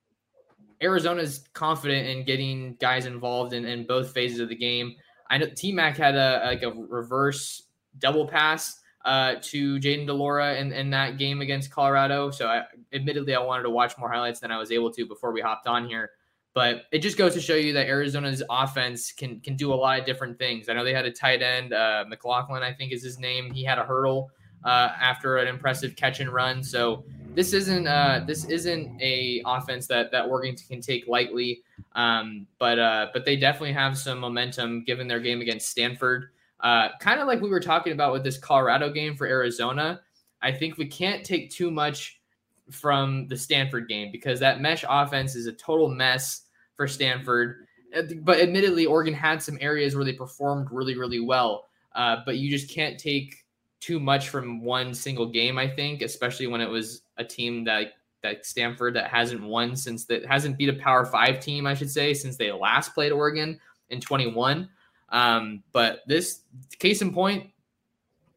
Arizona's 0.81 1.49
confident 1.53 2.07
in 2.07 2.25
getting 2.25 2.77
guys 2.77 3.07
involved 3.07 3.53
in, 3.53 3.65
in 3.65 3.87
both 3.87 4.13
phases 4.13 4.41
of 4.41 4.49
the 4.49 4.57
game. 4.57 4.95
I 5.31 5.39
know 5.39 5.47
T 5.55 5.73
Mac 5.73 5.97
had 5.97 6.15
a 6.15 6.43
like 6.45 6.63
a 6.63 6.71
reverse 6.71 7.63
double 7.99 8.27
pass 8.27 8.81
uh, 9.05 9.37
to 9.41 9.79
Jayden 9.79 10.07
de 10.07 10.13
Laura 10.13 10.57
in, 10.57 10.73
in 10.73 10.91
that 10.91 11.17
game 11.17 11.41
against 11.41 11.71
Colorado. 11.71 12.31
So, 12.31 12.49
I, 12.49 12.65
admittedly, 12.93 13.35
I 13.35 13.41
wanted 13.41 13.63
to 13.63 13.71
watch 13.71 13.97
more 13.99 14.11
highlights 14.11 14.41
than 14.41 14.51
I 14.51 14.59
was 14.59 14.73
able 14.73 14.93
to 14.93 15.07
before 15.07 15.33
we 15.33 15.41
hopped 15.41 15.67
on 15.69 15.87
here. 15.87 16.11
But 16.55 16.85
it 16.91 17.01
just 17.01 17.17
goes 17.19 17.35
to 17.35 17.41
show 17.41 17.55
you 17.55 17.73
that 17.75 17.87
Arizona's 17.87 18.43
offense 18.51 19.13
can 19.13 19.41
can 19.41 19.57
do 19.57 19.73
a 19.73 19.77
lot 19.77 20.01
of 20.01 20.07
different 20.07 20.39
things. 20.39 20.69
I 20.69 20.73
know 20.73 20.85
they 20.85 20.95
had 20.95 21.05
a 21.05 21.13
tight 21.13 21.43
end, 21.43 21.73
uh, 21.73 22.05
McLaughlin, 22.09 22.63
I 22.63 22.73
think 22.73 22.93
is 22.93 23.03
his 23.03 23.19
name. 23.19 23.53
He 23.53 23.63
had 23.63 23.79
a 23.79 23.85
hurdle 23.85 24.31
uh, 24.65 24.91
after 25.01 25.37
an 25.37 25.49
impressive 25.49 25.97
catch 25.97 26.21
and 26.21 26.31
run. 26.31 26.65
So 26.65 27.05
this 27.37 27.53
isn't 27.53 27.87
uh, 27.87 28.25
this 28.27 28.47
isn't 28.47 29.01
a 29.01 29.43
offense 29.45 29.87
that 29.89 30.11
that 30.11 30.25
Oregon 30.25 30.57
can 30.57 30.81
take 30.81 31.07
lightly. 31.07 31.63
Um, 31.95 32.47
but 32.59 32.79
uh, 32.79 33.09
but 33.13 33.27
they 33.27 33.37
definitely 33.37 33.75
have 33.75 33.97
some 33.97 34.19
momentum 34.19 34.85
given 34.85 35.07
their 35.07 35.21
game 35.21 35.43
against 35.43 35.69
Stanford. 35.69 36.31
Uh, 36.61 36.89
kind 36.99 37.21
of 37.21 37.27
like 37.27 37.43
we 37.43 37.51
were 37.51 37.61
talking 37.61 37.93
about 37.93 38.15
with 38.15 38.25
this 38.25 38.39
Colorado 38.39 38.91
game 38.91 39.15
for 39.15 39.27
Arizona. 39.27 40.01
I 40.41 40.51
think 40.51 40.79
we 40.79 40.87
can't 40.87 41.25
take 41.25 41.51
too 41.51 41.71
much 41.71 42.23
from 42.71 43.29
the 43.29 43.37
Stanford 43.37 43.87
game 43.87 44.11
because 44.11 44.41
that 44.41 44.63
mesh 44.63 44.85
offense 44.89 45.37
is 45.37 45.47
a 45.47 45.53
total 45.53 45.91
mess 45.91 46.47
for 46.75 46.89
Stanford. 46.89 47.67
Uh, 47.95 48.03
but 48.23 48.41
admittedly, 48.41 48.87
Oregon 48.87 49.13
had 49.13 49.43
some 49.43 49.59
areas 49.61 49.95
where 49.95 50.07
they 50.07 50.15
performed 50.15 50.69
really, 50.73 50.97
really 50.97 51.21
well. 51.21 51.67
Uh, 51.95 52.17
but 52.25 52.39
you 52.39 52.51
just 52.51 52.71
can't 52.71 52.99
take 52.99 53.45
too 53.81 54.01
much 54.01 54.29
from 54.29 54.63
one 54.63 54.95
single 54.95 55.27
game. 55.27 55.59
I 55.59 55.69
think, 55.69 56.03
especially 56.03 56.47
when 56.47 56.61
it 56.61 56.69
was 56.69 57.03
a 57.17 57.25
team 57.25 57.65
that 57.65 57.93
that 58.23 58.45
Stanford 58.45 58.95
that 58.95 59.09
hasn't 59.09 59.43
won 59.43 59.77
since 59.77 60.05
that 60.07 60.25
hasn't 60.27 60.59
beat 60.59 60.69
a 60.69 60.75
Power 60.75 61.05
Five 61.05 61.41
team, 61.41 61.67
I 61.67 61.75
should 61.75 61.91
say, 61.91 62.15
since 62.15 62.37
they 62.37 62.51
last 62.51 62.95
played 62.95 63.13
Oregon 63.13 63.61
in 63.91 64.01
21. 64.01 64.69
Um, 65.11 65.63
but 65.73 66.01
this 66.07 66.41
case 66.79 67.03
in 67.03 67.13
point, 67.13 67.51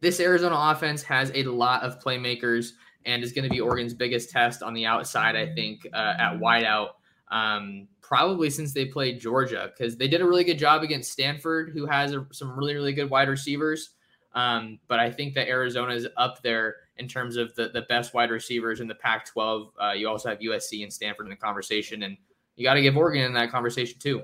this 0.01 0.19
Arizona 0.19 0.55
offense 0.57 1.01
has 1.03 1.31
a 1.33 1.43
lot 1.43 1.83
of 1.83 1.99
playmakers 1.99 2.73
and 3.05 3.23
is 3.23 3.33
going 3.33 3.43
to 3.43 3.49
be 3.49 3.59
Oregon's 3.59 3.93
biggest 3.93 4.29
test 4.29 4.61
on 4.61 4.73
the 4.73 4.85
outside, 4.85 5.35
I 5.35 5.53
think, 5.53 5.87
uh, 5.93 6.15
at 6.17 6.39
wideout. 6.39 6.89
Um, 7.31 7.87
probably 8.01 8.49
since 8.49 8.73
they 8.73 8.85
played 8.85 9.19
Georgia, 9.19 9.71
because 9.71 9.95
they 9.95 10.07
did 10.07 10.21
a 10.21 10.25
really 10.25 10.43
good 10.43 10.57
job 10.57 10.83
against 10.83 11.11
Stanford, 11.11 11.71
who 11.73 11.85
has 11.85 12.13
a, 12.13 12.25
some 12.31 12.57
really, 12.57 12.73
really 12.73 12.93
good 12.93 13.09
wide 13.09 13.29
receivers. 13.29 13.91
Um, 14.34 14.80
but 14.88 14.99
I 14.99 15.11
think 15.11 15.34
that 15.36 15.47
Arizona 15.47 15.93
is 15.93 16.07
up 16.17 16.41
there 16.43 16.75
in 16.97 17.07
terms 17.07 17.36
of 17.36 17.55
the, 17.55 17.69
the 17.69 17.82
best 17.84 18.13
wide 18.13 18.30
receivers 18.30 18.80
in 18.80 18.88
the 18.88 18.95
Pac 18.95 19.25
12. 19.25 19.71
Uh, 19.82 19.91
you 19.91 20.07
also 20.07 20.30
have 20.30 20.39
USC 20.39 20.84
and 20.84 20.93
Stanford 20.93 21.25
in 21.25 21.30
the 21.30 21.36
conversation, 21.36 22.03
and 22.03 22.17
you 22.55 22.63
got 22.63 22.75
to 22.75 22.82
give 22.82 22.95
Oregon 22.95 23.23
in 23.23 23.34
that 23.34 23.51
conversation 23.51 23.97
too. 23.99 24.21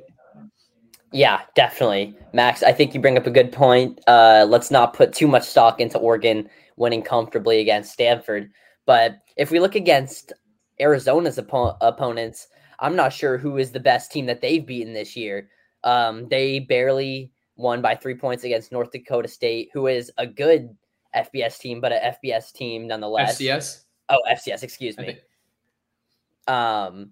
Yeah, 1.11 1.41
definitely. 1.55 2.17
Max, 2.33 2.61
I 2.61 2.73
think 2.73 2.93
you 2.93 2.99
bring 2.99 3.17
up 3.17 3.25
a 3.25 3.31
good 3.31 3.51
point. 3.51 4.01
Uh, 4.07 4.45
let's 4.47 4.69
not 4.69 4.93
put 4.93 5.13
too 5.13 5.27
much 5.27 5.43
stock 5.43 5.79
into 5.79 5.97
Oregon 5.97 6.49
winning 6.75 7.01
comfortably 7.01 7.59
against 7.61 7.93
Stanford. 7.93 8.51
But 8.85 9.19
if 9.37 9.49
we 9.49 9.59
look 9.59 9.75
against 9.75 10.33
Arizona's 10.79 11.37
oppo- 11.37 11.77
opponents, 11.81 12.47
I'm 12.79 12.95
not 12.95 13.13
sure 13.13 13.37
who 13.37 13.57
is 13.57 13.71
the 13.71 13.79
best 13.79 14.11
team 14.11 14.25
that 14.25 14.41
they've 14.41 14.65
beaten 14.65 14.93
this 14.93 15.15
year. 15.15 15.49
Um, 15.83 16.27
they 16.27 16.59
barely 16.59 17.31
won 17.55 17.81
by 17.81 17.95
three 17.95 18.15
points 18.15 18.43
against 18.43 18.71
North 18.71 18.91
Dakota 18.91 19.27
State, 19.27 19.69
who 19.73 19.87
is 19.87 20.11
a 20.17 20.27
good 20.27 20.75
FBS 21.15 21.59
team, 21.59 21.81
but 21.81 21.91
an 21.91 22.13
FBS 22.23 22.51
team 22.51 22.87
nonetheless. 22.87 23.39
FCS? 23.39 23.83
Oh, 24.09 24.19
FCS, 24.29 24.63
excuse 24.63 24.97
me. 24.97 25.19
Um, 26.47 27.11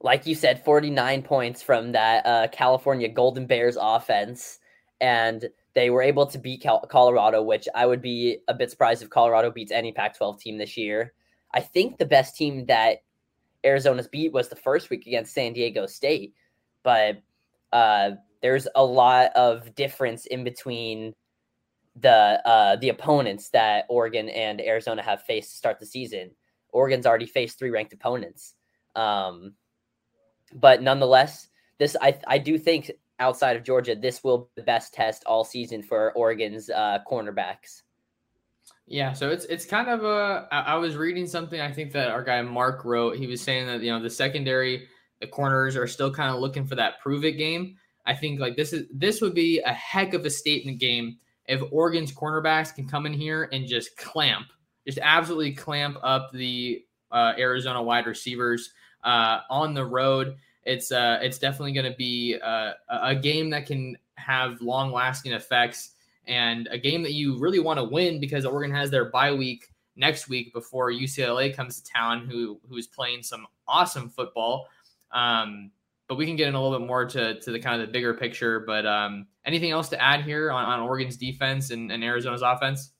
like 0.00 0.26
you 0.26 0.34
said, 0.34 0.64
49 0.64 1.22
points 1.22 1.62
from 1.62 1.92
that 1.92 2.24
uh, 2.26 2.48
California 2.52 3.08
Golden 3.08 3.46
Bears 3.46 3.76
offense. 3.80 4.58
And 5.00 5.48
they 5.74 5.90
were 5.90 6.02
able 6.02 6.26
to 6.26 6.38
beat 6.38 6.62
Cal- 6.62 6.86
Colorado, 6.86 7.42
which 7.42 7.68
I 7.74 7.86
would 7.86 8.02
be 8.02 8.38
a 8.48 8.54
bit 8.54 8.70
surprised 8.70 9.02
if 9.02 9.10
Colorado 9.10 9.50
beats 9.50 9.72
any 9.72 9.92
Pac 9.92 10.16
12 10.16 10.40
team 10.40 10.58
this 10.58 10.76
year. 10.76 11.14
I 11.54 11.60
think 11.60 11.98
the 11.98 12.06
best 12.06 12.36
team 12.36 12.66
that 12.66 13.02
Arizona's 13.64 14.08
beat 14.08 14.32
was 14.32 14.48
the 14.48 14.56
first 14.56 14.90
week 14.90 15.06
against 15.06 15.34
San 15.34 15.52
Diego 15.52 15.86
State, 15.86 16.34
but 16.82 17.22
uh, 17.72 18.12
there's 18.42 18.68
a 18.74 18.84
lot 18.84 19.30
of 19.34 19.74
difference 19.74 20.26
in 20.26 20.44
between 20.44 21.14
the 21.96 22.40
uh, 22.46 22.76
the 22.76 22.90
opponents 22.90 23.50
that 23.50 23.84
Oregon 23.88 24.28
and 24.28 24.60
Arizona 24.60 25.02
have 25.02 25.22
faced 25.22 25.50
to 25.52 25.56
start 25.56 25.80
the 25.80 25.86
season. 25.86 26.30
Oregon's 26.70 27.06
already 27.06 27.26
faced 27.26 27.58
three 27.58 27.70
ranked 27.70 27.92
opponents. 27.92 28.54
Um, 28.94 29.54
but 30.54 30.82
nonetheless, 30.82 31.48
this 31.78 31.96
I 32.00 32.18
I 32.26 32.38
do 32.38 32.58
think 32.58 32.90
outside 33.18 33.56
of 33.56 33.64
Georgia, 33.64 33.94
this 33.94 34.22
will 34.22 34.38
be 34.38 34.48
the 34.56 34.62
best 34.62 34.94
test 34.94 35.24
all 35.24 35.44
season 35.44 35.82
for 35.82 36.12
Oregon's 36.12 36.70
uh, 36.70 36.98
cornerbacks. 37.10 37.82
Yeah, 38.86 39.12
so 39.12 39.30
it's 39.30 39.44
it's 39.46 39.66
kind 39.66 39.88
of 39.88 40.04
a. 40.04 40.48
I 40.50 40.76
was 40.76 40.96
reading 40.96 41.26
something 41.26 41.60
I 41.60 41.72
think 41.72 41.92
that 41.92 42.10
our 42.10 42.22
guy 42.22 42.40
Mark 42.42 42.84
wrote. 42.84 43.16
He 43.16 43.26
was 43.26 43.40
saying 43.40 43.66
that 43.66 43.82
you 43.82 43.90
know 43.90 44.02
the 44.02 44.10
secondary, 44.10 44.88
the 45.20 45.26
corners 45.26 45.76
are 45.76 45.86
still 45.86 46.12
kind 46.12 46.34
of 46.34 46.40
looking 46.40 46.64
for 46.64 46.74
that 46.76 47.00
prove 47.00 47.24
it 47.24 47.32
game. 47.32 47.76
I 48.08 48.14
think 48.14 48.40
like 48.40 48.56
this 48.56 48.72
is 48.72 48.86
this 48.90 49.20
would 49.20 49.34
be 49.34 49.60
a 49.60 49.72
heck 49.72 50.14
of 50.14 50.24
a 50.24 50.30
statement 50.30 50.78
game 50.80 51.18
if 51.46 51.62
Oregon's 51.70 52.10
cornerbacks 52.10 52.74
can 52.74 52.88
come 52.88 53.04
in 53.04 53.12
here 53.12 53.50
and 53.52 53.66
just 53.66 53.96
clamp, 53.98 54.46
just 54.86 54.98
absolutely 55.02 55.52
clamp 55.52 55.98
up 56.02 56.30
the 56.32 56.84
uh, 57.12 57.34
Arizona 57.38 57.82
wide 57.82 58.06
receivers 58.06 58.70
uh, 59.04 59.40
on 59.50 59.74
the 59.74 59.84
road. 59.84 60.36
It's 60.64 60.90
uh, 60.90 61.18
it's 61.20 61.38
definitely 61.38 61.72
going 61.72 61.90
to 61.90 61.96
be 61.98 62.38
uh, 62.42 62.72
a 62.88 63.14
game 63.14 63.50
that 63.50 63.66
can 63.66 63.96
have 64.16 64.60
long 64.62 64.90
lasting 64.90 65.32
effects 65.32 65.92
and 66.26 66.66
a 66.70 66.78
game 66.78 67.02
that 67.02 67.12
you 67.12 67.38
really 67.38 67.60
want 67.60 67.78
to 67.78 67.84
win 67.84 68.20
because 68.20 68.46
Oregon 68.46 68.74
has 68.74 68.90
their 68.90 69.10
bye 69.10 69.32
week 69.32 69.68
next 69.96 70.30
week 70.30 70.54
before 70.54 70.90
UCLA 70.90 71.54
comes 71.54 71.80
to 71.80 71.92
town, 71.92 72.26
who 72.26 72.58
who 72.68 72.76
is 72.78 72.86
playing 72.86 73.22
some 73.22 73.46
awesome 73.66 74.08
football. 74.08 74.66
Um, 75.12 75.72
but 76.08 76.16
we 76.16 76.26
can 76.26 76.36
get 76.36 76.48
in 76.48 76.54
a 76.54 76.62
little 76.62 76.78
bit 76.78 76.86
more 76.86 77.04
to, 77.04 77.38
to 77.38 77.52
the 77.52 77.60
kind 77.60 77.80
of 77.80 77.86
the 77.86 77.92
bigger 77.92 78.14
picture. 78.14 78.60
But 78.60 78.86
um, 78.86 79.26
anything 79.44 79.70
else 79.70 79.90
to 79.90 80.02
add 80.02 80.22
here 80.22 80.50
on, 80.50 80.64
on 80.64 80.80
Oregon's 80.80 81.16
defense 81.16 81.70
and, 81.70 81.92
and 81.92 82.02
Arizona's 82.02 82.42
offense? 82.42 82.92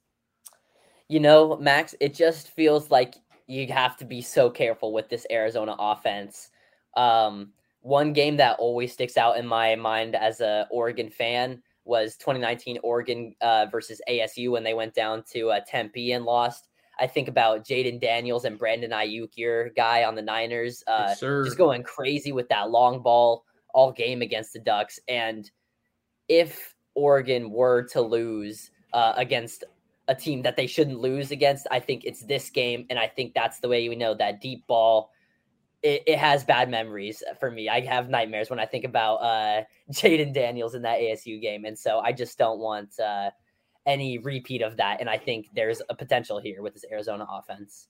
You 1.09 1.20
know, 1.20 1.56
Max, 1.56 1.94
it 2.00 2.14
just 2.14 2.50
feels 2.50 2.90
like 2.90 3.14
you 3.46 3.66
have 3.68 3.96
to 3.96 4.04
be 4.04 4.20
so 4.20 4.50
careful 4.50 4.92
with 4.92 5.09
this 5.09 5.26
Arizona 5.30 5.74
offense. 5.78 6.50
Um, 6.96 7.52
one 7.80 8.12
game 8.12 8.36
that 8.36 8.59
always 8.59 8.92
sticks 8.92 9.16
out 9.16 9.38
in 9.38 9.46
my 9.46 9.74
mind 9.74 10.14
as 10.14 10.40
a 10.42 10.68
Oregon 10.70 11.09
fan 11.09 11.62
was 11.86 12.16
2019 12.16 12.78
Oregon 12.82 13.34
uh, 13.40 13.66
versus 13.72 14.02
ASU 14.06 14.50
when 14.50 14.62
they 14.62 14.74
went 14.74 14.92
down 14.92 15.24
to 15.32 15.50
uh, 15.50 15.61
Tempe 15.66 16.12
and 16.12 16.26
lost. 16.26 16.68
I 16.99 17.07
think 17.07 17.28
about 17.28 17.64
Jayden 17.64 18.01
Daniels 18.01 18.44
and 18.44 18.59
Brandon 18.59 18.90
Aiyuk, 18.90 19.30
your 19.36 19.70
guy 19.70 20.05
on 20.05 20.14
the 20.14 20.22
Niners, 20.22 20.82
uh, 20.86 21.07
yes, 21.09 21.20
just 21.20 21.57
going 21.59 21.82
crazy 21.82 22.32
with 22.32 22.49
that 22.49 22.70
long 22.70 23.03
ball 23.03 23.44
all 23.72 23.92
game 23.92 24.22
against 24.22 24.53
the 24.53 24.59
Ducks. 24.59 24.99
And 25.09 25.51
if 26.28 26.74
Oregon 26.94 27.51
were 27.51 27.84
to 27.88 28.01
lose 28.03 28.70
uh, 28.92 29.12
against 29.16 29.64
a 30.09 30.14
team 30.14 30.42
that 30.42 30.57
they 30.57 30.66
shouldn't 30.66 30.99
lose 30.99 31.30
against, 31.30 31.66
I 31.70 31.80
think 31.80 32.05
it's 32.05 32.22
this 32.24 32.51
game. 32.51 32.86
And 32.90 32.99
I 32.99 33.07
think 33.07 33.34
that's 33.34 33.61
the 33.61 33.68
way 33.68 33.88
we 33.88 33.96
know 33.96 34.14
that 34.14 34.40
deep 34.40 34.66
ball. 34.66 35.11
It, 35.82 36.03
it 36.09 36.18
has 36.18 36.42
bad 36.42 36.68
memories 36.68 37.22
for 37.38 37.51
me. 37.51 37.68
I 37.68 37.80
have 37.82 38.09
nightmares 38.09 38.51
when 38.51 38.59
I 38.59 38.66
think 38.66 38.84
about 38.84 39.16
uh, 39.16 39.62
Jayden 39.92 40.34
Daniels 40.34 40.74
in 40.74 40.82
that 40.82 40.99
ASU 40.99 41.40
game. 41.40 41.64
And 41.64 41.78
so 41.78 42.01
I 42.01 42.12
just 42.12 42.36
don't 42.36 42.59
want 42.59 42.99
uh, 42.99 43.30
any 43.89 44.18
repeat 44.18 44.62
of 44.62 44.76
that. 44.76 45.01
And 45.01 45.11
I 45.11 45.18
think 45.18 45.49
there's 45.55 45.82
a 45.89 45.95
potential 45.95 46.39
here 46.39 46.62
with 46.62 46.74
this 46.74 46.84
Arizona 46.93 47.26
offense. 47.28 47.89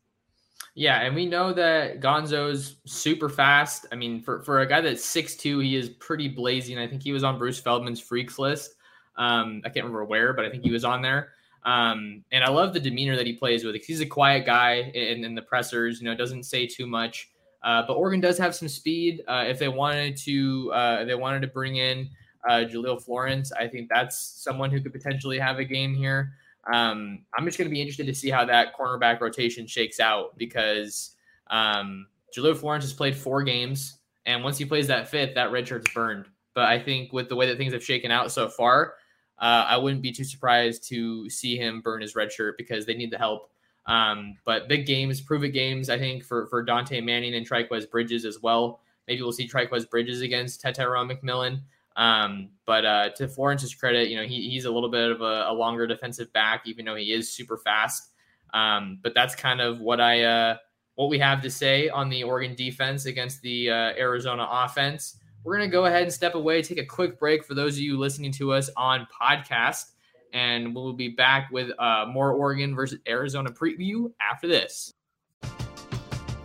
Yeah, 0.74 1.00
and 1.00 1.14
we 1.14 1.26
know 1.26 1.52
that 1.52 2.00
Gonzo's 2.00 2.76
super 2.86 3.28
fast. 3.28 3.86
I 3.90 3.96
mean, 3.96 4.22
for, 4.22 4.42
for 4.44 4.60
a 4.60 4.66
guy 4.66 4.80
that's 4.80 5.04
six 5.04 5.36
two, 5.36 5.58
he 5.58 5.76
is 5.76 5.88
pretty 5.88 6.28
blazing. 6.28 6.78
I 6.78 6.86
think 6.86 7.02
he 7.02 7.12
was 7.12 7.24
on 7.24 7.36
Bruce 7.38 7.60
Feldman's 7.60 8.00
freaks 8.00 8.38
list. 8.38 8.74
Um, 9.16 9.60
I 9.64 9.68
can't 9.68 9.84
remember 9.84 10.04
where, 10.04 10.32
but 10.32 10.44
I 10.44 10.50
think 10.50 10.62
he 10.62 10.70
was 10.70 10.84
on 10.84 11.02
there. 11.02 11.32
Um, 11.64 12.24
and 12.30 12.44
I 12.44 12.50
love 12.50 12.72
the 12.72 12.80
demeanor 12.80 13.16
that 13.16 13.26
he 13.26 13.32
plays 13.32 13.64
with. 13.64 13.74
He's 13.84 14.00
a 14.00 14.06
quiet 14.06 14.46
guy 14.46 14.92
in, 14.94 15.24
in 15.24 15.34
the 15.34 15.42
pressers, 15.42 16.00
you 16.00 16.06
know, 16.06 16.14
doesn't 16.14 16.44
say 16.44 16.66
too 16.66 16.86
much. 16.86 17.30
Uh, 17.64 17.82
but 17.86 17.94
Oregon 17.94 18.20
does 18.20 18.38
have 18.38 18.54
some 18.54 18.68
speed. 18.68 19.22
Uh, 19.26 19.44
if 19.48 19.58
they 19.58 19.68
wanted 19.68 20.16
to, 20.18 20.72
uh, 20.72 21.04
they 21.04 21.16
wanted 21.16 21.42
to 21.42 21.48
bring 21.48 21.76
in 21.76 22.08
uh, 22.48 22.64
Jahlil 22.64 23.00
Florence. 23.00 23.52
I 23.52 23.68
think 23.68 23.88
that's 23.88 24.18
someone 24.18 24.70
who 24.70 24.80
could 24.80 24.92
potentially 24.92 25.38
have 25.38 25.58
a 25.58 25.64
game 25.64 25.94
here. 25.94 26.32
Um, 26.72 27.20
I'm 27.36 27.44
just 27.44 27.58
going 27.58 27.68
to 27.68 27.72
be 27.72 27.80
interested 27.80 28.06
to 28.06 28.14
see 28.14 28.30
how 28.30 28.44
that 28.46 28.76
cornerback 28.76 29.20
rotation 29.20 29.66
shakes 29.66 30.00
out 30.00 30.36
because 30.36 31.14
um, 31.50 32.06
Jahlil 32.36 32.56
Florence 32.56 32.84
has 32.84 32.92
played 32.92 33.16
four 33.16 33.42
games, 33.42 33.98
and 34.26 34.42
once 34.42 34.58
he 34.58 34.64
plays 34.64 34.86
that 34.88 35.08
fifth, 35.08 35.34
that 35.34 35.52
red 35.52 35.68
shirt's 35.68 35.92
burned. 35.92 36.26
But 36.54 36.64
I 36.66 36.78
think 36.78 37.12
with 37.12 37.28
the 37.28 37.36
way 37.36 37.46
that 37.46 37.58
things 37.58 37.72
have 37.72 37.84
shaken 37.84 38.10
out 38.10 38.32
so 38.32 38.48
far, 38.48 38.94
uh, 39.38 39.66
I 39.68 39.76
wouldn't 39.76 40.02
be 40.02 40.10
too 40.10 40.24
surprised 40.24 40.88
to 40.88 41.30
see 41.30 41.56
him 41.56 41.80
burn 41.80 42.00
his 42.00 42.16
red 42.16 42.32
shirt 42.32 42.56
because 42.58 42.84
they 42.84 42.94
need 42.94 43.10
the 43.10 43.18
help. 43.18 43.50
Um, 43.86 44.36
but 44.44 44.68
big 44.68 44.84
games, 44.84 45.20
prove 45.20 45.44
it 45.44 45.50
games, 45.50 45.88
I 45.88 45.98
think 45.98 46.24
for 46.24 46.46
for 46.48 46.64
Dontae 46.64 47.02
Manning 47.02 47.34
and 47.34 47.48
Trikweze 47.48 47.90
Bridges 47.90 48.24
as 48.24 48.42
well. 48.42 48.80
Maybe 49.06 49.22
we'll 49.22 49.32
see 49.32 49.48
Trikweze 49.48 49.88
Bridges 49.88 50.20
against 50.20 50.62
Tetairoa 50.62 51.10
McMillan. 51.10 51.62
Um, 51.98 52.50
but 52.64 52.84
uh, 52.86 53.10
to 53.16 53.26
Florence's 53.26 53.74
credit, 53.74 54.08
you 54.08 54.16
know, 54.16 54.22
he, 54.22 54.48
he's 54.48 54.66
a 54.66 54.70
little 54.70 54.88
bit 54.88 55.10
of 55.10 55.20
a, 55.20 55.46
a, 55.48 55.52
longer 55.52 55.84
defensive 55.84 56.32
back, 56.32 56.62
even 56.64 56.84
though 56.84 56.94
he 56.94 57.12
is 57.12 57.28
super 57.28 57.58
fast. 57.58 58.12
Um, 58.54 59.00
but 59.02 59.14
that's 59.14 59.34
kind 59.34 59.60
of 59.60 59.80
what 59.80 60.00
I 60.00 60.22
uh, 60.22 60.56
what 60.94 61.08
we 61.08 61.18
have 61.18 61.42
to 61.42 61.50
say 61.50 61.88
on 61.88 62.08
the 62.08 62.22
Oregon 62.22 62.54
defense 62.54 63.06
against 63.06 63.42
the 63.42 63.70
uh, 63.70 63.74
Arizona 63.98 64.46
offense. 64.48 65.16
We're 65.42 65.56
gonna 65.56 65.68
go 65.68 65.86
ahead 65.86 66.04
and 66.04 66.12
step 66.12 66.36
away, 66.36 66.62
take 66.62 66.78
a 66.78 66.86
quick 66.86 67.18
break 67.18 67.44
for 67.44 67.54
those 67.54 67.74
of 67.74 67.80
you 67.80 67.98
listening 67.98 68.30
to 68.32 68.52
us 68.52 68.70
on 68.76 69.08
podcast, 69.20 69.86
and 70.32 70.72
we'll 70.76 70.92
be 70.92 71.08
back 71.08 71.50
with 71.50 71.72
uh, 71.80 72.06
more 72.08 72.32
Oregon 72.32 72.76
versus 72.76 73.00
Arizona 73.08 73.50
preview 73.50 74.12
after 74.20 74.46
this. 74.46 74.94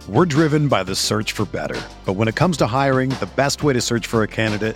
We're 0.09 0.25
driven 0.25 0.67
by 0.67 0.81
the 0.81 0.95
search 0.95 1.31
for 1.31 1.45
better, 1.45 1.79
but 2.05 2.13
when 2.13 2.27
it 2.27 2.35
comes 2.35 2.57
to 2.57 2.67
hiring, 2.67 3.09
the 3.09 3.29
best 3.35 3.61
way 3.61 3.73
to 3.73 3.81
search 3.81 4.07
for 4.07 4.23
a 4.23 4.27
candidate 4.27 4.75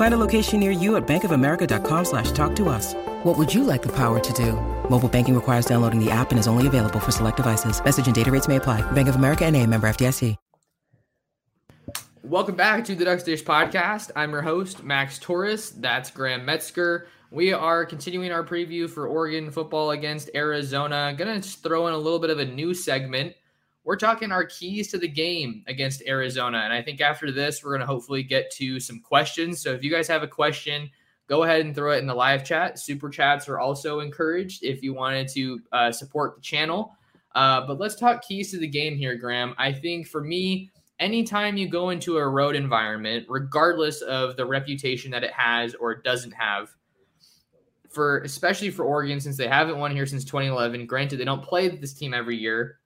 Find 0.00 0.14
a 0.14 0.16
location 0.26 0.60
near 0.60 0.70
you 0.70 0.96
at 0.96 1.06
bankofamerica.com 1.06 2.06
slash 2.06 2.32
talk 2.32 2.56
to 2.56 2.70
us. 2.70 2.94
What 3.22 3.36
would 3.36 3.52
you 3.52 3.64
like 3.64 3.82
the 3.82 3.94
power 3.94 4.18
to 4.18 4.32
do? 4.32 4.54
Mobile 4.88 5.10
banking 5.10 5.34
requires 5.34 5.66
downloading 5.66 6.02
the 6.02 6.10
app 6.10 6.30
and 6.30 6.40
is 6.40 6.48
only 6.48 6.66
available 6.66 7.00
for 7.00 7.10
select 7.10 7.36
devices. 7.36 7.84
Message 7.84 8.06
and 8.06 8.14
data 8.14 8.30
rates 8.30 8.48
may 8.48 8.56
apply. 8.56 8.80
Bank 8.92 9.08
of 9.08 9.16
America 9.16 9.44
and 9.44 9.54
a 9.56 9.66
member 9.66 9.86
FDIC. 9.86 10.36
Welcome 12.22 12.56
back 12.56 12.82
to 12.84 12.94
the 12.94 13.04
Ducks 13.04 13.24
Dish 13.24 13.44
podcast. 13.44 14.10
I'm 14.16 14.30
your 14.30 14.40
host, 14.40 14.82
Max 14.82 15.18
Torres. 15.18 15.72
That's 15.72 16.10
Graham 16.10 16.46
Metzger. 16.46 17.08
We 17.30 17.52
are 17.52 17.84
continuing 17.84 18.32
our 18.32 18.42
preview 18.42 18.88
for 18.88 19.06
Oregon 19.06 19.50
football 19.50 19.90
against 19.90 20.30
Arizona. 20.34 21.14
Gonna 21.14 21.42
throw 21.42 21.88
in 21.88 21.92
a 21.92 21.98
little 21.98 22.20
bit 22.20 22.30
of 22.30 22.38
a 22.38 22.46
new 22.46 22.72
segment. 22.72 23.34
We're 23.90 23.96
talking 23.96 24.30
our 24.30 24.44
keys 24.44 24.86
to 24.92 24.98
the 24.98 25.08
game 25.08 25.64
against 25.66 26.04
Arizona. 26.06 26.58
And 26.58 26.72
I 26.72 26.80
think 26.80 27.00
after 27.00 27.32
this, 27.32 27.64
we're 27.64 27.72
gonna 27.72 27.86
hopefully 27.86 28.22
get 28.22 28.48
to 28.52 28.78
some 28.78 29.00
questions. 29.00 29.60
So 29.60 29.72
if 29.72 29.82
you 29.82 29.90
guys 29.90 30.06
have 30.06 30.22
a 30.22 30.28
question, 30.28 30.88
go 31.26 31.42
ahead 31.42 31.62
and 31.62 31.74
throw 31.74 31.90
it 31.90 31.98
in 31.98 32.06
the 32.06 32.14
live 32.14 32.44
chat. 32.44 32.78
Super 32.78 33.10
chats 33.10 33.48
are 33.48 33.58
also 33.58 33.98
encouraged 33.98 34.62
if 34.62 34.80
you 34.80 34.94
wanted 34.94 35.26
to 35.30 35.60
uh, 35.72 35.90
support 35.90 36.36
the 36.36 36.40
channel. 36.40 36.94
Uh, 37.34 37.66
but 37.66 37.80
let's 37.80 37.96
talk 37.96 38.22
keys 38.22 38.52
to 38.52 38.58
the 38.58 38.68
game 38.68 38.96
here, 38.96 39.16
Graham. 39.16 39.56
I 39.58 39.72
think 39.72 40.06
for 40.06 40.22
me, 40.22 40.70
anytime 41.00 41.56
you 41.56 41.66
go 41.66 41.90
into 41.90 42.16
a 42.18 42.28
road 42.28 42.54
environment, 42.54 43.26
regardless 43.28 44.02
of 44.02 44.36
the 44.36 44.46
reputation 44.46 45.10
that 45.10 45.24
it 45.24 45.32
has 45.32 45.74
or 45.74 45.96
doesn't 45.96 46.34
have, 46.34 46.70
for 47.88 48.18
especially 48.20 48.70
for 48.70 48.84
Oregon 48.84 49.20
since 49.20 49.36
they 49.36 49.48
haven't 49.48 49.78
won 49.78 49.90
here 49.90 50.06
since 50.06 50.24
2011. 50.24 50.86
Granted, 50.86 51.16
they 51.16 51.24
don't 51.24 51.42
play 51.42 51.66
this 51.66 51.92
team 51.92 52.14
every 52.14 52.36
year. 52.36 52.79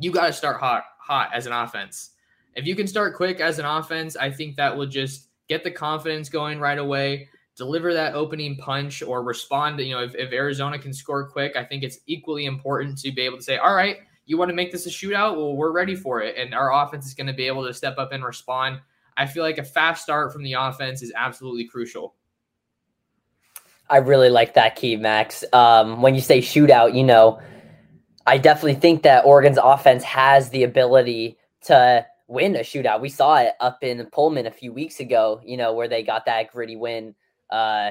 You 0.00 0.10
got 0.10 0.26
to 0.26 0.32
start 0.32 0.58
hot, 0.58 0.84
hot 0.98 1.30
as 1.34 1.46
an 1.46 1.52
offense. 1.52 2.12
If 2.56 2.66
you 2.66 2.74
can 2.74 2.86
start 2.86 3.14
quick 3.14 3.38
as 3.40 3.58
an 3.58 3.66
offense, 3.66 4.16
I 4.16 4.30
think 4.30 4.56
that 4.56 4.76
will 4.76 4.86
just 4.86 5.28
get 5.48 5.62
the 5.62 5.70
confidence 5.70 6.28
going 6.28 6.58
right 6.58 6.78
away. 6.78 7.28
Deliver 7.56 7.92
that 7.92 8.14
opening 8.14 8.56
punch 8.56 9.02
or 9.02 9.22
respond. 9.22 9.78
You 9.78 9.94
know, 9.96 10.02
if, 10.02 10.14
if 10.14 10.32
Arizona 10.32 10.78
can 10.78 10.94
score 10.94 11.28
quick, 11.28 11.54
I 11.54 11.64
think 11.64 11.82
it's 11.82 11.98
equally 12.06 12.46
important 12.46 12.98
to 12.98 13.12
be 13.12 13.22
able 13.22 13.36
to 13.36 13.42
say, 13.42 13.58
"All 13.58 13.74
right, 13.74 13.98
you 14.24 14.38
want 14.38 14.48
to 14.48 14.54
make 14.54 14.72
this 14.72 14.86
a 14.86 14.88
shootout? 14.88 15.36
Well, 15.36 15.54
we're 15.54 15.72
ready 15.72 15.94
for 15.94 16.22
it." 16.22 16.36
And 16.38 16.54
our 16.54 16.72
offense 16.72 17.06
is 17.06 17.12
going 17.12 17.26
to 17.26 17.34
be 17.34 17.46
able 17.46 17.66
to 17.66 17.74
step 17.74 17.98
up 17.98 18.12
and 18.12 18.24
respond. 18.24 18.80
I 19.18 19.26
feel 19.26 19.42
like 19.42 19.58
a 19.58 19.64
fast 19.64 20.02
start 20.02 20.32
from 20.32 20.42
the 20.42 20.54
offense 20.54 21.02
is 21.02 21.12
absolutely 21.14 21.66
crucial. 21.66 22.14
I 23.90 23.98
really 23.98 24.30
like 24.30 24.54
that 24.54 24.76
key, 24.76 24.96
Max. 24.96 25.44
Um, 25.52 26.00
when 26.00 26.14
you 26.14 26.20
say 26.22 26.40
shootout, 26.40 26.94
you 26.94 27.02
know, 27.02 27.40
I 28.26 28.38
definitely 28.38 28.74
think 28.74 29.02
that 29.02 29.24
Oregon's 29.24 29.58
offense 29.62 30.04
has 30.04 30.50
the 30.50 30.64
ability 30.64 31.38
to 31.62 32.06
win 32.28 32.56
a 32.56 32.60
shootout. 32.60 33.00
We 33.00 33.08
saw 33.08 33.36
it 33.38 33.54
up 33.60 33.82
in 33.82 34.04
Pullman 34.06 34.46
a 34.46 34.50
few 34.50 34.72
weeks 34.72 35.00
ago, 35.00 35.40
you 35.44 35.56
know, 35.56 35.72
where 35.72 35.88
they 35.88 36.02
got 36.02 36.26
that 36.26 36.52
gritty 36.52 36.76
win 36.76 37.14
uh, 37.50 37.90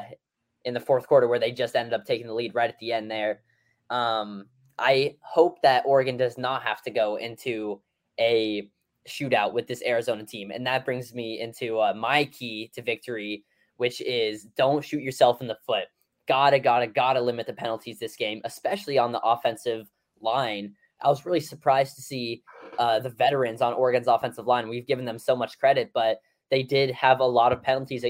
in 0.66 0.74
the 0.74 0.80
fourth 0.80 1.08
quarter, 1.08 1.28
where 1.28 1.40
they 1.40 1.52
just 1.52 1.76
ended 1.76 1.94
up 1.94 2.06
taking 2.06 2.28
the 2.28 2.34
lead 2.34 2.56
right 2.56 2.70
at 2.70 2.80
the 2.80 2.94
end 2.94 3.10
there. 3.10 3.42
Um, 3.90 4.46
I 4.78 5.16
hope 5.22 5.62
that 5.64 5.84
Oregon 5.86 6.16
does 6.16 6.38
not 6.38 6.64
have 6.64 6.82
to 6.84 6.92
go 6.92 7.18
into 7.18 7.82
a 8.20 8.70
shootout 9.08 9.54
with 9.54 9.68
this 9.68 9.84
Arizona 9.86 10.26
team. 10.26 10.52
And 10.52 10.66
that 10.68 10.86
brings 10.86 11.14
me 11.14 11.42
into 11.42 11.80
uh, 11.80 11.94
my 11.94 12.26
key 12.26 12.72
to 12.76 12.82
victory 12.82 13.44
which 13.80 14.02
is 14.02 14.44
don't 14.58 14.84
shoot 14.84 15.02
yourself 15.02 15.42
in 15.42 15.48
the 15.48 15.58
foot. 15.66 15.86
Gotta, 16.28 16.60
gotta, 16.60 16.86
gotta 16.86 17.22
limit 17.22 17.48
the 17.48 17.54
penalties 17.54 17.98
this 17.98 18.18
game, 18.18 18.42
especially 18.44 18.98
on 18.98 19.14
the 19.14 19.22
offensive 19.22 19.88
line. 20.22 20.76
I 21.02 21.08
was 21.08 21.26
really 21.26 21.40
surprised 21.40 21.96
to 21.96 22.02
see 22.02 22.44
uh, 22.78 23.00
the 23.00 23.10
veterans 23.10 23.62
on 23.62 23.74
Oregon's 23.74 24.08
offensive 24.08 24.48
line. 24.48 24.68
We've 24.68 24.88
given 24.88 25.06
them 25.06 25.20
so 25.20 25.36
much 25.36 25.60
credit, 25.60 25.92
but 25.94 26.22
they 26.50 26.64
did 26.64 26.92
have 26.92 27.20
a 27.20 27.26
lot 27.26 27.52
of 27.52 27.62
penalties 27.62 28.06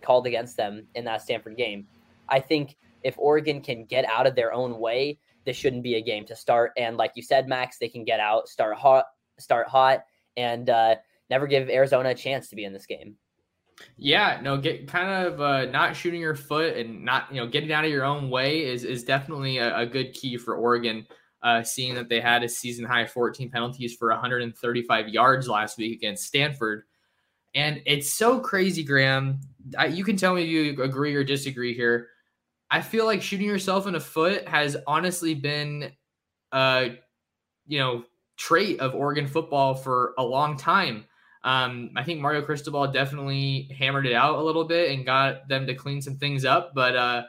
called 0.00 0.26
against 0.26 0.56
them 0.56 0.86
in 0.94 1.04
that 1.04 1.22
Stanford 1.22 1.56
game. 1.56 1.86
I 2.28 2.40
think 2.40 2.76
if 3.02 3.14
Oregon 3.18 3.60
can 3.60 3.84
get 3.84 4.04
out 4.04 4.26
of 4.26 4.34
their 4.34 4.52
own 4.52 4.78
way, 4.78 5.18
this 5.44 5.56
shouldn't 5.56 5.82
be 5.82 5.96
a 5.96 6.00
game 6.00 6.24
to 6.26 6.36
start. 6.36 6.72
And 6.76 6.96
like 6.96 7.12
you 7.14 7.22
said, 7.22 7.48
Max, 7.48 7.78
they 7.78 7.88
can 7.88 8.04
get 8.04 8.20
out, 8.20 8.48
start 8.48 8.76
hot, 8.76 9.06
start 9.38 9.68
hot, 9.68 10.04
and 10.36 10.70
uh, 10.70 10.96
never 11.30 11.46
give 11.46 11.68
Arizona 11.68 12.10
a 12.10 12.14
chance 12.14 12.48
to 12.48 12.56
be 12.56 12.64
in 12.64 12.72
this 12.72 12.86
game. 12.86 13.16
Yeah, 13.96 14.38
no, 14.42 14.58
get 14.58 14.86
kind 14.86 15.26
of 15.26 15.40
uh, 15.40 15.64
not 15.66 15.96
shooting 15.96 16.20
your 16.20 16.36
foot 16.36 16.76
and 16.76 17.04
not 17.04 17.32
you 17.32 17.40
know 17.40 17.48
getting 17.48 17.72
out 17.72 17.84
of 17.84 17.90
your 17.90 18.04
own 18.04 18.30
way 18.30 18.64
is 18.64 18.84
is 18.84 19.02
definitely 19.02 19.58
a, 19.58 19.76
a 19.76 19.86
good 19.86 20.12
key 20.12 20.36
for 20.36 20.54
Oregon. 20.54 21.06
Uh, 21.42 21.62
seeing 21.62 21.94
that 21.94 22.08
they 22.08 22.20
had 22.20 22.44
a 22.44 22.48
season 22.48 22.84
high 22.84 23.04
14 23.04 23.50
penalties 23.50 23.96
for 23.96 24.10
135 24.10 25.08
yards 25.08 25.48
last 25.48 25.76
week 25.76 25.92
against 25.92 26.24
Stanford, 26.24 26.84
and 27.54 27.82
it's 27.84 28.12
so 28.12 28.40
crazy, 28.40 28.82
Graham. 28.82 29.40
I, 29.76 29.86
you 29.86 30.04
can 30.04 30.16
tell 30.16 30.34
me 30.34 30.42
if 30.42 30.48
you 30.48 30.82
agree 30.82 31.14
or 31.14 31.24
disagree 31.24 31.74
here. 31.74 32.08
I 32.70 32.80
feel 32.80 33.04
like 33.04 33.20
shooting 33.20 33.46
yourself 33.46 33.86
in 33.86 33.92
the 33.92 34.00
foot 34.00 34.48
has 34.48 34.76
honestly 34.86 35.34
been, 35.34 35.92
uh, 36.52 36.88
you 37.66 37.78
know, 37.78 38.04
trait 38.36 38.80
of 38.80 38.94
Oregon 38.94 39.26
football 39.26 39.74
for 39.74 40.14
a 40.16 40.24
long 40.24 40.56
time. 40.56 41.04
Um, 41.44 41.90
I 41.96 42.04
think 42.04 42.20
Mario 42.20 42.40
Cristobal 42.40 42.86
definitely 42.90 43.68
hammered 43.76 44.06
it 44.06 44.14
out 44.14 44.38
a 44.38 44.42
little 44.42 44.64
bit 44.64 44.90
and 44.92 45.04
got 45.04 45.48
them 45.48 45.66
to 45.66 45.74
clean 45.74 46.00
some 46.00 46.16
things 46.16 46.44
up. 46.44 46.72
But 46.74 46.96
uh, 46.96 47.22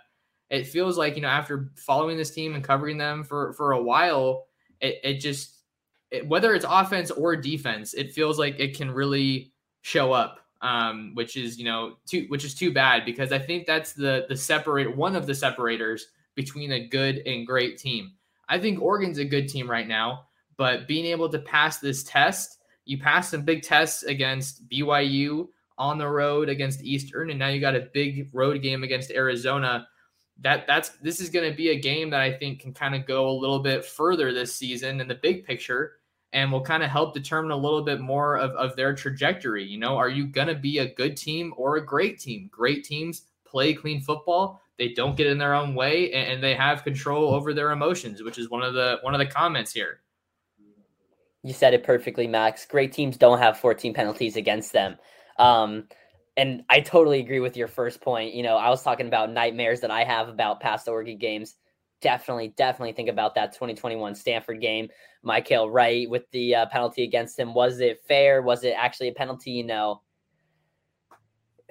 it 0.49 0.67
feels 0.67 0.97
like 0.97 1.15
you 1.15 1.21
know 1.21 1.27
after 1.27 1.71
following 1.75 2.17
this 2.17 2.31
team 2.31 2.55
and 2.55 2.63
covering 2.63 2.97
them 2.97 3.23
for 3.23 3.53
for 3.53 3.71
a 3.71 3.81
while, 3.81 4.47
it, 4.79 4.99
it 5.03 5.13
just 5.19 5.59
it, 6.11 6.27
whether 6.27 6.53
it's 6.53 6.65
offense 6.67 7.11
or 7.11 7.35
defense, 7.35 7.93
it 7.93 8.11
feels 8.13 8.37
like 8.37 8.59
it 8.59 8.77
can 8.77 8.91
really 8.91 9.53
show 9.81 10.11
up. 10.11 10.39
Um, 10.61 11.11
which 11.13 11.35
is 11.35 11.59
you 11.59 11.65
know 11.65 11.97
too 12.05 12.25
which 12.29 12.45
is 12.45 12.55
too 12.55 12.71
bad 12.71 13.03
because 13.03 13.33
I 13.33 13.39
think 13.39 13.67
that's 13.67 13.91
the 13.91 14.25
the 14.29 14.37
separate 14.37 14.95
one 14.95 15.13
of 15.13 15.27
the 15.27 15.35
separators 15.35 16.07
between 16.35 16.71
a 16.71 16.87
good 16.87 17.21
and 17.25 17.45
great 17.45 17.77
team. 17.77 18.13
I 18.47 18.59
think 18.59 18.81
Oregon's 18.81 19.17
a 19.17 19.25
good 19.25 19.49
team 19.49 19.69
right 19.69 19.87
now, 19.87 20.27
but 20.55 20.87
being 20.87 21.05
able 21.05 21.27
to 21.29 21.39
pass 21.39 21.79
this 21.79 22.03
test 22.03 22.59
you 22.85 22.97
passed 22.97 23.31
some 23.31 23.43
big 23.43 23.61
tests 23.61 24.03
against 24.03 24.67
BYU 24.67 25.47
on 25.77 25.97
the 25.97 26.07
road 26.07 26.49
against 26.49 26.83
Eastern, 26.83 27.29
and 27.29 27.39
now 27.39 27.47
you 27.47 27.59
got 27.59 27.75
a 27.75 27.89
big 27.93 28.29
road 28.33 28.61
game 28.61 28.83
against 28.83 29.11
Arizona. 29.11 29.87
That 30.41 30.65
that's 30.67 30.89
this 31.01 31.19
is 31.19 31.29
going 31.29 31.49
to 31.49 31.55
be 31.55 31.69
a 31.69 31.79
game 31.79 32.09
that 32.09 32.21
I 32.21 32.33
think 32.33 32.59
can 32.59 32.73
kind 32.73 32.95
of 32.95 33.05
go 33.05 33.29
a 33.29 33.31
little 33.31 33.59
bit 33.59 33.85
further 33.85 34.33
this 34.33 34.53
season 34.53 34.99
in 34.99 35.07
the 35.07 35.15
big 35.15 35.45
picture, 35.45 35.97
and 36.33 36.51
will 36.51 36.61
kind 36.61 36.83
of 36.83 36.89
help 36.89 37.13
determine 37.13 37.51
a 37.51 37.57
little 37.57 37.83
bit 37.83 38.01
more 38.01 38.37
of, 38.37 38.51
of 38.51 38.75
their 38.75 38.93
trajectory. 38.95 39.63
You 39.63 39.77
know, 39.77 39.95
are 39.95 40.09
you 40.09 40.25
going 40.25 40.47
to 40.47 40.55
be 40.55 40.79
a 40.79 40.93
good 40.93 41.15
team 41.15 41.53
or 41.55 41.77
a 41.77 41.85
great 41.85 42.19
team? 42.19 42.49
Great 42.51 42.83
teams 42.83 43.23
play 43.45 43.73
clean 43.73 44.01
football. 44.01 44.59
They 44.79 44.89
don't 44.93 45.15
get 45.15 45.27
in 45.27 45.37
their 45.37 45.53
own 45.53 45.75
way, 45.75 46.11
and, 46.11 46.33
and 46.33 46.43
they 46.43 46.55
have 46.55 46.83
control 46.83 47.33
over 47.33 47.53
their 47.53 47.71
emotions, 47.71 48.23
which 48.23 48.39
is 48.39 48.49
one 48.49 48.63
of 48.63 48.73
the 48.73 48.97
one 49.01 49.13
of 49.13 49.19
the 49.19 49.27
comments 49.27 49.71
here. 49.71 49.99
You 51.43 51.53
said 51.53 51.73
it 51.73 51.83
perfectly, 51.83 52.25
Max. 52.25 52.65
Great 52.65 52.93
teams 52.93 53.17
don't 53.17 53.37
have 53.37 53.59
14 53.59 53.93
penalties 53.93 54.37
against 54.37 54.71
them. 54.71 54.97
Um, 55.37 55.87
and 56.37 56.63
I 56.69 56.79
totally 56.79 57.19
agree 57.19 57.39
with 57.39 57.55
your 57.55 57.67
first 57.67 58.01
point. 58.01 58.33
You 58.33 58.43
know, 58.43 58.57
I 58.57 58.69
was 58.69 58.83
talking 58.83 59.07
about 59.07 59.31
nightmares 59.31 59.81
that 59.81 59.91
I 59.91 60.03
have 60.03 60.29
about 60.29 60.59
past 60.59 60.87
Oregon 60.87 61.17
games. 61.17 61.55
definitely, 62.01 62.53
definitely 62.57 62.91
think 62.91 63.07
about 63.07 63.33
that 63.35 63.53
2021 63.53 64.15
Stanford 64.15 64.59
game. 64.59 64.89
Mykael 65.25 65.71
Wright 65.71 66.09
with 66.09 66.29
the 66.31 66.53
uh, 66.55 66.65
penalty 66.65 67.03
against 67.03 67.39
him. 67.39 67.53
Was 67.53 67.79
it 67.79 68.01
fair? 68.07 68.41
Was 68.41 68.63
it 68.63 68.73
actually 68.77 69.07
a 69.07 69.13
penalty? 69.13 69.51
You 69.51 69.63
know, 69.63 70.01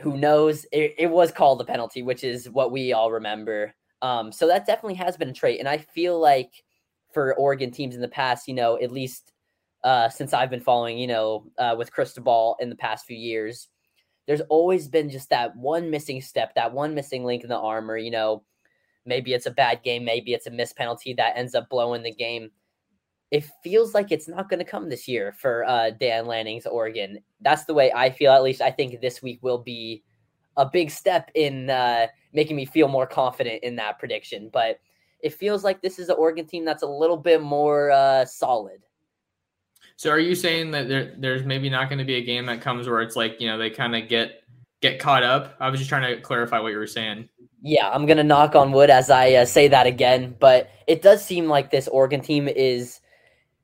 who 0.00 0.16
knows? 0.16 0.64
It, 0.72 0.94
it 0.96 1.10
was 1.10 1.32
called 1.32 1.60
a 1.60 1.64
penalty, 1.64 2.02
which 2.02 2.24
is 2.24 2.48
what 2.48 2.72
we 2.72 2.92
all 2.92 3.12
remember. 3.12 3.74
Um, 4.00 4.32
so 4.32 4.46
that 4.48 4.66
definitely 4.66 4.94
has 4.94 5.16
been 5.16 5.28
a 5.28 5.34
trait. 5.34 5.60
And 5.60 5.68
I 5.68 5.78
feel 5.78 6.18
like 6.18 6.64
for 7.12 7.34
Oregon 7.34 7.70
teams 7.70 7.94
in 7.94 8.00
the 8.00 8.08
past, 8.08 8.48
you 8.48 8.54
know, 8.54 8.80
at 8.80 8.90
least 8.90 9.32
uh, 9.84 10.08
since 10.08 10.32
I've 10.32 10.50
been 10.50 10.60
following, 10.60 10.98
you 10.98 11.08
know, 11.08 11.44
uh, 11.58 11.74
with 11.76 11.92
Cristobal 11.92 12.56
in 12.60 12.70
the 12.70 12.76
past 12.76 13.04
few 13.04 13.16
years, 13.16 13.68
there's 14.32 14.40
always 14.48 14.88
been 14.88 15.10
just 15.10 15.28
that 15.28 15.54
one 15.54 15.90
missing 15.90 16.22
step, 16.22 16.54
that 16.54 16.72
one 16.72 16.94
missing 16.94 17.22
link 17.22 17.42
in 17.42 17.50
the 17.50 17.58
armor. 17.58 17.98
You 17.98 18.10
know, 18.10 18.42
maybe 19.04 19.34
it's 19.34 19.44
a 19.44 19.50
bad 19.50 19.82
game, 19.82 20.06
maybe 20.06 20.32
it's 20.32 20.46
a 20.46 20.50
missed 20.50 20.74
penalty 20.74 21.12
that 21.12 21.36
ends 21.36 21.54
up 21.54 21.68
blowing 21.68 22.02
the 22.02 22.14
game. 22.14 22.50
It 23.30 23.44
feels 23.62 23.92
like 23.92 24.10
it's 24.10 24.28
not 24.28 24.48
going 24.48 24.60
to 24.60 24.64
come 24.64 24.88
this 24.88 25.06
year 25.06 25.32
for 25.32 25.66
uh, 25.68 25.90
Dan 25.90 26.24
Lanning's 26.24 26.64
Oregon. 26.64 27.18
That's 27.42 27.66
the 27.66 27.74
way 27.74 27.92
I 27.92 28.08
feel. 28.08 28.32
At 28.32 28.42
least 28.42 28.62
I 28.62 28.70
think 28.70 29.02
this 29.02 29.20
week 29.20 29.38
will 29.42 29.58
be 29.58 30.02
a 30.56 30.64
big 30.64 30.90
step 30.90 31.30
in 31.34 31.68
uh, 31.68 32.06
making 32.32 32.56
me 32.56 32.64
feel 32.64 32.88
more 32.88 33.06
confident 33.06 33.62
in 33.62 33.76
that 33.76 33.98
prediction. 33.98 34.48
But 34.50 34.80
it 35.20 35.34
feels 35.34 35.62
like 35.62 35.82
this 35.82 35.98
is 35.98 36.08
an 36.08 36.16
Oregon 36.18 36.46
team 36.46 36.64
that's 36.64 36.82
a 36.82 36.88
little 36.88 37.18
bit 37.18 37.42
more 37.42 37.90
uh, 37.90 38.24
solid. 38.24 38.80
So 39.96 40.10
are 40.10 40.18
you 40.18 40.34
saying 40.34 40.70
that 40.72 40.88
there, 40.88 41.14
there's 41.18 41.44
maybe 41.44 41.70
not 41.70 41.88
going 41.88 41.98
to 41.98 42.04
be 42.04 42.16
a 42.16 42.24
game 42.24 42.46
that 42.46 42.60
comes 42.60 42.88
where 42.88 43.00
it's 43.00 43.16
like 43.16 43.40
you 43.40 43.46
know 43.46 43.58
they 43.58 43.70
kind 43.70 43.94
of 43.94 44.08
get 44.08 44.42
get 44.80 44.98
caught 44.98 45.22
up? 45.22 45.56
I 45.60 45.70
was 45.70 45.78
just 45.78 45.88
trying 45.88 46.14
to 46.14 46.20
clarify 46.20 46.58
what 46.58 46.72
you 46.72 46.78
were 46.78 46.86
saying. 46.86 47.28
Yeah, 47.62 47.88
I'm 47.88 48.06
gonna 48.06 48.24
knock 48.24 48.56
on 48.56 48.72
wood 48.72 48.90
as 48.90 49.08
I 49.08 49.34
uh, 49.34 49.44
say 49.44 49.68
that 49.68 49.86
again, 49.86 50.34
but 50.40 50.70
it 50.88 51.00
does 51.00 51.24
seem 51.24 51.46
like 51.48 51.70
this 51.70 51.86
Oregon 51.88 52.20
team 52.20 52.48
is 52.48 53.00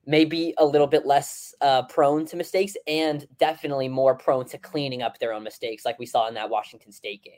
maybe 0.07 0.55
a 0.57 0.64
little 0.64 0.87
bit 0.87 1.05
less 1.05 1.55
uh, 1.61 1.83
prone 1.83 2.24
to 2.26 2.37
mistakes 2.37 2.76
and 2.87 3.29
definitely 3.39 3.89
more 3.89 4.14
prone 4.14 4.47
to 4.47 4.57
cleaning 4.57 5.03
up 5.03 5.18
their 5.18 5.35
own 5.35 5.43
mistakes, 5.43 5.85
like 5.85 5.99
we 5.99 6.07
saw 6.07 6.26
in 6.29 6.35
that 6.35 6.49
Washington 6.49 6.91
State 6.91 7.22
game. 7.22 7.35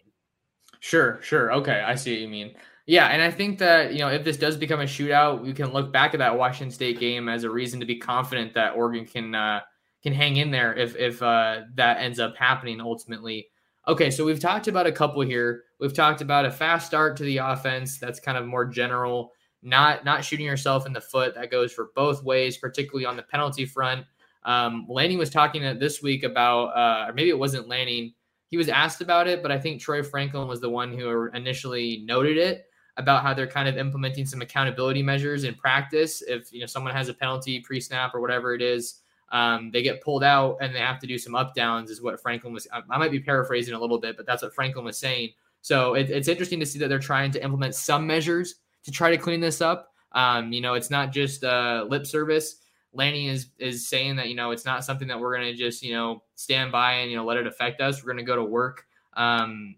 Sure, 0.78 1.18
sure. 1.20 1.53
Okay, 1.53 1.82
I 1.84 1.95
see 1.97 2.12
what 2.12 2.20
you 2.20 2.28
mean. 2.28 2.55
Yeah, 2.86 3.06
and 3.06 3.22
I 3.22 3.30
think 3.30 3.58
that, 3.58 3.92
you 3.92 4.00
know, 4.00 4.08
if 4.08 4.24
this 4.24 4.36
does 4.36 4.56
become 4.56 4.80
a 4.80 4.84
shootout, 4.84 5.42
we 5.42 5.52
can 5.52 5.72
look 5.72 5.92
back 5.92 6.14
at 6.14 6.18
that 6.18 6.36
Washington 6.36 6.72
State 6.72 6.98
game 6.98 7.28
as 7.28 7.44
a 7.44 7.50
reason 7.50 7.78
to 7.80 7.86
be 7.86 7.96
confident 7.96 8.54
that 8.54 8.74
Oregon 8.74 9.06
can 9.06 9.34
uh, 9.34 9.60
can 10.02 10.12
hang 10.12 10.36
in 10.36 10.50
there 10.50 10.74
if 10.74 10.96
if 10.96 11.22
uh, 11.22 11.62
that 11.74 11.98
ends 11.98 12.18
up 12.18 12.36
happening 12.36 12.80
ultimately. 12.80 13.48
Okay, 13.86 14.10
so 14.10 14.24
we've 14.24 14.40
talked 14.40 14.68
about 14.68 14.86
a 14.86 14.92
couple 14.92 15.22
here. 15.22 15.64
We've 15.78 15.94
talked 15.94 16.20
about 16.20 16.46
a 16.46 16.50
fast 16.50 16.86
start 16.86 17.16
to 17.18 17.22
the 17.22 17.38
offense. 17.38 17.98
That's 17.98 18.20
kind 18.20 18.36
of 18.36 18.46
more 18.46 18.64
general, 18.64 19.32
not 19.62 20.04
not 20.04 20.24
shooting 20.24 20.46
yourself 20.46 20.86
in 20.86 20.92
the 20.92 21.00
foot. 21.00 21.34
That 21.34 21.50
goes 21.50 21.72
for 21.72 21.90
both 21.94 22.24
ways, 22.24 22.58
particularly 22.58 23.06
on 23.06 23.16
the 23.16 23.22
penalty 23.22 23.66
front. 23.66 24.04
Um, 24.44 24.86
Lanning 24.88 25.18
was 25.18 25.30
talking 25.30 25.62
this 25.78 26.02
week 26.02 26.24
about, 26.24 26.68
uh, 26.68 27.10
or 27.10 27.12
maybe 27.12 27.28
it 27.28 27.38
wasn't 27.38 27.68
Lanning. 27.68 28.14
He 28.48 28.56
was 28.56 28.68
asked 28.68 29.00
about 29.00 29.28
it, 29.28 29.42
but 29.42 29.52
I 29.52 29.60
think 29.60 29.80
Troy 29.80 30.02
Franklin 30.02 30.48
was 30.48 30.60
the 30.60 30.70
one 30.70 30.92
who 30.92 31.30
initially 31.34 32.02
noted 32.04 32.36
it 32.36 32.66
about 33.01 33.22
how 33.22 33.32
they're 33.32 33.46
kind 33.46 33.66
of 33.66 33.78
implementing 33.78 34.26
some 34.26 34.42
accountability 34.42 35.03
measures 35.03 35.44
in 35.44 35.55
practice. 35.55 36.22
If 36.22 36.53
you 36.53 36.61
know 36.61 36.66
someone 36.66 36.94
has 36.94 37.09
a 37.09 37.14
penalty 37.14 37.59
pre-snap 37.61 38.14
or 38.14 38.20
whatever 38.20 38.55
it 38.55 38.61
is, 38.62 39.01
um, 39.32 39.70
they 39.72 39.82
get 39.82 40.03
pulled 40.03 40.22
out 40.22 40.59
and 40.61 40.74
they 40.74 40.80
have 40.80 41.01
to 41.01 41.07
do 41.07 41.18
some 41.18 41.34
up 41.34 41.55
downs. 41.55 41.90
Is 41.90 42.03
what 42.03 42.20
Franklin 42.20 42.53
was. 42.53 42.68
I 42.72 42.98
might 42.98 43.11
be 43.11 43.18
paraphrasing 43.18 43.74
a 43.74 43.80
little 43.80 43.98
bit, 43.98 44.16
but 44.16 44.26
that's 44.26 44.42
what 44.42 44.55
Franklin 44.55 44.84
was 44.84 44.98
saying. 44.98 45.30
So 45.62 45.94
it, 45.94 46.11
it's 46.11 46.28
interesting 46.28 46.61
to 46.61 46.66
see 46.66 46.78
that 46.78 46.88
they're 46.88 46.98
trying 46.98 47.30
to 47.32 47.42
implement 47.42 47.74
some 47.74 48.07
measures 48.07 48.57
to 48.84 48.90
try 48.90 49.11
to 49.11 49.16
clean 49.16 49.40
this 49.40 49.61
up. 49.61 49.92
Um, 50.12 50.53
you 50.53 50.61
know, 50.61 50.74
it's 50.74 50.90
not 50.90 51.12
just 51.12 51.42
uh, 51.42 51.86
lip 51.88 52.07
service. 52.07 52.57
Lanning 52.92 53.26
is 53.26 53.46
is 53.59 53.88
saying 53.88 54.16
that 54.16 54.28
you 54.28 54.34
know 54.34 54.51
it's 54.51 54.66
not 54.66 54.84
something 54.84 55.09
that 55.09 55.18
we're 55.18 55.34
going 55.34 55.46
to 55.46 55.55
just 55.55 55.82
you 55.82 55.94
know 55.94 56.22
stand 56.34 56.70
by 56.70 56.94
and 56.94 57.11
you 57.11 57.16
know 57.16 57.24
let 57.24 57.38
it 57.38 57.46
affect 57.46 57.80
us. 57.80 58.03
We're 58.03 58.12
going 58.12 58.24
to 58.24 58.30
go 58.30 58.36
to 58.36 58.44
work. 58.44 58.84
Um, 59.14 59.76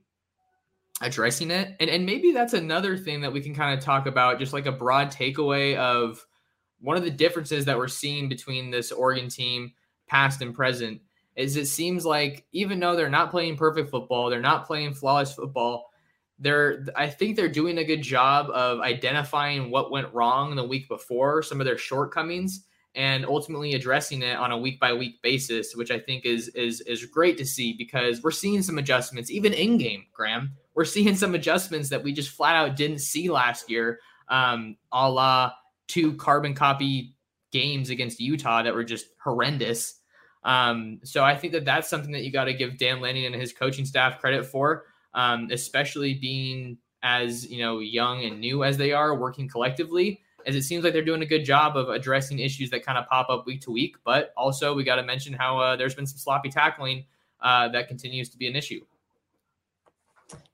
addressing 1.03 1.51
it. 1.51 1.77
And 1.81 1.91
and 1.91 2.07
maybe 2.07 2.33
that's 2.33 2.55
another 2.55 2.97
thing 2.97 3.21
that 3.21 3.33
we 3.33 3.41
can 3.41 3.55
kind 3.55 3.77
of 3.77 3.85
talk 3.85 4.07
about, 4.07 4.39
just 4.39 4.53
like 4.53 4.67
a 4.67 4.73
broad 4.73 5.11
takeaway 5.11 5.77
of 5.77 6.25
one 6.81 6.97
of 6.97 7.05
the 7.05 7.11
differences 7.11 7.65
that 7.67 7.79
we're 7.79 7.89
seeing 7.89 8.29
between 8.29 8.71
this 8.71 8.91
Oregon 8.91 9.29
team, 9.29 9.73
past 10.07 10.43
and 10.43 10.55
present, 10.55 11.01
is 11.37 11.57
it 11.57 11.67
seems 11.67 12.05
like 12.05 12.47
even 12.53 12.81
though 12.81 12.97
they're 12.97 13.09
not 13.09 13.31
playing 13.31 13.57
perfect 13.57 13.91
football, 13.91 14.31
they're 14.31 14.41
not 14.41 14.67
playing 14.67 14.95
flawless 14.95 15.33
football. 15.33 15.91
They're, 16.39 16.85
I 16.97 17.09
think 17.09 17.37
they're 17.37 17.49
doing 17.49 17.79
a 17.79 17.85
good 17.85 18.03
job 18.03 18.51
of 18.51 18.81
identifying 18.81 19.71
what 19.71 19.93
went 19.93 20.13
wrong 20.13 20.57
the 20.57 20.65
week 20.65 20.89
before, 20.89 21.43
some 21.43 21.61
of 21.61 21.67
their 21.67 21.79
shortcomings, 21.79 22.65
and 22.97 23.25
ultimately 23.25 23.75
addressing 23.75 24.23
it 24.23 24.37
on 24.37 24.51
a 24.51 24.59
week 24.59 24.81
by 24.81 24.93
week 24.93 25.23
basis, 25.23 25.75
which 25.77 25.91
I 25.91 26.01
think 26.01 26.27
is 26.27 26.49
is 26.49 26.81
is 26.83 27.07
great 27.07 27.39
to 27.39 27.47
see 27.47 27.73
because 27.73 28.23
we're 28.23 28.33
seeing 28.33 28.63
some 28.63 28.77
adjustments 28.77 29.31
even 29.31 29.53
in 29.53 29.79
game. 29.79 30.07
Graham, 30.13 30.57
we're 30.75 30.85
seeing 30.85 31.15
some 31.15 31.35
adjustments 31.35 31.89
that 31.91 32.03
we 32.03 32.13
just 32.13 32.31
flat 32.31 32.57
out 32.57 32.77
didn't 32.77 33.01
see 33.01 33.31
last 33.31 33.71
year, 33.71 34.01
um, 34.29 34.77
a 34.93 35.11
la 35.11 35.53
two 35.89 36.15
carbon 36.15 36.55
copy 36.55 37.15
games 37.51 37.91
against 37.91 38.21
Utah 38.21 38.63
that 38.63 38.75
were 38.75 38.85
just 38.85 39.07
horrendous. 39.23 40.01
Um, 40.45 41.01
so 41.05 41.23
I 41.23 41.37
think 41.37 41.53
that 41.53 41.65
that's 41.65 41.89
something 41.89 42.13
that 42.13 42.23
you 42.23 42.33
got 42.33 42.45
to 42.45 42.55
give 42.55 42.79
Dan 42.79 43.01
Lanning 43.01 43.27
and 43.27 43.35
his 43.35 43.53
coaching 43.53 43.85
staff 43.85 44.19
credit 44.19 44.45
for, 44.45 44.87
um, 45.15 45.49
especially 45.53 46.15
being 46.15 46.79
as 47.05 47.49
you 47.51 47.59
know 47.59 47.81
young 47.81 48.25
and 48.25 48.41
new 48.41 48.65
as 48.65 48.77
they 48.77 48.93
are, 48.93 49.15
working 49.15 49.49
collectively. 49.49 50.21
As 50.45 50.57
it 50.57 50.63
seems 50.63 50.83
like 50.83 50.93
they're 50.93 51.05
doing 51.05 51.23
a 51.23 51.27
good 51.27 51.45
job 51.45 51.77
of 51.77 51.89
addressing 51.89 52.41
issues 52.41 52.71
that 52.71 52.85
kind 52.85 52.99
of 52.99 53.07
pop 53.07 53.29
up 53.31 53.47
week 53.47 53.61
to 53.61 53.71
week, 53.71 53.95
but 54.05 54.33
also 54.37 54.75
we 54.75 54.83
got 54.83 54.97
to 54.97 55.05
mention 55.05 55.33
how 55.33 55.59
uh, 55.59 55.77
there's 55.77 55.95
been 55.95 56.07
some 56.07 56.19
sloppy 56.19 56.49
tackling 56.49 57.05
uh, 57.41 57.69
that 57.69 57.87
continues 57.87 58.29
to 58.31 58.37
be 58.37 58.49
an 58.49 58.57
issue. 58.57 58.81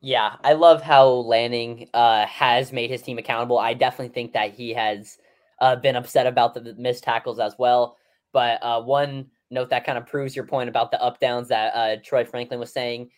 Yeah, 0.00 0.36
I 0.44 0.52
love 0.52 0.82
how 0.82 1.08
Lanning 1.08 1.88
uh, 1.94 2.26
has 2.26 2.72
made 2.72 2.90
his 2.90 3.02
team 3.02 3.18
accountable. 3.18 3.58
I 3.58 3.74
definitely 3.74 4.14
think 4.14 4.32
that 4.32 4.52
he 4.52 4.72
has 4.74 5.18
uh, 5.60 5.76
been 5.76 5.96
upset 5.96 6.26
about 6.26 6.54
the 6.54 6.74
missed 6.78 7.04
tackles 7.04 7.38
as 7.38 7.54
well. 7.58 7.96
But 8.32 8.62
uh, 8.62 8.82
one 8.82 9.26
note 9.50 9.70
that 9.70 9.84
kind 9.84 9.98
of 9.98 10.06
proves 10.06 10.36
your 10.36 10.46
point 10.46 10.68
about 10.68 10.90
the 10.90 11.02
up 11.02 11.18
downs 11.18 11.48
that 11.48 11.74
uh, 11.74 11.96
Troy 12.04 12.24
Franklin 12.24 12.60
was 12.60 12.72
saying 12.72 13.10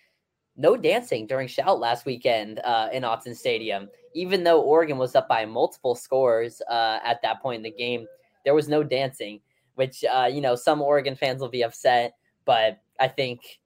no 0.56 0.76
dancing 0.76 1.26
during 1.26 1.48
shout 1.48 1.80
last 1.80 2.06
weekend 2.06 2.60
uh, 2.60 2.88
in 2.92 3.02
Autzen 3.02 3.36
Stadium. 3.36 3.88
Even 4.14 4.42
though 4.42 4.60
Oregon 4.60 4.98
was 4.98 5.14
up 5.14 5.28
by 5.28 5.44
multiple 5.44 5.94
scores 5.94 6.62
uh, 6.70 6.98
at 7.04 7.20
that 7.22 7.42
point 7.42 7.58
in 7.58 7.62
the 7.62 7.70
game, 7.70 8.06
there 8.44 8.54
was 8.54 8.68
no 8.68 8.82
dancing, 8.82 9.40
which, 9.74 10.02
you 10.02 10.40
know, 10.40 10.54
some 10.56 10.80
Oregon 10.80 11.14
fans 11.14 11.40
will 11.40 11.48
be 11.48 11.62
upset. 11.62 12.14
But 12.44 12.80
I 12.98 13.08
think 13.08 13.59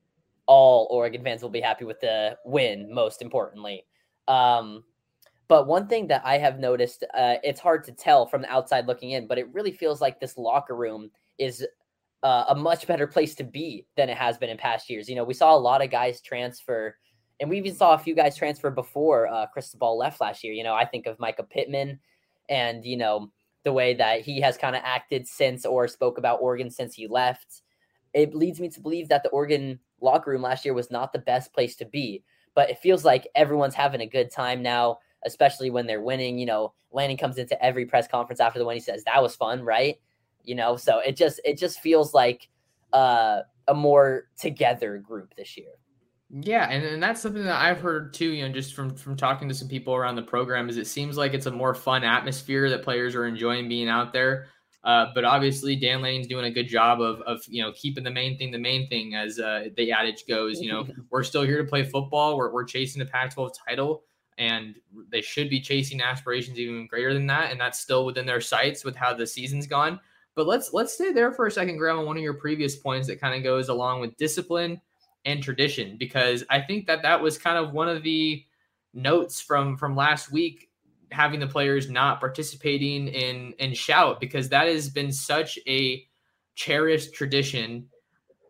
all 0.47 0.89
Oregon 0.91 1.23
fans 1.23 1.43
will 1.43 1.51
be 1.51 1.61
happy 1.61 1.85
with 1.85 2.01
the 2.01 2.37
win, 2.45 2.93
most 2.93 3.23
importantly. 3.23 3.87
Um, 4.29 4.85
but 5.49 5.67
one 5.67 5.87
thing 5.87 6.07
that 6.09 6.23
I 6.25 6.39
have 6.39 6.59
noticed, 6.59 7.05
uh, 7.15 7.37
it's 7.43 7.61
hard 7.61 7.85
to 7.85 7.93
tell 7.93 8.27
from 8.27 8.43
the 8.43 8.51
outside 8.51 8.87
looking 8.87 9.11
in, 9.11 9.27
but 9.27 9.39
it 9.39 9.53
really 9.53 9.73
feels 9.73 10.01
like 10.01 10.19
this 10.19 10.39
locker 10.39 10.75
room 10.75 11.11
is 11.39 11.67
uh, 12.23 12.47
a 12.49 12.55
much 12.55 12.87
better 12.87 13.07
place 13.07 13.35
to 13.35 13.45
be 13.45 13.87
than 13.97 14.09
it 14.09 14.17
has 14.17 14.39
been 14.39 14.49
in 14.49 14.57
past 14.57 14.89
years. 14.89 15.09
You 15.09 15.17
know, 15.17 15.25
we 15.25 15.35
saw 15.35 15.55
a 15.55 15.59
lot 15.59 15.83
of 15.83 15.91
guys 15.91 16.23
transfer, 16.23 16.97
and 17.41 17.51
we 17.51 17.59
even 17.59 17.75
saw 17.75 17.93
a 17.93 17.99
few 17.99 18.15
guys 18.15 18.37
transfer 18.37 18.71
before 18.71 19.27
uh, 19.27 19.47
Cristobal 19.47 19.99
left 19.99 20.21
last 20.21 20.43
year. 20.43 20.55
You 20.55 20.65
know, 20.65 20.75
I 20.75 20.87
think 20.87 21.07
of 21.07 21.19
Mycah 21.19 21.49
Pittman 21.51 22.01
and, 22.49 22.85
you 22.85 22.97
know, 22.97 23.31
the 23.65 23.73
way 23.73 23.95
that 23.95 24.23
he 24.23 24.41
has 24.41 24.57
kind 24.57 24.77
of 24.77 24.83
acted 24.85 25.27
since 25.27 25.67
or 25.67 25.89
spoke 25.89 26.17
about 26.17 26.41
Oregon 26.41 26.71
since 26.71 26.95
he 26.95 27.07
left. 27.07 27.63
It 28.15 28.35
leads 28.35 28.61
me 28.61 28.69
to 28.71 28.81
believe 28.81 29.09
that 29.09 29.23
the 29.23 29.31
Oregon 29.31 29.81
locker 30.05 30.31
room 30.31 30.43
last 30.43 30.65
year 30.65 30.75
was 30.75 30.91
not 30.91 31.13
the 31.13 31.19
best 31.19 31.53
place 31.53 31.77
to 31.77 31.85
be. 31.85 32.23
But 32.55 32.71
it 32.71 32.79
feels 32.79 33.05
like 33.05 33.27
everyone's 33.35 33.75
having 33.75 34.01
a 34.01 34.07
good 34.07 34.31
time 34.31 34.63
now, 34.63 34.99
especially 35.25 35.71
when 35.71 35.87
they're 35.87 36.03
winning. 36.03 36.39
You 36.39 36.47
know, 36.47 36.73
Lanning 36.93 37.17
comes 37.17 37.39
into 37.39 37.61
every 37.63 37.87
press 37.87 38.07
conference 38.07 38.39
after 38.39 38.61
the 38.61 38.65
win. 38.65 38.77
He 38.77 38.81
says, 38.81 39.03
That 39.05 39.23
was 39.23 39.35
fun, 39.35 39.63
right? 39.63 40.01
You 40.45 40.55
know, 40.55 40.77
so 40.77 41.01
it 41.01 41.17
just 41.17 41.41
it 41.45 41.59
just 41.59 41.81
feels 41.81 42.15
like 42.15 42.49
uh, 42.93 43.41
a 43.67 43.75
more 43.75 44.29
together 44.39 44.99
group 44.99 45.35
this 45.35 45.57
year. 45.57 45.73
Yeah, 46.31 46.69
and, 46.69 46.85
and 46.85 47.03
that's 47.03 47.21
something 47.21 47.45
that 47.45 47.61
I've 47.61 47.81
heard 47.81 48.13
too, 48.13 48.31
you 48.31 48.47
know, 48.47 48.53
just 48.53 48.75
from 48.75 48.95
from 48.97 49.17
talking 49.17 49.49
to 49.49 49.55
some 49.55 49.69
people 49.69 49.95
around 49.95 50.17
the 50.17 50.23
program 50.23 50.69
is 50.69 50.77
it 50.77 50.87
seems 50.87 51.17
like 51.17 51.35
it's 51.35 51.47
a 51.47 51.51
more 51.51 51.75
fun 51.75 52.03
atmosphere 52.03 52.69
that 52.71 52.83
players 52.83 53.15
are 53.15 53.27
enjoying 53.27 53.69
being 53.69 53.89
out 53.89 54.13
there. 54.13 54.47
Uh, 54.85 55.07
but 55.15 55.25
obviously, 55.25 55.75
Dan 55.75 56.03
Lanning's 56.03 56.27
doing 56.27 56.45
a 56.45 56.51
good 56.51 56.69
job 56.69 57.01
of, 57.01 57.23
of 57.23 57.43
you 57.49 57.63
know 57.63 57.73
keeping 57.73 58.05
the 58.05 58.11
main 58.11 58.37
thing 58.37 58.51
the 58.51 58.59
main 58.59 58.87
thing, 58.89 59.15
as 59.15 59.39
uh, 59.39 59.69
the 59.77 59.91
adage 59.91 60.27
goes. 60.29 60.61
You 60.61 60.73
know, 60.73 60.87
we're 61.11 61.23
still 61.25 61.43
here 61.43 61.57
to 61.57 61.69
play 61.69 61.85
football. 61.85 62.37
We're, 62.37 62.53
we're 62.53 62.65
chasing 62.65 63.01
the 63.01 63.07
Pac-12 63.07 63.53
title, 63.67 64.03
and 64.37 64.77
they 65.11 65.23
should 65.23 65.49
be 65.49 65.61
chasing 65.61 66.03
aspirations 66.03 66.59
even 66.59 66.87
greater 66.87 67.15
than 67.15 67.27
that, 67.29 67.51
and 67.51 67.59
that's 67.59 67.81
still 67.81 68.05
within 68.05 68.27
their 68.27 68.43
sights 68.43 68.85
with 68.85 68.95
how 68.95 69.15
the 69.15 69.27
season's 69.27 69.67
gone. 69.67 69.99
But 70.35 70.47
let's 70.47 70.75
let's 70.75 70.93
stay 70.93 71.13
there 71.13 71.33
for 71.33 71.47
a 71.47 71.51
second, 71.51 71.79
Graham, 71.79 72.01
on 72.01 72.07
one 72.07 72.19
of 72.19 72.23
your 72.23 72.35
previous 72.35 72.77
points 72.77 73.07
that 73.07 73.21
kind 73.21 73.35
of 73.35 73.43
goes 73.43 73.71
along 73.71 74.01
with 74.01 74.17
discipline 74.19 74.83
and 75.25 75.43
tradition, 75.43 75.97
because 75.97 76.45
I 76.51 76.61
think 76.61 76.87
that 76.89 77.01
that 77.03 77.23
was 77.23 77.39
kind 77.39 77.57
of 77.57 77.73
one 77.73 77.89
of 77.89 78.03
the 78.03 78.45
notes 78.93 79.41
from 79.41 79.79
from 79.79 79.97
last 79.97 80.31
week 80.31 80.69
having 81.15 81.41
the 81.41 81.47
players 81.47 81.89
not 81.89 82.21
participating 82.21 83.09
in 83.09 83.55
in 83.59 83.73
shout 83.73 84.21
because 84.21 84.49
that 84.51 84.67
has 84.67 84.91
been 84.91 85.13
such 85.13 85.59
a 85.67 86.05
cherished 86.55 87.15
tradition 87.15 87.89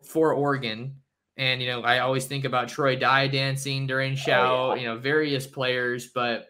for 0.03 0.33
Oregon. 0.33 0.97
And 1.37 1.61
you 1.61 1.69
know, 1.69 1.83
I 1.83 1.99
always 2.01 2.27
think 2.27 2.45
about 2.45 2.69
Troy 2.69 2.97
Dye 2.97 3.29
dancing 3.29 3.87
during 3.87 4.17
shout, 4.17 4.51
oh, 4.51 4.75
yeah. 4.75 4.81
you 4.81 4.87
know, 4.89 4.99
various 4.99 5.47
players, 5.47 6.09
but 6.09 6.47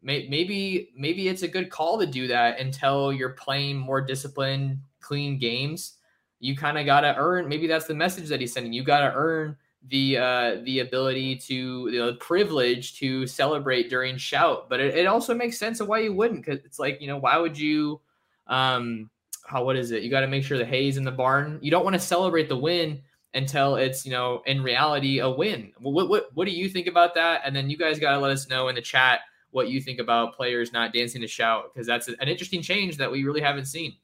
may, 0.00 0.28
maybe 0.28 0.90
maybe 0.96 1.28
it's 1.28 1.42
a 1.42 1.48
good 1.48 1.70
call 1.70 1.98
to 1.98 2.06
do 2.06 2.26
that 2.28 2.58
until 2.58 3.12
you're 3.12 3.30
playing 3.30 3.76
more 3.76 4.00
disciplined, 4.00 4.78
clean 5.00 5.38
games. 5.38 5.98
You 6.40 6.56
kind 6.56 6.78
of 6.78 6.86
got 6.86 7.02
to 7.02 7.14
earn. 7.16 7.48
Maybe 7.48 7.66
that's 7.66 7.86
the 7.86 7.94
message 7.94 8.28
that 8.28 8.40
he's 8.40 8.52
sending. 8.52 8.72
You 8.72 8.82
got 8.82 9.00
to 9.00 9.14
earn 9.14 9.56
the 9.88 10.16
uh, 10.18 10.56
the 10.64 10.80
ability 10.80 11.36
to 11.36 11.90
the 11.90 12.14
privilege 12.14 12.98
to 12.98 13.26
celebrate 13.26 13.90
during 13.90 14.16
shout. 14.16 14.68
But 14.68 14.80
it, 14.80 14.94
it 14.94 15.06
also 15.06 15.34
makes 15.34 15.58
sense 15.58 15.80
of 15.80 15.88
why 15.88 16.00
you 16.00 16.12
wouldn't, 16.12 16.44
because 16.44 16.64
it's 16.64 16.78
like 16.78 17.00
you 17.00 17.06
know 17.06 17.18
why 17.18 17.36
would 17.38 17.58
you? 17.58 18.00
Um, 18.46 19.10
how 19.44 19.64
what 19.64 19.76
is 19.76 19.90
it? 19.90 20.02
You 20.02 20.10
got 20.10 20.20
to 20.20 20.28
make 20.28 20.44
sure 20.44 20.58
the 20.58 20.64
hay's 20.64 20.96
in 20.96 21.04
the 21.04 21.10
barn. 21.10 21.58
You 21.62 21.70
don't 21.70 21.84
want 21.84 21.94
to 21.94 22.00
celebrate 22.00 22.48
the 22.48 22.56
win 22.56 23.02
until 23.34 23.76
it's 23.76 24.04
you 24.04 24.12
know 24.12 24.42
in 24.46 24.62
reality 24.62 25.18
a 25.18 25.30
win. 25.30 25.72
What 25.78 26.08
what 26.08 26.26
what 26.34 26.46
do 26.46 26.52
you 26.52 26.68
think 26.68 26.86
about 26.86 27.14
that? 27.14 27.42
And 27.44 27.54
then 27.54 27.68
you 27.68 27.76
guys 27.76 27.98
got 27.98 28.12
to 28.12 28.18
let 28.18 28.30
us 28.30 28.48
know 28.48 28.68
in 28.68 28.74
the 28.74 28.82
chat 28.82 29.20
what 29.50 29.68
you 29.68 29.80
think 29.80 30.00
about 30.00 30.34
players 30.34 30.72
not 30.72 30.92
dancing 30.92 31.20
to 31.20 31.26
shout 31.26 31.72
because 31.72 31.86
that's 31.86 32.08
an 32.08 32.28
interesting 32.28 32.62
change 32.62 32.96
that 32.96 33.10
we 33.10 33.24
really 33.24 33.40
haven't 33.40 33.66
seen. 33.66 33.94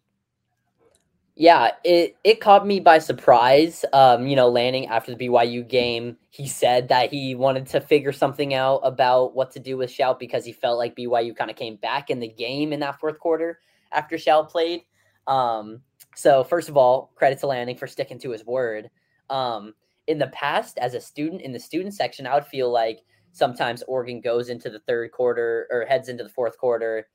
Yeah, 1.40 1.70
it 1.84 2.16
it 2.24 2.40
caught 2.40 2.66
me 2.66 2.80
by 2.80 2.98
surprise. 2.98 3.84
Um, 3.92 4.26
you 4.26 4.34
know, 4.34 4.48
Lanning 4.48 4.88
after 4.88 5.14
the 5.14 5.28
BYU 5.28 5.66
game, 5.66 6.16
he 6.30 6.48
said 6.48 6.88
that 6.88 7.12
he 7.12 7.36
wanted 7.36 7.66
to 7.68 7.80
figure 7.80 8.10
something 8.10 8.54
out 8.54 8.80
about 8.82 9.36
what 9.36 9.52
to 9.52 9.60
do 9.60 9.76
with 9.76 9.88
Shout 9.88 10.18
because 10.18 10.44
he 10.44 10.50
felt 10.50 10.78
like 10.78 10.96
BYU 10.96 11.36
kind 11.36 11.48
of 11.48 11.56
came 11.56 11.76
back 11.76 12.10
in 12.10 12.18
the 12.18 12.26
game 12.26 12.72
in 12.72 12.80
that 12.80 12.98
fourth 12.98 13.20
quarter 13.20 13.60
after 13.92 14.18
Shout 14.18 14.50
played. 14.50 14.80
Um, 15.28 15.80
so 16.16 16.42
first 16.42 16.68
of 16.68 16.76
all, 16.76 17.12
credit 17.14 17.38
to 17.38 17.46
Lanning 17.46 17.76
for 17.76 17.86
sticking 17.86 18.18
to 18.18 18.30
his 18.30 18.44
word. 18.44 18.90
Um, 19.30 19.74
in 20.08 20.18
the 20.18 20.26
past, 20.28 20.76
as 20.78 20.94
a 20.94 21.00
student 21.00 21.42
in 21.42 21.52
the 21.52 21.60
student 21.60 21.94
section, 21.94 22.26
I 22.26 22.34
would 22.34 22.46
feel 22.46 22.72
like 22.72 23.04
sometimes 23.30 23.84
Oregon 23.86 24.20
goes 24.20 24.48
into 24.48 24.70
the 24.70 24.80
third 24.80 25.12
quarter 25.12 25.68
or 25.70 25.84
heads 25.84 26.08
into 26.08 26.24
the 26.24 26.30
fourth 26.30 26.58
quarter, 26.58 27.06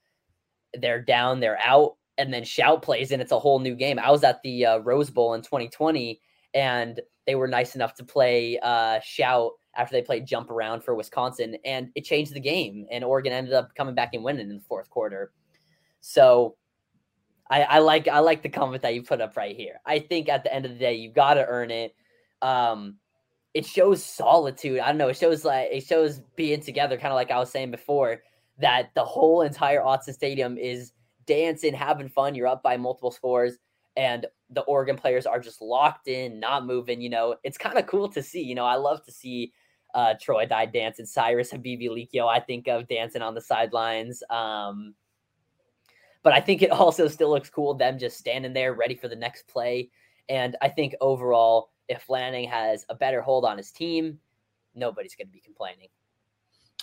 they're 0.79 1.01
down, 1.01 1.41
they're 1.41 1.59
out 1.61 1.97
and 2.17 2.33
then 2.33 2.43
shout 2.43 2.81
plays 2.81 3.11
and 3.11 3.21
it's 3.21 3.31
a 3.31 3.39
whole 3.39 3.59
new 3.59 3.75
game. 3.75 3.99
I 3.99 4.11
was 4.11 4.23
at 4.23 4.41
the 4.43 4.65
uh, 4.65 4.77
Rose 4.79 5.09
Bowl 5.09 5.33
in 5.33 5.41
2020 5.41 6.19
and 6.53 6.99
they 7.25 7.35
were 7.35 7.47
nice 7.47 7.75
enough 7.75 7.95
to 7.95 8.03
play 8.03 8.59
uh, 8.61 8.99
shout 9.03 9.51
after 9.75 9.95
they 9.95 10.01
played 10.01 10.27
jump 10.27 10.51
around 10.51 10.83
for 10.83 10.93
Wisconsin 10.93 11.57
and 11.65 11.89
it 11.95 12.03
changed 12.03 12.33
the 12.33 12.39
game 12.39 12.85
and 12.91 13.03
Oregon 13.03 13.33
ended 13.33 13.53
up 13.53 13.73
coming 13.75 13.95
back 13.95 14.13
and 14.13 14.23
winning 14.23 14.49
in 14.49 14.57
the 14.57 14.63
fourth 14.63 14.89
quarter. 14.89 15.31
So 16.01 16.55
I, 17.49 17.63
I 17.63 17.79
like 17.79 18.07
I 18.07 18.19
like 18.19 18.43
the 18.43 18.49
comment 18.49 18.81
that 18.83 18.93
you 18.93 19.03
put 19.03 19.21
up 19.21 19.35
right 19.35 19.55
here. 19.55 19.79
I 19.85 19.99
think 19.99 20.29
at 20.29 20.43
the 20.43 20.53
end 20.53 20.65
of 20.65 20.73
the 20.73 20.79
day 20.79 20.95
you 20.95 21.11
got 21.11 21.35
to 21.35 21.45
earn 21.45 21.71
it. 21.71 21.95
Um, 22.41 22.97
it 23.53 23.65
shows 23.65 24.03
solitude. 24.03 24.79
I 24.79 24.87
don't 24.87 24.97
know. 24.97 25.09
It 25.09 25.17
shows 25.17 25.45
like 25.45 25.69
it 25.71 25.85
shows 25.85 26.21
being 26.35 26.61
together, 26.61 26.97
kind 26.97 27.11
of 27.11 27.15
like 27.15 27.31
I 27.31 27.37
was 27.37 27.51
saying 27.51 27.71
before, 27.71 28.21
that 28.59 28.89
the 28.95 29.03
whole 29.03 29.41
entire 29.41 29.81
Autzen 29.81 30.13
Stadium 30.13 30.57
is 30.57 30.93
dancing, 31.25 31.73
having 31.73 32.09
fun. 32.09 32.35
You're 32.35 32.47
up 32.47 32.63
by 32.63 32.77
multiple 32.77 33.11
scores, 33.11 33.57
and 33.95 34.25
the 34.49 34.61
Oregon 34.61 34.95
players 34.95 35.25
are 35.25 35.39
just 35.39 35.61
locked 35.61 36.07
in, 36.07 36.39
not 36.39 36.65
moving. 36.65 37.01
You 37.01 37.09
know, 37.09 37.35
it's 37.43 37.57
kind 37.57 37.77
of 37.77 37.87
cool 37.87 38.09
to 38.09 38.21
see. 38.23 38.41
You 38.41 38.55
know, 38.55 38.65
I 38.65 38.75
love 38.75 39.03
to 39.05 39.11
see 39.11 39.53
uh, 39.93 40.15
Troy 40.19 40.45
Dye 40.45 40.65
dancing, 40.65 41.05
Cyrus 41.05 41.51
Habibi 41.51 41.89
Likio, 41.89 42.27
I 42.27 42.39
think 42.39 42.67
of 42.67 42.87
dancing 42.87 43.21
on 43.21 43.35
the 43.35 43.41
sidelines. 43.41 44.23
Um, 44.29 44.95
but 46.23 46.33
I 46.33 46.41
think 46.41 46.61
it 46.61 46.71
also 46.71 47.07
still 47.07 47.29
looks 47.29 47.49
cool 47.49 47.73
them 47.73 47.99
just 47.99 48.17
standing 48.17 48.53
there 48.53 48.73
ready 48.73 48.95
for 48.95 49.07
the 49.07 49.15
next 49.15 49.47
play. 49.47 49.89
And 50.29 50.55
I 50.61 50.69
think 50.69 50.95
overall, 51.01 51.71
if 51.89 52.09
Lanning 52.09 52.47
has 52.47 52.85
a 52.89 52.95
better 52.95 53.21
hold 53.21 53.45
on 53.45 53.57
his 53.57 53.71
team, 53.71 54.19
nobody's 54.73 55.15
going 55.15 55.27
to 55.27 55.33
be 55.33 55.41
complaining. 55.41 55.89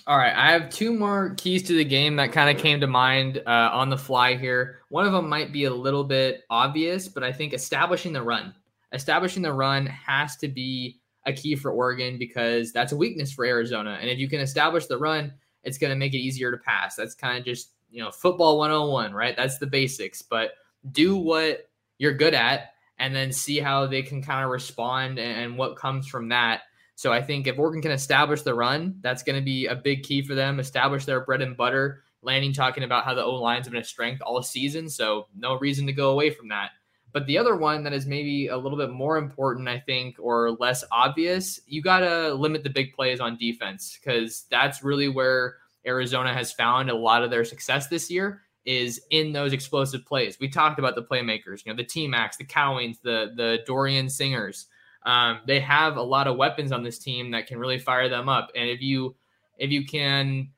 All 0.07 0.17
right, 0.17 0.35
I 0.35 0.53
have 0.53 0.71
two 0.71 0.93
more 0.93 1.35
keys 1.37 1.63
to 1.65 1.75
the 1.75 1.85
game 1.85 2.17
that 2.17 2.33
kind 2.33 2.55
of 2.55 2.63
came 2.63 2.81
to 2.81 2.87
mind 2.87 3.43
uh, 3.47 3.71
on 3.73 3.91
the 3.91 3.99
fly 3.99 4.35
here. 4.37 4.81
One 4.89 5.07
of 5.07 5.13
them 5.13 5.29
might 5.29 5.53
be 5.53 5.65
a 5.65 5.73
little 5.73 6.05
bit 6.05 6.43
obvious, 6.49 7.07
but 7.07 7.23
I 7.23 7.33
think 7.33 7.53
establishing 7.53 8.13
the 8.13 8.23
run, 8.23 8.55
establishing 8.93 9.43
the 9.43 9.53
run 9.53 9.87
has 9.87 10.37
to 10.39 10.49
be 10.49 11.01
a 11.27 11.33
key 11.33 11.55
for 11.55 11.71
Oregon 11.71 12.19
because 12.19 12.73
that's 12.73 12.93
a 12.93 12.97
weakness 12.97 13.31
for 13.31 13.45
Arizona. 13.45 13.99
And 14.01 14.09
if 14.09 14.19
you 14.19 14.29
can 14.29 14.41
establish 14.41 14.87
the 14.87 14.99
run, 14.99 15.33
it's 15.65 15.79
going 15.79 15.91
to 15.91 15.97
make 15.97 16.15
it 16.15 16.19
easier 16.19 16.51
to 16.51 16.57
pass. 16.57 16.97
That's 16.97 17.15
kind 17.15 17.39
of 17.39 17.45
just, 17.45 17.73
you 17.91 18.03
know, 18.03 18.11
football 18.11 18.59
101, 18.59 19.13
right? 19.13 19.37
That's 19.37 19.59
the 19.59 19.67
basics. 19.67 20.23
But 20.23 20.53
do 20.93 21.17
what 21.17 21.69
you're 21.99 22.15
good 22.15 22.35
at 22.35 22.73
and 22.99 23.15
then 23.15 23.33
see 23.33 23.59
how 23.59 23.87
they 23.87 24.03
can 24.03 24.23
kind 24.23 24.45
of 24.45 24.51
respond 24.51 25.19
and 25.19 25.59
what 25.59 25.77
comes 25.77 26.07
from 26.07 26.29
that. 26.31 26.63
So 27.01 27.15
I 27.15 27.23
think 27.23 27.47
if 27.47 27.59
Oregon 27.59 27.81
can 27.81 27.93
establish 27.93 28.43
the 28.43 28.53
run, 28.53 28.97
that's 29.01 29.23
going 29.23 29.39
to 29.39 29.43
be 29.43 29.65
a 29.65 29.75
big 29.75 30.03
key 30.03 30.21
for 30.21 30.35
them. 30.35 30.61
Establish 30.61 31.07
their 31.07 31.25
bread 31.25 31.41
and 31.41 31.57
butter. 31.57 32.03
Lanning 32.21 32.53
talking 32.53 32.85
about 32.85 33.07
how 33.07 33.15
the 33.15 33.25
O 33.25 33.37
lines 33.37 33.65
have 33.65 33.73
been 33.73 33.81
a 33.81 33.85
strength 33.85 34.21
all 34.21 34.43
season, 34.43 34.87
so 34.87 35.27
no 35.35 35.59
reason 35.59 35.87
to 35.87 35.95
go 35.95 36.11
away 36.11 36.29
from 36.29 36.49
that. 36.49 36.73
But 37.11 37.25
the 37.25 37.39
other 37.39 37.57
one 37.57 37.85
that 37.85 37.95
is 37.95 38.05
maybe 38.05 38.49
a 38.49 38.57
little 38.59 38.77
bit 38.77 38.91
more 38.91 39.17
important, 39.17 39.67
I 39.67 39.79
think, 39.79 40.17
or 40.19 40.51
less 40.51 40.85
obvious, 40.93 41.59
you 41.67 41.81
got 41.81 42.01
to 42.01 42.35
limit 42.35 42.65
the 42.65 42.69
big 42.69 42.93
plays 42.93 43.19
on 43.19 43.39
defense 43.39 43.99
because 43.99 44.45
that's 44.51 44.85
really 44.85 45.09
where 45.09 45.57
Arizona 45.87 46.35
has 46.35 46.53
found 46.53 46.91
a 46.91 46.95
lot 46.95 47.25
of 47.25 47.31
their 47.31 47.47
success 47.47 47.87
this 47.87 48.11
year 48.11 48.43
is 48.67 49.01
in 49.11 49.33
those 49.33 49.55
explosive 49.55 50.05
plays. 50.05 50.37
We 50.39 50.51
talked 50.51 50.79
about 50.79 50.97
the 50.97 51.03
playmakers, 51.03 51.65
you 51.65 51.73
know, 51.73 51.77
the 51.79 51.85
T 51.85 52.07
Max, 52.09 52.37
the 52.37 52.45
Cowings, 52.45 52.99
the 53.03 53.33
the 53.35 53.61
Dorian 53.67 54.11
Singers. 54.11 54.67
Um, 55.05 55.41
they 55.47 55.61
have 55.61 55.97
a 55.97 56.03
lot 56.03 56.27
of 56.27 56.37
weapons 56.37 56.73
on 56.73 56.83
this 56.83 56.99
team 56.99 57.31
that 57.31 57.47
can 57.47 57.59
really 57.59 57.79
fire 57.79 58.09
them 58.09 58.29
up. 58.29 58.51
And 58.55 58.69
if 58.69 58.83
you 58.83 59.15
if 59.59 59.71
you 59.71 59.85
can, 59.85 60.49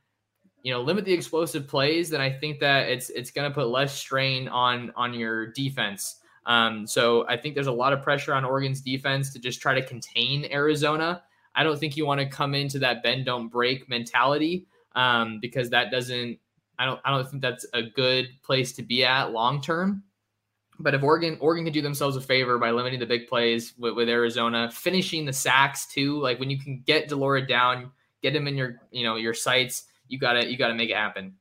you 0.62 0.72
know, 0.72 0.80
limit 0.80 1.05
the 1.05 1.12
explosive 1.12 1.66
plays, 1.68 2.11
then 2.11 2.20
I 2.20 2.30
think 2.30 2.61
that 2.61 2.88
it's 2.88 3.11
it's 3.11 3.30
going 3.30 3.51
to 3.51 3.55
put 3.55 3.68
less 3.68 3.95
strain 3.95 4.49
on 4.49 4.93
on 4.97 5.14
your 5.14 5.47
defense. 5.47 6.20
Um, 6.47 6.86
so 6.86 7.26
I 7.28 7.36
think 7.36 7.55
there's 7.55 7.68
a 7.68 7.72
lot 7.72 7.93
of 7.93 8.03
pressure 8.03 8.34
on 8.34 8.45
Oregon's 8.45 8.80
defense 8.80 9.32
to 9.32 9.38
just 9.38 9.61
try 9.61 9.74
to 9.74 9.82
contain 9.84 10.49
Arizona. 10.51 11.22
I 11.55 11.62
don't 11.62 11.78
think 11.78 11.97
you 11.97 12.07
want 12.07 12.20
to 12.20 12.26
come 12.26 12.55
into 12.55 12.78
that 12.80 13.03
bend 13.03 13.26
don't 13.26 13.49
break 13.49 13.88
mentality 13.88 14.66
um, 14.95 15.38
because 15.40 15.70
that 15.70 15.90
doesn't. 15.90 16.38
I 16.78 16.86
don't. 16.86 17.01
I 17.05 17.11
don't 17.11 17.28
think 17.28 17.43
that's 17.43 17.66
a 17.74 17.82
good 17.82 18.28
place 18.43 18.72
to 18.72 18.82
be 18.82 19.05
at 19.05 19.32
long 19.32 19.61
term. 19.61 20.03
But 20.79 20.95
if 20.95 21.03
Oregon 21.03 21.37
Oregon 21.41 21.64
can 21.64 21.73
do 21.73 21.83
themselves 21.83 22.16
a 22.16 22.20
favor 22.20 22.59
by 22.59 22.70
limiting 22.70 23.01
the 23.01 23.07
big 23.07 23.29
plays 23.29 23.75
with, 23.79 23.95
with 23.95 24.09
Arizona, 24.09 24.70
finishing 24.70 25.25
the 25.25 25.33
sacks 25.33 25.87
too, 25.87 26.18
like 26.20 26.41
when 26.41 26.51
you 26.51 26.59
can 26.59 26.83
get 26.87 27.09
de 27.09 27.16
Laura 27.16 27.47
down, 27.47 27.91
get 28.23 28.35
him 28.35 28.49
in 28.49 28.57
your 28.57 28.81
you 28.91 29.05
know 29.05 29.16
your 29.16 29.35
sights, 29.35 29.85
you 30.09 30.18
gotta 30.18 30.51
you 30.51 30.57
gotta 30.57 30.75
make 30.75 30.91
it 30.91 30.97
happen. 30.97 31.35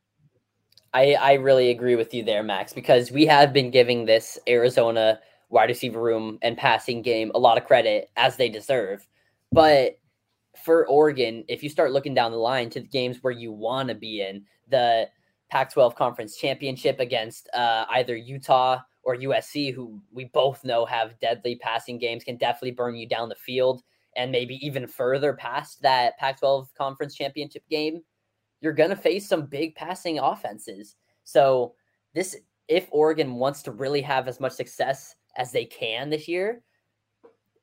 I 0.93 1.13
I 1.13 1.33
really 1.33 1.69
agree 1.69 1.95
with 1.95 2.13
you 2.13 2.23
there, 2.23 2.43
Max, 2.43 2.73
because 2.73 3.11
we 3.11 3.25
have 3.25 3.53
been 3.53 3.71
giving 3.71 4.05
this 4.05 4.37
Arizona 4.47 5.19
wide 5.49 5.69
receiver 5.69 6.01
room 6.01 6.39
and 6.41 6.57
passing 6.57 7.01
game 7.01 7.31
a 7.35 7.39
lot 7.39 7.57
of 7.57 7.65
credit 7.65 8.09
as 8.15 8.37
they 8.37 8.49
deserve. 8.49 9.07
But 9.51 9.99
for 10.63 10.87
Oregon, 10.87 11.43
if 11.47 11.63
you 11.63 11.69
start 11.69 11.91
looking 11.91 12.13
down 12.13 12.31
the 12.31 12.37
line 12.37 12.69
to 12.71 12.79
the 12.79 12.87
games 12.87 13.17
where 13.21 13.33
you 13.33 13.51
want 13.51 13.89
to 13.89 13.95
be 13.95 14.21
in, 14.21 14.45
the 14.69 15.09
Pac 15.49 15.73
12 15.73 15.95
conference 15.95 16.37
championship 16.37 16.99
against 16.99 17.49
uh, 17.53 17.85
either 17.89 18.15
Utah 18.15 18.79
or 19.03 19.15
USC, 19.15 19.73
who 19.73 19.99
we 20.11 20.25
both 20.25 20.63
know 20.63 20.85
have 20.85 21.19
deadly 21.19 21.55
passing 21.55 21.97
games, 21.97 22.23
can 22.23 22.37
definitely 22.37 22.71
burn 22.71 22.95
you 22.95 23.07
down 23.07 23.29
the 23.29 23.35
field 23.35 23.83
and 24.15 24.31
maybe 24.31 24.55
even 24.65 24.87
further 24.87 25.33
past 25.33 25.81
that 25.81 26.17
Pac 26.17 26.39
12 26.39 26.73
conference 26.75 27.15
championship 27.15 27.63
game, 27.69 28.01
you're 28.59 28.73
going 28.73 28.89
to 28.89 28.95
face 28.95 29.27
some 29.27 29.45
big 29.45 29.75
passing 29.75 30.19
offenses. 30.19 30.95
So, 31.23 31.75
this, 32.13 32.35
if 32.67 32.87
Oregon 32.91 33.35
wants 33.35 33.63
to 33.63 33.71
really 33.71 34.01
have 34.01 34.27
as 34.27 34.39
much 34.39 34.51
success 34.51 35.15
as 35.37 35.51
they 35.51 35.65
can 35.65 36.09
this 36.09 36.27
year, 36.27 36.61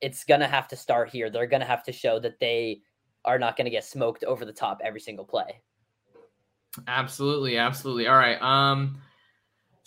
it's 0.00 0.24
going 0.24 0.40
to 0.40 0.46
have 0.46 0.68
to 0.68 0.76
start 0.76 1.10
here. 1.10 1.28
They're 1.28 1.46
going 1.46 1.60
to 1.60 1.66
have 1.66 1.82
to 1.84 1.92
show 1.92 2.18
that 2.20 2.40
they 2.40 2.80
are 3.24 3.38
not 3.38 3.56
going 3.56 3.66
to 3.66 3.70
get 3.70 3.84
smoked 3.84 4.24
over 4.24 4.44
the 4.44 4.52
top 4.52 4.80
every 4.82 5.00
single 5.00 5.24
play. 5.24 5.60
Absolutely, 6.86 7.58
absolutely. 7.58 8.06
All 8.06 8.16
right. 8.16 8.40
Um 8.40 9.00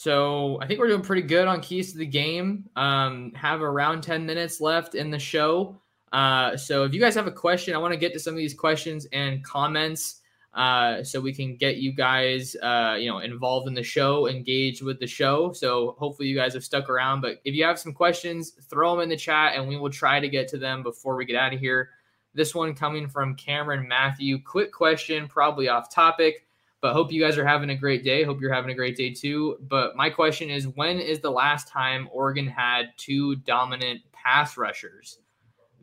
so 0.02 0.58
I 0.60 0.66
think 0.66 0.80
we're 0.80 0.88
doing 0.88 1.04
pretty 1.04 1.22
good 1.22 1.48
on 1.48 1.62
keys 1.62 1.92
to 1.92 2.00
the 2.00 2.08
game. 2.08 2.68
Um, 2.76 3.32
have 3.36 3.62
around 3.62 4.02
10 4.02 4.26
minutes 4.26 4.60
left 4.60 4.96
in 4.96 5.12
the 5.12 5.20
show. 5.20 5.80
Uh, 6.12 6.58
so 6.58 6.86
if 6.86 6.92
you 6.96 7.00
guys 7.00 7.14
have 7.14 7.28
a 7.28 7.32
question, 7.32 7.76
I 7.76 7.78
want 7.78 7.94
to 7.94 8.00
get 8.00 8.12
to 8.14 8.20
some 8.20 8.34
of 8.34 8.40
these 8.40 8.56
questions 8.56 9.06
and 9.14 9.44
comments 9.44 10.22
uh, 10.56 11.04
so 11.04 11.22
we 11.22 11.32
can 11.32 11.56
get 11.56 11.78
you 11.78 11.94
guys, 11.94 12.56
uh, 12.64 12.98
you 13.00 13.12
know, 13.12 13.20
involved 13.20 13.68
in 13.68 13.76
the 13.76 13.84
show, 13.84 14.28
engaged 14.28 14.82
with 14.82 15.00
the 15.00 15.06
show. 15.06 15.54
So 15.54 15.96
hopefully 16.00 16.28
you 16.28 16.36
guys 16.36 16.56
have 16.56 16.64
stuck 16.64 16.90
around. 16.90 17.22
But 17.22 17.40
if 17.46 17.54
you 17.54 17.64
have 17.66 17.78
some 17.78 17.94
questions, 17.94 18.54
throw 18.72 18.96
them 18.96 19.04
in 19.04 19.10
the 19.10 19.16
chat 19.16 19.54
and 19.56 19.68
we 19.68 19.78
will 19.78 19.92
try 19.92 20.20
to 20.20 20.28
get 20.28 20.48
to 20.48 20.58
them 20.58 20.82
before 20.82 21.16
we 21.16 21.26
get 21.26 21.36
out 21.36 21.54
of 21.54 21.60
here. 21.60 21.92
This 22.34 22.56
one 22.56 22.74
coming 22.74 23.08
from 23.08 23.36
Cameron 23.36 23.88
Matthew. 23.88 24.42
Quick 24.42 24.72
question, 24.72 25.28
probably 25.28 25.68
off 25.68 25.94
topic. 25.94 26.48
But 26.82 26.94
hope 26.94 27.12
you 27.12 27.22
guys 27.22 27.38
are 27.38 27.46
having 27.46 27.70
a 27.70 27.76
great 27.76 28.04
day. 28.04 28.24
Hope 28.24 28.42
you're 28.42 28.54
having 28.54 28.72
a 28.72 28.76
great 28.76 28.98
day 28.98 29.14
too. 29.14 29.58
But 29.62 29.96
my 29.96 30.10
question 30.10 30.50
is 30.50 30.68
when 30.68 31.00
is 31.00 31.20
the 31.20 31.30
last 31.30 31.68
time 31.68 32.10
Oregon 32.12 32.48
had 32.48 32.90
two 32.98 33.36
dominant 33.38 34.02
pass 34.12 34.58
rushers? 34.58 35.20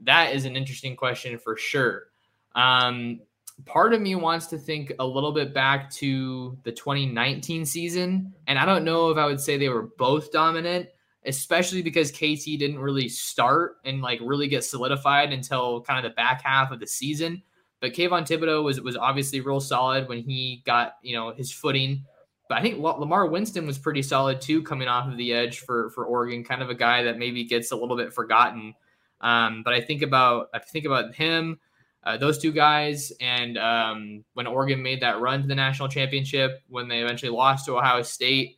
That 0.03 0.35
is 0.35 0.45
an 0.45 0.57
interesting 0.57 0.97
question 0.97 1.39
for 1.39 1.57
sure. 1.57 2.09
Um, 2.55 3.21
part 3.65 3.93
of 3.93 4.01
me 4.01 4.15
wants 4.15 4.47
to 4.49 4.59
think 4.59 4.93
a 4.99 5.07
little 5.07 5.33
bit 5.33 5.55
back 5.55 5.91
to 5.91 6.57
the 6.65 6.73
2019 6.73 7.65
season. 7.65 8.33
And 8.47 8.59
I 8.59 8.65
don't 8.65 8.85
know 8.85 9.11
if 9.11 9.19
I 9.19 9.27
would 9.27 9.41
say 9.41 9.57
they 9.57 9.69
were 9.69 9.91
both 9.99 10.33
dominant, 10.33 10.89
especially 11.27 11.83
because 11.83 12.11
KT 12.11 12.45
didn't 12.59 12.79
really 12.79 13.09
start 13.09 13.77
and 13.85 14.01
like 14.01 14.21
really 14.23 14.49
get 14.49 14.65
solidified 14.65 15.33
until 15.33 15.81
kind 15.83 16.05
of 16.05 16.11
the 16.11 16.15
back 16.15 16.43
half 16.43 16.71
of 16.71 16.81
the 16.81 16.87
season. 16.87 17.43
But 17.81 17.93
Kayvon 17.93 18.27
Thibodeaux 18.27 18.65
was 18.65 18.81
was 18.81 18.97
obviously 18.97 19.41
real 19.41 19.61
solid 19.61 20.09
when 20.09 20.23
he 20.23 20.63
got 20.67 20.95
you 21.03 21.17
know 21.17 21.33
his 21.33 21.53
footing. 21.53 22.05
But 22.49 22.59
I 22.59 22.63
think 22.63 22.79
La'Mar 22.79 23.31
Winston 23.31 23.67
was 23.67 23.79
pretty 23.79 24.03
solid 24.03 24.41
too, 24.41 24.63
coming 24.63 24.89
off 24.89 25.07
of 25.07 25.17
the 25.17 25.33
edge 25.33 25.61
for 25.61 25.91
for 25.91 26.05
Oregon. 26.07 26.45
Kind 26.45 26.63
of 26.63 26.71
a 26.71 26.75
guy 26.75 27.03
that 27.05 27.19
maybe 27.19 27.45
gets 27.45 27.71
a 27.71 27.77
little 27.77 27.97
bit 27.97 28.13
forgotten. 28.13 28.75
Um, 29.21 29.63
but 29.65 29.75
I 29.75 29.81
think 29.81 30.03
about 30.03 30.49
I 30.55 30.59
think 30.59 30.85
about 30.85 31.15
him, 31.15 31.59
uh, 32.05 32.17
those 32.17 32.39
two 32.39 32.53
guys, 32.53 33.13
and 33.21 33.59
um, 33.59 34.25
when 34.35 34.47
Oregon 34.47 34.83
made 34.83 35.03
that 35.03 35.21
run 35.21 35.43
to 35.43 35.49
the 35.49 35.55
national 35.55 35.89
championship, 35.89 36.63
when 36.69 36.89
they 36.89 37.01
eventually 37.01 37.31
lost 37.31 37.67
to 37.67 37.77
Ohio 37.77 38.03
State. 38.03 38.57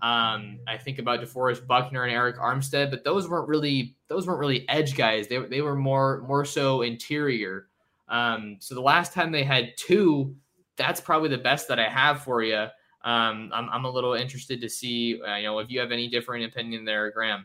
Um, 0.00 0.60
I 0.68 0.78
think 0.78 1.00
about 1.00 1.20
DeForest 1.20 1.66
Buckner 1.66 2.04
and 2.04 2.14
Arik 2.14 2.38
Armstead, 2.38 2.90
but 2.90 3.02
those 3.02 3.28
weren't 3.28 3.48
really 3.48 3.96
those 4.08 4.26
weren't 4.26 4.38
really 4.38 4.68
edge 4.68 4.96
guys. 4.96 5.26
They, 5.26 5.38
they 5.38 5.60
were 5.60 5.74
more 5.74 6.22
more 6.28 6.44
so 6.44 6.82
interior. 6.82 7.68
Um, 8.12 8.58
so 8.60 8.74
the 8.74 8.80
last 8.80 9.12
time 9.12 9.32
they 9.32 9.42
had 9.42 9.72
two, 9.76 10.36
that's 10.76 11.00
probably 11.00 11.30
the 11.30 11.38
best 11.38 11.66
that 11.68 11.80
I 11.80 11.88
have 11.88 12.22
for 12.22 12.42
you. 12.42 12.66
Um, 13.04 13.50
I'm, 13.52 13.68
I'm 13.70 13.84
a 13.86 13.90
little 13.90 14.12
interested 14.12 14.60
to 14.60 14.68
see, 14.68 15.20
uh, 15.26 15.36
you 15.36 15.44
know, 15.44 15.58
if 15.58 15.70
you 15.70 15.80
have 15.80 15.90
any 15.90 16.08
different 16.08 16.44
opinion 16.44 16.84
there, 16.84 17.10
Graham. 17.10 17.44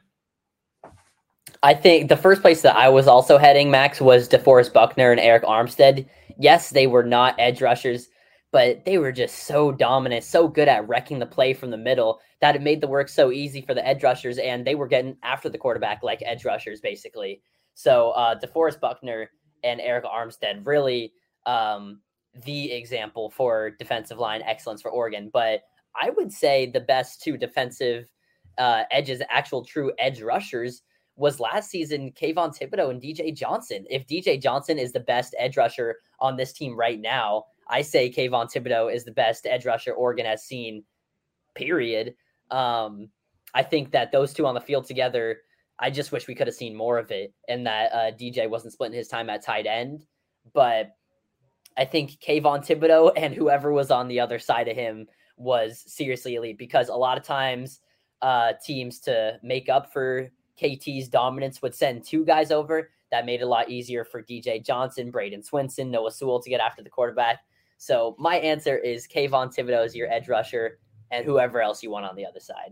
I 1.63 1.73
think 1.73 2.09
the 2.09 2.17
first 2.17 2.41
place 2.41 2.61
that 2.61 2.75
I 2.75 2.89
was 2.89 3.07
also 3.07 3.37
heading, 3.37 3.71
Max, 3.71 3.99
was 3.99 4.29
DeForest 4.29 4.73
Buckner 4.73 5.11
and 5.11 5.21
Arik 5.21 5.43
Armstead. 5.43 6.07
Yes, 6.37 6.69
they 6.69 6.85
were 6.85 7.03
not 7.03 7.33
edge 7.39 7.61
rushers, 7.61 8.09
but 8.51 8.85
they 8.85 8.97
were 8.97 9.11
just 9.11 9.47
so 9.47 9.71
dominant, 9.71 10.23
so 10.23 10.47
good 10.47 10.67
at 10.67 10.87
wrecking 10.87 11.17
the 11.17 11.25
play 11.25 11.53
from 11.53 11.71
the 11.71 11.77
middle 11.77 12.19
that 12.41 12.55
it 12.55 12.61
made 12.61 12.81
the 12.81 12.87
work 12.87 13.09
so 13.09 13.31
easy 13.31 13.61
for 13.61 13.73
the 13.73 13.87
edge 13.87 14.03
rushers, 14.03 14.37
and 14.37 14.67
they 14.67 14.75
were 14.75 14.87
getting 14.87 15.17
after 15.23 15.49
the 15.49 15.57
quarterback 15.57 16.03
like 16.03 16.21
edge 16.25 16.45
rushers, 16.45 16.81
basically. 16.81 17.41
So 17.73 18.11
uh, 18.11 18.37
DeForest 18.37 18.79
Buckner 18.79 19.31
and 19.63 19.79
Arik 19.79 20.03
Armstead 20.05 20.65
really 20.65 21.13
um, 21.45 22.01
the 22.45 22.71
example 22.71 23.29
for 23.29 23.71
defensive 23.71 24.19
line 24.19 24.41
excellence 24.43 24.81
for 24.81 24.91
Oregon. 24.91 25.29
But 25.31 25.61
I 25.99 26.11
would 26.11 26.31
say 26.31 26.69
the 26.69 26.79
best 26.79 27.21
two 27.21 27.37
defensive 27.37 28.09
uh, 28.57 28.83
edges, 28.91 29.21
actual 29.29 29.63
true 29.63 29.91
edge 29.97 30.21
rushers, 30.21 30.83
was 31.15 31.39
last 31.39 31.71
season 31.71 32.11
Kayvon 32.11 32.55
Thibodeaux 32.57 32.91
and 32.91 33.01
DJ 33.01 33.35
Johnson. 33.35 33.85
If 33.89 34.05
DJ 34.05 34.41
Johnson 34.41 34.77
is 34.77 34.93
the 34.93 34.99
best 34.99 35.35
edge 35.39 35.57
rusher 35.57 35.97
on 36.19 36.37
this 36.37 36.53
team 36.53 36.77
right 36.77 36.99
now, 36.99 37.45
I 37.67 37.81
say 37.81 38.09
Kayvon 38.09 38.51
Thibodeaux 38.51 38.93
is 38.93 39.03
the 39.03 39.11
best 39.11 39.45
edge 39.45 39.65
rusher 39.65 39.93
Oregon 39.93 40.25
has 40.25 40.43
seen, 40.43 40.83
period. 41.55 42.13
Um, 42.51 43.09
I 43.53 43.63
think 43.63 43.91
that 43.91 44.11
those 44.11 44.33
two 44.33 44.45
on 44.45 44.53
the 44.53 44.61
field 44.61 44.85
together 44.85 45.39
I 45.79 45.91
just 45.91 46.11
wish 46.11 46.27
we 46.27 46.35
could 46.35 46.47
have 46.47 46.55
seen 46.55 46.75
more 46.75 46.97
of 46.97 47.11
it 47.11 47.33
and 47.47 47.65
that 47.67 47.91
uh, 47.93 48.11
DJ 48.11 48.49
wasn't 48.49 48.73
splitting 48.73 48.97
his 48.97 49.07
time 49.07 49.29
at 49.29 49.43
tight 49.43 49.67
end. 49.67 50.05
But 50.53 50.95
I 51.77 51.85
think 51.85 52.19
Kayvon 52.19 52.65
Thibodeaux 52.65 53.11
and 53.17 53.33
whoever 53.33 53.71
was 53.71 53.91
on 53.91 54.07
the 54.07 54.19
other 54.19 54.39
side 54.39 54.67
of 54.67 54.75
him 54.75 55.07
was 55.37 55.83
seriously 55.85 56.35
elite 56.35 56.57
because 56.57 56.89
a 56.89 56.95
lot 56.95 57.17
of 57.17 57.23
times 57.23 57.79
uh, 58.21 58.53
teams 58.63 58.99
to 59.01 59.39
make 59.43 59.69
up 59.69 59.93
for 59.93 60.29
KT's 60.59 61.07
dominance 61.07 61.61
would 61.61 61.75
send 61.75 62.03
two 62.03 62.25
guys 62.25 62.51
over. 62.51 62.89
That 63.11 63.25
made 63.25 63.41
it 63.41 63.43
a 63.43 63.47
lot 63.47 63.69
easier 63.69 64.03
for 64.03 64.23
DJ 64.23 64.65
Johnson, 64.65 65.11
Bradyn 65.11 65.47
Swinson, 65.47 65.89
Noah 65.89 66.11
Sewell 66.11 66.41
to 66.41 66.49
get 66.49 66.59
after 66.59 66.81
the 66.81 66.89
quarterback. 66.89 67.39
So 67.77 68.15
my 68.17 68.37
answer 68.37 68.75
is 68.75 69.07
Kayvon 69.07 69.55
Thibodeaux 69.55 69.85
is 69.85 69.95
your 69.95 70.11
edge 70.11 70.27
rusher 70.27 70.79
and 71.11 71.23
whoever 71.23 71.61
else 71.61 71.83
you 71.83 71.91
want 71.91 72.05
on 72.05 72.15
the 72.15 72.25
other 72.25 72.39
side. 72.39 72.71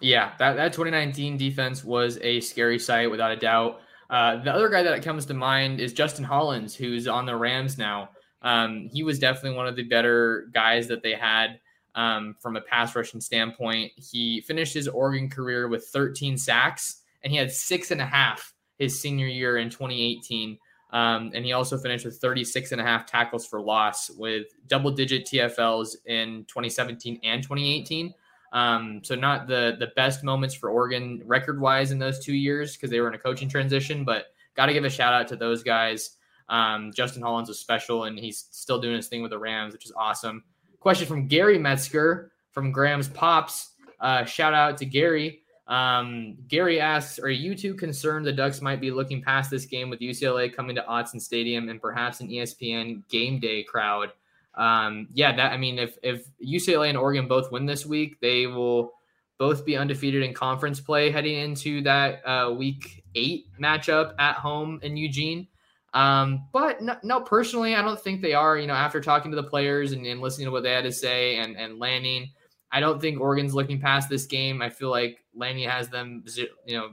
Yeah, 0.00 0.32
that, 0.38 0.54
that 0.56 0.72
2019 0.72 1.36
defense 1.36 1.84
was 1.84 2.18
a 2.20 2.40
scary 2.40 2.78
sight 2.78 3.10
without 3.10 3.32
a 3.32 3.36
doubt. 3.36 3.80
Uh, 4.10 4.42
the 4.42 4.52
other 4.52 4.68
guy 4.68 4.82
that 4.82 5.02
comes 5.02 5.26
to 5.26 5.34
mind 5.34 5.80
is 5.80 5.92
Justin 5.92 6.24
Hollins, 6.24 6.74
who's 6.74 7.08
on 7.08 7.26
the 7.26 7.36
Rams 7.36 7.78
now. 7.78 8.10
Um, 8.42 8.88
he 8.92 9.02
was 9.02 9.18
definitely 9.18 9.56
one 9.56 9.66
of 9.66 9.76
the 9.76 9.84
better 9.84 10.48
guys 10.52 10.88
that 10.88 11.02
they 11.02 11.14
had 11.14 11.58
um, 11.94 12.36
from 12.40 12.56
a 12.56 12.60
pass 12.60 12.94
rushing 12.94 13.20
standpoint. 13.20 13.92
He 13.96 14.40
finished 14.42 14.74
his 14.74 14.88
Oregon 14.88 15.30
career 15.30 15.68
with 15.68 15.86
13 15.86 16.36
sacks, 16.36 17.02
and 17.22 17.32
he 17.32 17.38
had 17.38 17.50
six 17.50 17.90
and 17.90 18.00
a 18.00 18.06
half 18.06 18.52
his 18.78 19.00
senior 19.00 19.26
year 19.26 19.56
in 19.56 19.70
2018. 19.70 20.58
Um, 20.90 21.32
and 21.34 21.44
he 21.44 21.52
also 21.52 21.76
finished 21.76 22.04
with 22.04 22.18
36 22.18 22.72
and 22.72 22.80
a 22.80 22.84
half 22.84 23.06
tackles 23.06 23.46
for 23.46 23.60
loss 23.60 24.10
with 24.10 24.46
double 24.68 24.90
digit 24.90 25.26
TFLs 25.26 25.96
in 26.06 26.44
2017 26.46 27.20
and 27.24 27.42
2018. 27.42 28.14
Um, 28.54 29.00
so 29.02 29.16
not 29.16 29.48
the 29.48 29.76
the 29.78 29.88
best 29.96 30.22
moments 30.22 30.54
for 30.54 30.70
Oregon 30.70 31.20
record 31.26 31.60
wise 31.60 31.90
in 31.90 31.98
those 31.98 32.20
two 32.20 32.34
years 32.34 32.74
because 32.74 32.88
they 32.88 33.00
were 33.00 33.08
in 33.08 33.14
a 33.14 33.18
coaching 33.18 33.48
transition, 33.48 34.04
but 34.04 34.26
got 34.54 34.66
to 34.66 34.72
give 34.72 34.84
a 34.84 34.90
shout 34.90 35.12
out 35.12 35.26
to 35.28 35.36
those 35.36 35.64
guys. 35.64 36.16
Um, 36.48 36.92
Justin 36.94 37.22
Hollins 37.22 37.48
was 37.48 37.58
special, 37.58 38.04
and 38.04 38.16
he's 38.16 38.46
still 38.52 38.80
doing 38.80 38.94
his 38.94 39.08
thing 39.08 39.22
with 39.22 39.32
the 39.32 39.38
Rams, 39.38 39.72
which 39.72 39.84
is 39.84 39.92
awesome. 39.96 40.44
Question 40.78 41.08
from 41.08 41.26
Gary 41.26 41.58
Metzger 41.58 42.30
from 42.52 42.70
Graham's 42.70 43.08
Pops. 43.08 43.72
Uh, 43.98 44.24
shout 44.24 44.54
out 44.54 44.78
to 44.78 44.86
Gary. 44.86 45.40
Um, 45.66 46.36
Gary 46.46 46.78
asks, 46.78 47.18
"Are 47.18 47.30
you 47.30 47.56
too 47.56 47.74
concerned 47.74 48.24
the 48.24 48.32
Ducks 48.32 48.60
might 48.60 48.80
be 48.80 48.92
looking 48.92 49.20
past 49.20 49.50
this 49.50 49.66
game 49.66 49.90
with 49.90 49.98
UCLA 49.98 50.48
coming 50.48 50.76
to 50.76 50.82
Autzen 50.82 51.20
Stadium 51.20 51.68
and 51.70 51.80
perhaps 51.80 52.20
an 52.20 52.28
ESPN 52.28 53.02
game 53.08 53.40
day 53.40 53.64
crowd?" 53.64 54.12
Um, 54.56 55.08
yeah, 55.12 55.34
that 55.34 55.52
I 55.52 55.56
mean, 55.56 55.78
if 55.78 55.98
if 56.02 56.26
UCLA 56.44 56.88
and 56.88 56.98
Oregon 56.98 57.26
both 57.26 57.50
win 57.50 57.66
this 57.66 57.84
week, 57.84 58.20
they 58.20 58.46
will 58.46 58.92
both 59.38 59.64
be 59.64 59.76
undefeated 59.76 60.22
in 60.22 60.32
conference 60.32 60.80
play 60.80 61.10
heading 61.10 61.38
into 61.38 61.82
that 61.82 62.26
uh, 62.26 62.52
week 62.52 63.04
eight 63.14 63.46
matchup 63.60 64.14
at 64.18 64.36
home 64.36 64.78
in 64.82 64.96
Eugene. 64.96 65.48
Um, 65.92 66.46
but 66.52 66.80
no, 66.82 66.96
no, 67.02 67.20
personally, 67.20 67.74
I 67.74 67.82
don't 67.82 68.00
think 68.00 68.22
they 68.22 68.34
are. 68.34 68.56
You 68.56 68.66
know, 68.66 68.74
after 68.74 69.00
talking 69.00 69.30
to 69.32 69.36
the 69.36 69.42
players 69.42 69.92
and, 69.92 70.06
and 70.06 70.20
listening 70.20 70.46
to 70.46 70.52
what 70.52 70.62
they 70.62 70.72
had 70.72 70.84
to 70.84 70.92
say 70.92 71.36
and 71.36 71.56
and 71.56 71.78
Lanning, 71.78 72.30
I 72.70 72.80
don't 72.80 73.00
think 73.00 73.20
Oregon's 73.20 73.54
looking 73.54 73.80
past 73.80 74.08
this 74.08 74.26
game. 74.26 74.62
I 74.62 74.70
feel 74.70 74.90
like 74.90 75.18
Lanning 75.34 75.68
has 75.68 75.88
them, 75.88 76.24
you 76.66 76.76
know, 76.76 76.90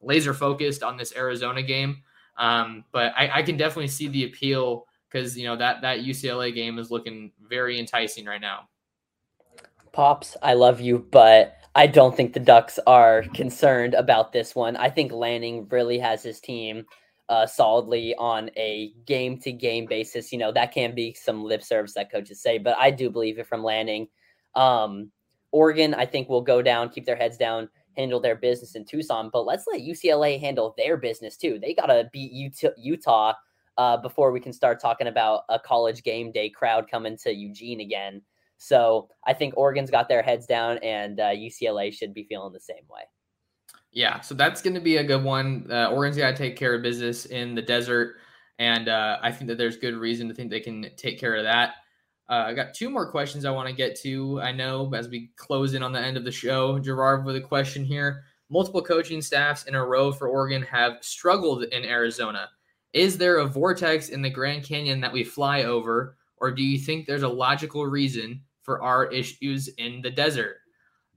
laser 0.00 0.34
focused 0.34 0.82
on 0.82 0.96
this 0.96 1.14
Arizona 1.16 1.62
game. 1.62 2.02
Um, 2.38 2.84
but 2.92 3.12
I, 3.16 3.30
I 3.38 3.42
can 3.42 3.56
definitely 3.56 3.88
see 3.88 4.08
the 4.08 4.24
appeal 4.24 4.86
because 5.12 5.36
you 5.36 5.44
know 5.44 5.56
that 5.56 5.82
that 5.82 6.00
UCLA 6.00 6.54
game 6.54 6.78
is 6.78 6.90
looking 6.90 7.32
very 7.48 7.78
enticing 7.78 8.24
right 8.24 8.40
now. 8.40 8.68
Pops, 9.92 10.36
I 10.42 10.54
love 10.54 10.80
you, 10.80 11.06
but 11.10 11.56
I 11.74 11.86
don't 11.86 12.16
think 12.16 12.32
the 12.32 12.40
Ducks 12.40 12.78
are 12.86 13.22
concerned 13.34 13.94
about 13.94 14.32
this 14.32 14.54
one. 14.54 14.76
I 14.76 14.88
think 14.88 15.12
Lanning 15.12 15.66
really 15.70 15.98
has 15.98 16.22
his 16.22 16.40
team 16.40 16.86
uh, 17.28 17.46
solidly 17.46 18.14
on 18.16 18.50
a 18.56 18.92
game 19.06 19.38
to 19.40 19.52
game 19.52 19.86
basis. 19.86 20.32
You 20.32 20.38
know, 20.38 20.52
that 20.52 20.72
can 20.72 20.94
be 20.94 21.14
some 21.14 21.44
lip 21.44 21.62
service 21.62 21.94
that 21.94 22.10
coaches 22.10 22.40
say, 22.40 22.58
but 22.58 22.76
I 22.78 22.90
do 22.90 23.10
believe 23.10 23.38
it 23.38 23.46
from 23.46 23.62
Lanning. 23.62 24.08
Um, 24.54 25.10
Oregon, 25.50 25.92
I 25.92 26.06
think, 26.06 26.30
will 26.30 26.42
go 26.42 26.62
down, 26.62 26.88
keep 26.88 27.04
their 27.04 27.16
heads 27.16 27.36
down, 27.36 27.68
handle 27.96 28.20
their 28.20 28.36
business 28.36 28.74
in 28.74 28.86
Tucson, 28.86 29.28
but 29.30 29.44
let's 29.44 29.66
let 29.70 29.82
UCLA 29.82 30.40
handle 30.40 30.74
their 30.78 30.96
business 30.96 31.36
too. 31.36 31.58
They 31.60 31.74
got 31.74 31.86
to 31.86 32.08
beat 32.12 32.32
Utah 32.32 33.34
uh, 33.78 33.96
before 33.96 34.32
we 34.32 34.40
can 34.40 34.52
start 34.52 34.80
talking 34.80 35.06
about 35.06 35.42
a 35.48 35.58
college 35.58 36.02
game 36.02 36.32
day 36.32 36.50
crowd 36.50 36.90
coming 36.90 37.16
to 37.18 37.32
Eugene 37.32 37.80
again. 37.80 38.22
So 38.58 39.08
I 39.26 39.32
think 39.32 39.54
Oregon's 39.56 39.90
got 39.90 40.08
their 40.08 40.22
heads 40.22 40.46
down, 40.46 40.78
and 40.78 41.18
uh, 41.18 41.30
UCLA 41.30 41.92
should 41.92 42.14
be 42.14 42.24
feeling 42.24 42.52
the 42.52 42.60
same 42.60 42.84
way. 42.88 43.02
Yeah, 43.90 44.20
so 44.20 44.34
that's 44.34 44.62
going 44.62 44.74
to 44.74 44.80
be 44.80 44.98
a 44.98 45.04
good 45.04 45.24
one. 45.24 45.66
Uh, 45.70 45.88
Oregon's 45.88 46.16
got 46.16 46.30
to 46.30 46.36
take 46.36 46.56
care 46.56 46.74
of 46.74 46.82
business 46.82 47.26
in 47.26 47.54
the 47.54 47.62
desert, 47.62 48.16
and 48.58 48.88
uh, 48.88 49.18
I 49.20 49.32
think 49.32 49.48
that 49.48 49.58
there's 49.58 49.76
good 49.76 49.94
reason 49.94 50.28
to 50.28 50.34
think 50.34 50.50
they 50.50 50.60
can 50.60 50.86
take 50.96 51.18
care 51.18 51.34
of 51.34 51.42
that. 51.44 51.74
Uh, 52.28 52.44
I 52.46 52.54
got 52.54 52.72
two 52.72 52.88
more 52.88 53.10
questions 53.10 53.44
I 53.44 53.50
want 53.50 53.68
to 53.68 53.74
get 53.74 53.98
to. 54.02 54.40
I 54.40 54.52
know 54.52 54.90
as 54.94 55.08
we 55.08 55.32
close 55.36 55.74
in 55.74 55.82
on 55.82 55.92
the 55.92 56.00
end 56.00 56.16
of 56.16 56.24
the 56.24 56.30
show, 56.30 56.78
Gerard 56.78 57.24
with 57.24 57.36
a 57.36 57.40
question 57.40 57.84
here. 57.84 58.22
Multiple 58.48 58.82
coaching 58.82 59.20
staffs 59.20 59.64
in 59.64 59.74
a 59.74 59.84
row 59.84 60.12
for 60.12 60.28
Oregon 60.28 60.62
have 60.62 60.98
struggled 61.00 61.64
in 61.64 61.84
Arizona. 61.84 62.48
Is 62.92 63.16
there 63.16 63.38
a 63.38 63.46
vortex 63.46 64.10
in 64.10 64.22
the 64.22 64.30
Grand 64.30 64.64
Canyon 64.64 65.00
that 65.00 65.12
we 65.12 65.24
fly 65.24 65.64
over, 65.64 66.16
or 66.36 66.50
do 66.50 66.62
you 66.62 66.78
think 66.78 67.06
there's 67.06 67.22
a 67.22 67.28
logical 67.28 67.86
reason 67.86 68.42
for 68.62 68.82
our 68.82 69.10
issues 69.10 69.68
in 69.68 70.02
the 70.02 70.10
desert? 70.10 70.58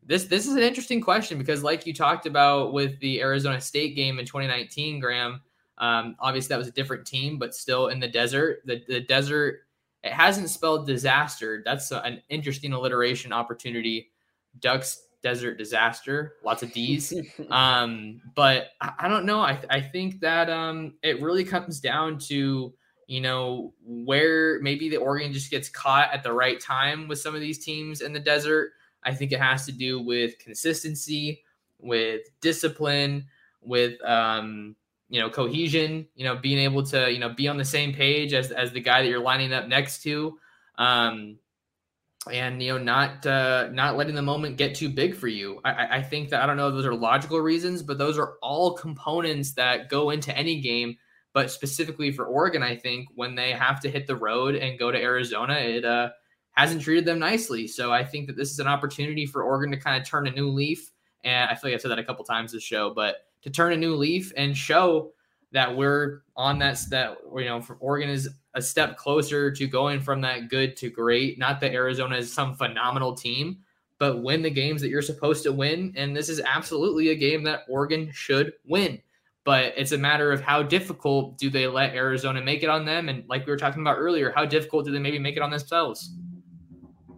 This 0.04 0.26
this 0.26 0.48
is 0.48 0.56
an 0.56 0.62
interesting 0.62 1.02
question 1.02 1.38
because, 1.38 1.64
like 1.64 1.86
you 1.86 1.94
talked 1.94 2.28
about 2.28 2.74
with 2.74 3.00
the 3.00 3.22
Arizona 3.22 3.60
State 3.60 3.96
game 3.96 4.20
in 4.20 4.26
2019, 4.26 5.00
Graham, 5.00 5.42
um, 5.80 6.16
obviously 6.20 6.50
that 6.50 6.60
was 6.60 6.68
a 6.68 6.72
different 6.72 7.06
team, 7.06 7.38
but 7.40 7.56
still 7.56 7.88
in 7.88 8.00
the 8.00 8.08
desert. 8.08 8.62
The 8.66 8.84
the 8.88 9.02
desert 9.02 9.62
It 10.04 10.14
hasn't 10.14 10.50
spelled 10.50 10.86
disaster. 10.86 11.64
That's 11.66 11.92
an 11.92 12.22
interesting 12.30 12.74
alliteration 12.74 13.34
opportunity. 13.34 14.12
Ducks 14.60 15.05
desert 15.26 15.58
disaster, 15.58 16.36
lots 16.46 16.62
of 16.62 16.72
D's. 16.78 17.12
um, 17.50 18.22
but 18.36 18.68
I, 18.80 18.94
I, 19.00 19.08
don't 19.08 19.26
know. 19.26 19.40
I, 19.40 19.60
I 19.72 19.82
think 19.82 20.20
that 20.20 20.52
um, 20.52 20.94
it 21.02 21.20
really 21.20 21.44
comes 21.44 21.80
down 21.80 22.20
to 22.28 22.72
you 23.08 23.22
know 23.22 23.74
where 23.84 24.60
maybe 24.62 24.88
the 24.88 24.98
Oregon 24.98 25.34
just 25.34 25.50
gets 25.50 25.68
caught 25.68 26.14
at 26.14 26.22
the 26.24 26.32
right 26.32 26.60
time 26.60 27.08
with 27.08 27.20
some 27.20 27.34
of 27.34 27.42
these 27.42 27.66
teams 27.66 28.02
in 28.02 28.14
the 28.14 28.20
desert. 28.20 28.74
I 29.04 29.16
think 29.16 29.32
it 29.32 29.42
has 29.42 29.66
to 29.66 29.72
do 29.72 30.00
with 30.00 30.38
consistency, 30.38 31.42
with 31.80 32.22
discipline, 32.40 33.26
with 33.62 34.00
um, 34.06 34.76
you 35.10 35.20
know 35.20 35.32
cohesion. 35.32 36.08
You 36.16 36.26
know, 36.26 36.36
being 36.36 36.60
able 36.60 36.84
to 36.84 37.12
you 37.12 37.18
know 37.18 37.30
be 37.30 37.48
on 37.48 37.58
the 37.58 37.66
same 37.66 37.94
page 37.94 38.34
as 38.34 38.52
as 38.52 38.72
the 38.72 38.80
guy 38.80 39.02
that 39.02 39.10
you're 39.10 39.20
lining 39.20 39.54
up 39.54 39.68
next 39.68 40.04
to. 40.04 40.38
Um, 40.78 41.40
and 42.32 42.62
you 42.62 42.74
know 42.74 42.78
not 42.78 43.26
uh, 43.26 43.70
not 43.72 43.98
letting 43.98 44.16
the 44.16 44.22
moment 44.22 44.58
get 44.58 44.76
too 44.76 44.90
big 44.90 45.16
for 45.16 45.28
you. 45.28 45.60
I, 45.64 45.98
I 45.98 46.02
think 46.02 46.30
that 46.30 46.42
I 46.42 46.46
don't 46.46 46.58
know 46.58 46.72
those 46.72 46.86
are 46.86 46.96
logical 46.96 47.40
reasons, 47.40 47.84
but 47.84 47.98
those 47.98 48.18
are 48.18 48.36
all 48.42 48.74
components 48.74 49.54
that 49.54 49.90
go 49.90 50.10
into 50.10 50.36
any 50.36 50.62
game. 50.62 50.98
But 51.34 51.52
specifically 51.52 52.12
for 52.12 52.26
Oregon, 52.26 52.64
I 52.64 52.78
think 52.78 53.10
when 53.14 53.36
they 53.36 53.52
have 53.52 53.82
to 53.82 53.90
hit 53.90 54.08
the 54.08 54.16
road 54.16 54.56
and 54.56 54.80
go 54.80 54.90
to 54.90 55.02
Arizona, 55.02 55.56
it 55.56 55.84
uh, 55.84 56.10
hasn't 56.52 56.82
treated 56.82 57.04
them 57.04 57.20
nicely. 57.20 57.68
So 57.68 57.92
I 57.92 58.06
think 58.06 58.28
that 58.28 58.38
this 58.38 58.52
is 58.52 58.60
an 58.60 58.68
opportunity 58.68 59.26
for 59.26 59.44
Oregon 59.44 59.72
to 59.72 59.78
kind 59.78 60.02
of 60.02 60.08
turn 60.08 60.28
a 60.28 60.32
new 60.32 60.50
leaf. 60.50 60.92
And 61.26 61.50
I 61.50 61.56
feel 61.56 61.70
like 61.70 61.76
I've 61.76 61.82
said 61.82 61.92
that 61.92 62.00
a 62.00 62.04
couple 62.06 62.24
times 62.24 62.54
this 62.54 62.64
show, 62.64 62.94
but 62.94 63.18
to 63.42 63.50
turn 63.50 63.74
a 63.74 63.78
new 63.78 63.96
leaf 63.96 64.32
and 64.38 64.56
show 64.56 65.12
that 65.52 65.76
we're 65.76 66.22
on 66.36 66.60
that 66.60 66.80
that 66.90 67.18
you 67.36 67.46
know 67.46 67.62
for 67.62 67.76
Oregon 67.76 68.10
is 68.10 68.30
a 68.56 68.62
step 68.62 68.98
closer 68.98 69.52
to 69.52 69.68
going 69.68 70.00
from 70.00 70.22
that 70.22 70.50
good 70.50 70.76
to 70.78 70.90
great. 70.90 71.38
Not 71.38 71.60
that 71.62 71.74
Arizona 71.74 72.18
is 72.18 72.32
some 72.32 72.56
phenomenal 72.56 73.14
team, 73.14 73.58
but 74.00 74.24
win 74.24 74.42
the 74.42 74.50
games 74.50 74.82
that 74.82 74.90
you're 74.90 75.02
supposed 75.02 75.44
to 75.44 75.52
win. 75.52 75.94
And 75.96 76.16
this 76.16 76.30
is 76.30 76.42
absolutely 76.42 77.10
a 77.10 77.16
game 77.16 77.44
that 77.44 77.62
Oregon 77.70 78.10
should 78.14 78.54
win. 78.66 79.02
But 79.44 79.74
it's 79.78 79.92
a 79.92 79.98
matter 79.98 80.32
of 80.32 80.42
how 80.42 80.64
difficult 80.64 81.38
do 81.38 81.50
they 81.50 81.68
let 81.68 81.94
Arizona 81.94 82.42
make 82.42 82.64
it 82.64 82.70
on 82.70 82.86
them? 82.86 83.10
And 83.10 83.24
like 83.30 83.46
we 83.46 83.52
were 83.52 83.58
talking 83.58 83.82
about 83.82 83.98
earlier, 83.98 84.34
how 84.36 84.46
difficult 84.46 84.86
do 84.86 84.92
they 84.92 85.00
maybe 85.00 85.20
make 85.20 85.36
it 85.36 85.42
on 85.42 85.52
themselves? 85.52 86.16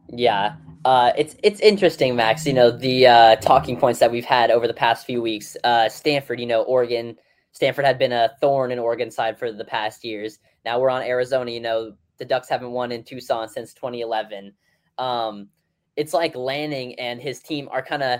Yeah. 0.10 0.56
Uh, 0.86 1.12
it's 1.18 1.36
it's 1.44 1.60
interesting, 1.60 2.16
Max. 2.16 2.46
You 2.46 2.54
know 2.54 2.72
the 2.72 3.08
uh, 3.08 3.36
talking 3.38 3.78
points 3.78 4.00
that 4.00 4.12
we've 4.12 4.26
had 4.26 4.52
over 4.52 4.68
the 4.68 4.74
past 4.74 5.06
few 5.06 5.22
weeks. 5.22 5.58
Uh, 5.64 5.90
Stanford, 5.90 6.40
you 6.40 6.46
know, 6.46 6.62
Oregon. 6.64 7.18
Stanford 7.52 7.86
had 7.86 7.98
been 7.98 8.12
a 8.12 8.32
thorn 8.40 8.72
in 8.72 8.80
Oregon's 8.80 9.16
side 9.16 9.40
for 9.40 9.52
the 9.52 9.66
past 9.66 10.04
years. 10.04 10.40
Now 10.68 10.82
we're 10.82 10.90
on 10.90 11.02
Arizona. 11.02 11.50
You 11.50 11.62
know, 11.62 11.94
the 12.18 12.26
Ducks 12.26 12.50
haven't 12.50 12.72
won 12.72 12.92
in 12.92 13.02
Tucson 13.02 13.48
since 13.48 13.74
2011. 13.74 14.52
Um, 14.98 15.48
it's 15.96 16.14
like 16.14 16.36
Lanning 16.36 16.94
and 16.96 17.22
his 17.22 17.40
team 17.40 17.70
are 17.72 17.82
kind 17.82 18.04
of 18.04 18.20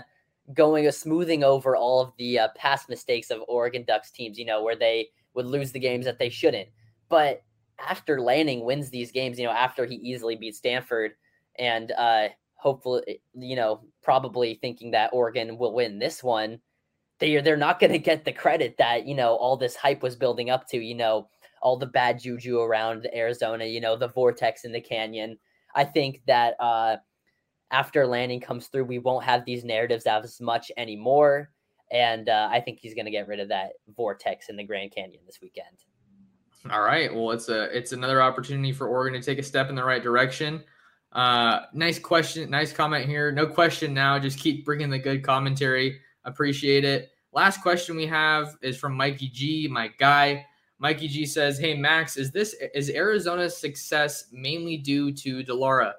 going 0.54 0.86
a 0.86 0.92
smoothing 0.92 1.44
over 1.44 1.76
all 1.76 2.00
of 2.00 2.12
the 2.16 2.38
uh, 2.38 2.48
past 2.56 2.88
mistakes 2.88 3.30
of 3.30 3.42
Oregon 3.48 3.84
Ducks 3.86 4.10
teams. 4.10 4.38
You 4.38 4.46
know, 4.46 4.62
where 4.62 4.76
they 4.76 5.10
would 5.34 5.44
lose 5.44 5.72
the 5.72 5.78
games 5.78 6.06
that 6.06 6.18
they 6.18 6.30
shouldn't. 6.30 6.70
But 7.10 7.42
after 7.86 8.18
Lanning 8.18 8.64
wins 8.64 8.88
these 8.88 9.12
games, 9.12 9.38
you 9.38 9.44
know, 9.44 9.52
after 9.52 9.84
he 9.84 9.96
easily 9.96 10.34
beat 10.34 10.56
Stanford 10.56 11.12
and 11.58 11.92
uh, 11.98 12.28
hopefully, 12.54 13.20
you 13.34 13.56
know, 13.56 13.82
probably 14.02 14.54
thinking 14.54 14.90
that 14.92 15.10
Oregon 15.12 15.58
will 15.58 15.74
win 15.74 15.98
this 15.98 16.24
one, 16.24 16.60
they 17.18 17.36
are 17.36 17.42
they're 17.42 17.58
not 17.58 17.78
going 17.78 17.92
to 17.92 17.98
get 17.98 18.24
the 18.24 18.32
credit 18.32 18.76
that 18.78 19.06
you 19.06 19.14
know 19.14 19.34
all 19.36 19.58
this 19.58 19.76
hype 19.76 20.02
was 20.02 20.16
building 20.16 20.48
up 20.48 20.66
to. 20.68 20.78
You 20.78 20.94
know, 20.94 21.28
all 21.62 21.76
the 21.76 21.86
bad 21.86 22.20
juju 22.20 22.60
around 22.60 23.08
Arizona. 23.14 23.64
You 23.64 23.80
know, 23.80 23.96
the 23.96 24.08
vortex 24.08 24.64
in 24.64 24.72
the 24.72 24.80
canyon. 24.80 25.38
I 25.74 25.84
think 25.84 26.22
that 26.26 26.54
uh, 26.60 26.96
after 27.70 28.06
Lanning 28.06 28.40
comes 28.40 28.66
through, 28.66 28.84
we 28.84 28.98
won't 28.98 29.24
have 29.24 29.44
these 29.44 29.64
narratives 29.64 30.06
as 30.06 30.40
much 30.40 30.72
anymore. 30.76 31.50
And 31.90 32.28
uh, 32.28 32.48
I 32.50 32.60
think 32.60 32.80
he's 32.80 32.94
going 32.94 33.06
to 33.06 33.10
get 33.10 33.28
rid 33.28 33.40
of 33.40 33.48
that 33.48 33.72
vortex 33.96 34.48
in 34.48 34.56
the 34.56 34.64
Grand 34.64 34.92
Canyon 34.92 35.20
this 35.26 35.38
weekend. 35.40 35.84
All 36.70 36.82
right. 36.82 37.14
Well, 37.14 37.30
it's 37.30 37.48
a 37.48 37.64
it's 37.76 37.92
another 37.92 38.20
opportunity 38.20 38.72
for 38.72 38.88
Oregon 38.88 39.18
to 39.20 39.24
take 39.24 39.38
a 39.38 39.42
step 39.42 39.70
in 39.70 39.74
the 39.74 39.84
right 39.84 40.02
direction. 40.02 40.62
Uh, 41.12 41.60
nice 41.72 41.98
question, 41.98 42.50
nice 42.50 42.72
comment 42.72 43.06
here. 43.06 43.32
No 43.32 43.46
question 43.46 43.94
now. 43.94 44.18
Just 44.18 44.38
keep 44.38 44.64
bringing 44.64 44.90
the 44.90 44.98
good 44.98 45.22
commentary. 45.22 46.00
Appreciate 46.24 46.84
it. 46.84 47.10
Last 47.32 47.62
question 47.62 47.96
we 47.96 48.06
have 48.06 48.56
is 48.60 48.76
from 48.76 48.94
Mikey 48.94 49.28
G, 49.28 49.68
my 49.70 49.88
guy. 49.98 50.44
Mikey 50.78 51.08
G 51.08 51.26
says, 51.26 51.58
"Hey 51.58 51.74
Max, 51.74 52.16
is 52.16 52.30
this 52.30 52.54
is 52.74 52.90
Arizona's 52.90 53.56
success 53.56 54.26
mainly 54.32 54.76
due 54.76 55.12
to 55.12 55.42
de 55.42 55.54
Laura? 55.54 55.94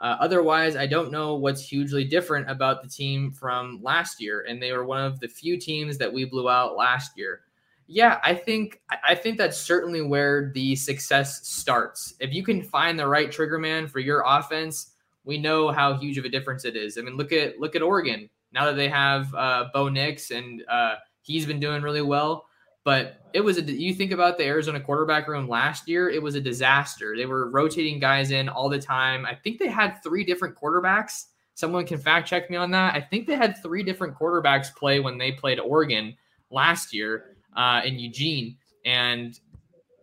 Uh, 0.00 0.16
otherwise, 0.20 0.76
I 0.76 0.86
don't 0.86 1.12
know 1.12 1.36
what's 1.36 1.66
hugely 1.66 2.04
different 2.04 2.50
about 2.50 2.82
the 2.82 2.88
team 2.88 3.30
from 3.30 3.80
last 3.82 4.20
year, 4.20 4.44
and 4.48 4.60
they 4.60 4.72
were 4.72 4.84
one 4.84 5.00
of 5.00 5.20
the 5.20 5.28
few 5.28 5.56
teams 5.56 5.98
that 5.98 6.12
we 6.12 6.24
blew 6.24 6.50
out 6.50 6.76
last 6.76 7.16
year. 7.16 7.42
Yeah, 7.86 8.18
I 8.24 8.34
think 8.34 8.80
I 9.06 9.14
think 9.14 9.38
that's 9.38 9.58
certainly 9.58 10.02
where 10.02 10.50
the 10.54 10.74
success 10.74 11.46
starts. 11.46 12.14
If 12.18 12.32
you 12.32 12.42
can 12.42 12.62
find 12.62 12.98
the 12.98 13.06
right 13.06 13.30
trigger 13.30 13.58
man 13.58 13.86
for 13.86 13.98
your 13.98 14.24
offense, 14.26 14.92
we 15.24 15.38
know 15.38 15.70
how 15.70 15.94
huge 15.94 16.18
of 16.18 16.24
a 16.24 16.28
difference 16.28 16.64
it 16.64 16.76
is. 16.76 16.98
I 16.98 17.02
mean, 17.02 17.16
look 17.16 17.32
at 17.32 17.60
look 17.60 17.76
at 17.76 17.82
Oregon 17.82 18.28
now 18.52 18.64
that 18.64 18.76
they 18.76 18.88
have 18.88 19.32
uh, 19.34 19.66
Bo 19.72 19.88
Nix 19.88 20.30
and 20.30 20.64
uh, 20.68 20.94
he's 21.22 21.44
been 21.44 21.60
doing 21.60 21.82
really 21.82 22.02
well. 22.02 22.46
But 22.84 23.20
it 23.32 23.40
was 23.40 23.58
a 23.58 23.62
you 23.62 23.94
think 23.94 24.12
about 24.12 24.36
the 24.36 24.44
Arizona 24.44 24.78
quarterback 24.78 25.26
room 25.26 25.48
last 25.48 25.88
year, 25.88 26.10
it 26.10 26.22
was 26.22 26.34
a 26.34 26.40
disaster. 26.40 27.16
They 27.16 27.26
were 27.26 27.50
rotating 27.50 27.98
guys 27.98 28.30
in 28.30 28.48
all 28.48 28.68
the 28.68 28.78
time. 28.78 29.24
I 29.26 29.34
think 29.34 29.58
they 29.58 29.68
had 29.68 30.02
three 30.02 30.22
different 30.22 30.54
quarterbacks. 30.54 31.24
Someone 31.54 31.86
can 31.86 31.98
fact 31.98 32.28
check 32.28 32.50
me 32.50 32.56
on 32.56 32.70
that. 32.72 32.94
I 32.94 33.00
think 33.00 33.26
they 33.26 33.36
had 33.36 33.60
three 33.62 33.82
different 33.82 34.16
quarterbacks 34.16 34.74
play 34.74 35.00
when 35.00 35.18
they 35.18 35.32
played 35.32 35.58
Oregon 35.60 36.14
last 36.50 36.92
year 36.92 37.36
uh, 37.56 37.80
in 37.84 37.98
Eugene, 37.98 38.56
and 38.84 39.38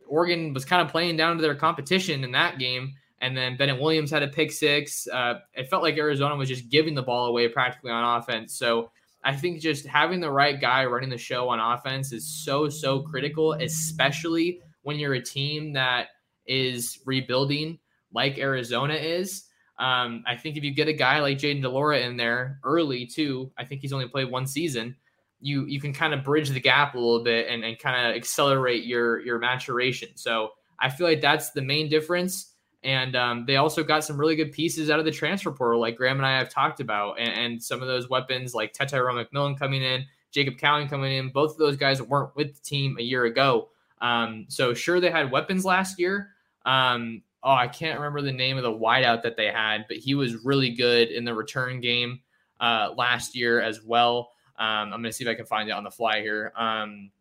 Oregon 0.07 0.53
was 0.53 0.65
kind 0.65 0.81
of 0.81 0.87
playing 0.89 1.17
down 1.17 1.35
to 1.37 1.41
their 1.41 1.55
competition 1.55 2.23
in 2.23 2.31
that 2.31 2.57
game. 2.57 2.93
And 3.21 3.37
then 3.37 3.55
Bennett 3.55 3.79
Williams 3.79 4.09
had 4.09 4.23
a 4.23 4.27
pick 4.27 4.51
six. 4.51 5.07
Uh, 5.07 5.35
it 5.53 5.69
felt 5.69 5.83
like 5.83 5.97
Arizona 5.97 6.35
was 6.35 6.49
just 6.49 6.69
giving 6.69 6.95
the 6.95 7.03
ball 7.03 7.27
away 7.27 7.47
practically 7.47 7.91
on 7.91 8.19
offense. 8.19 8.55
So 8.55 8.91
I 9.23 9.35
think 9.35 9.61
just 9.61 9.85
having 9.85 10.19
the 10.19 10.31
right 10.31 10.59
guy 10.59 10.85
running 10.85 11.09
the 11.09 11.17
show 11.17 11.49
on 11.49 11.59
offense 11.59 12.11
is 12.11 12.27
so, 12.27 12.69
so 12.69 13.01
critical, 13.01 13.53
especially 13.53 14.61
when 14.81 14.97
you're 14.97 15.13
a 15.13 15.21
team 15.23 15.73
that 15.73 16.07
is 16.47 16.99
rebuilding 17.05 17.77
like 18.13 18.39
Arizona 18.39 18.95
is. 18.95 19.43
Um, 19.77 20.23
I 20.27 20.35
think 20.35 20.57
if 20.57 20.63
you 20.63 20.73
get 20.73 20.87
a 20.87 20.93
guy 20.93 21.19
like 21.19 21.37
Jayden 21.37 21.61
de 21.61 21.69
Laura 21.69 21.99
in 21.99 22.17
there 22.17 22.59
early 22.63 23.05
too, 23.05 23.51
I 23.57 23.65
think 23.65 23.81
he's 23.81 23.93
only 23.93 24.07
played 24.07 24.29
one 24.29 24.45
season. 24.45 24.95
You 25.39 25.65
you 25.65 25.81
can 25.81 25.91
kind 25.91 26.13
of 26.13 26.23
bridge 26.23 26.49
the 26.49 26.59
gap 26.59 26.93
a 26.93 26.99
little 26.99 27.23
bit 27.23 27.47
and, 27.49 27.63
and 27.63 27.79
kind 27.79 28.07
of 28.07 28.15
accelerate 28.15 28.83
your 28.83 29.21
your 29.21 29.39
maturation. 29.39 30.09
So 30.15 30.51
I 30.79 30.89
feel 30.89 31.07
like 31.07 31.21
that's 31.21 31.51
the 31.51 31.63
main 31.63 31.89
difference. 31.89 32.50
And 32.83 33.15
um, 33.15 33.45
they 33.45 33.57
also 33.57 33.83
got 33.83 34.03
some 34.03 34.17
really 34.17 34.35
good 34.35 34.51
pieces 34.51 34.89
out 34.89 34.97
of 34.97 35.05
the 35.05 35.11
transfer 35.11 35.51
portal, 35.51 35.79
like 35.79 35.97
Graham 35.97 36.17
and 36.17 36.25
I 36.25 36.37
have 36.37 36.49
talked 36.49 36.79
about, 36.79 37.19
and, 37.19 37.29
and 37.29 37.63
some 37.63 37.81
of 37.81 37.87
those 37.87 38.09
weapons 38.09 38.55
like 38.55 38.73
Tetairoa 38.73 39.25
McMillan 39.25 39.57
coming 39.57 39.83
in, 39.83 40.05
Jacob 40.31 40.57
Cowing 40.57 40.89
coming 40.89 41.13
in. 41.13 41.29
Both 41.29 41.51
of 41.51 41.57
those 41.57 41.77
guys 41.77 42.01
weren't 42.01 42.35
with 42.35 42.55
the 42.55 42.61
team 42.61 42.97
a 42.99 43.03
year 43.03 43.25
ago. 43.25 43.69
Um, 44.01 44.45
so 44.49 44.73
sure, 44.73 44.99
they 44.99 45.11
had 45.11 45.31
weapons 45.31 45.63
last 45.63 45.99
year. 45.99 46.29
Um, 46.65 47.21
oh, 47.43 47.51
I 47.51 47.67
can't 47.67 47.99
remember 47.99 48.21
the 48.21 48.31
name 48.31 48.57
of 48.57 48.63
the 48.63 48.71
wideout 48.71 49.21
that 49.23 49.37
they 49.37 49.47
had, 49.47 49.85
but 49.87 49.97
he 49.97 50.15
was 50.15 50.43
really 50.43 50.71
good 50.71 51.09
in 51.09 51.23
the 51.23 51.35
return 51.35 51.81
game 51.81 52.21
uh, 52.59 52.89
last 52.97 53.35
year 53.35 53.61
as 53.61 53.83
well. 53.83 54.31
Um, 54.57 54.93
I'm 54.93 55.01
gonna 55.01 55.11
see 55.11 55.23
if 55.23 55.29
I 55.29 55.35
can 55.35 55.45
find 55.45 55.69
it 55.69 55.73
on 55.73 55.83
the 55.83 55.91
fly 55.91 56.21
here. 56.21 56.51
Um, 56.55 57.11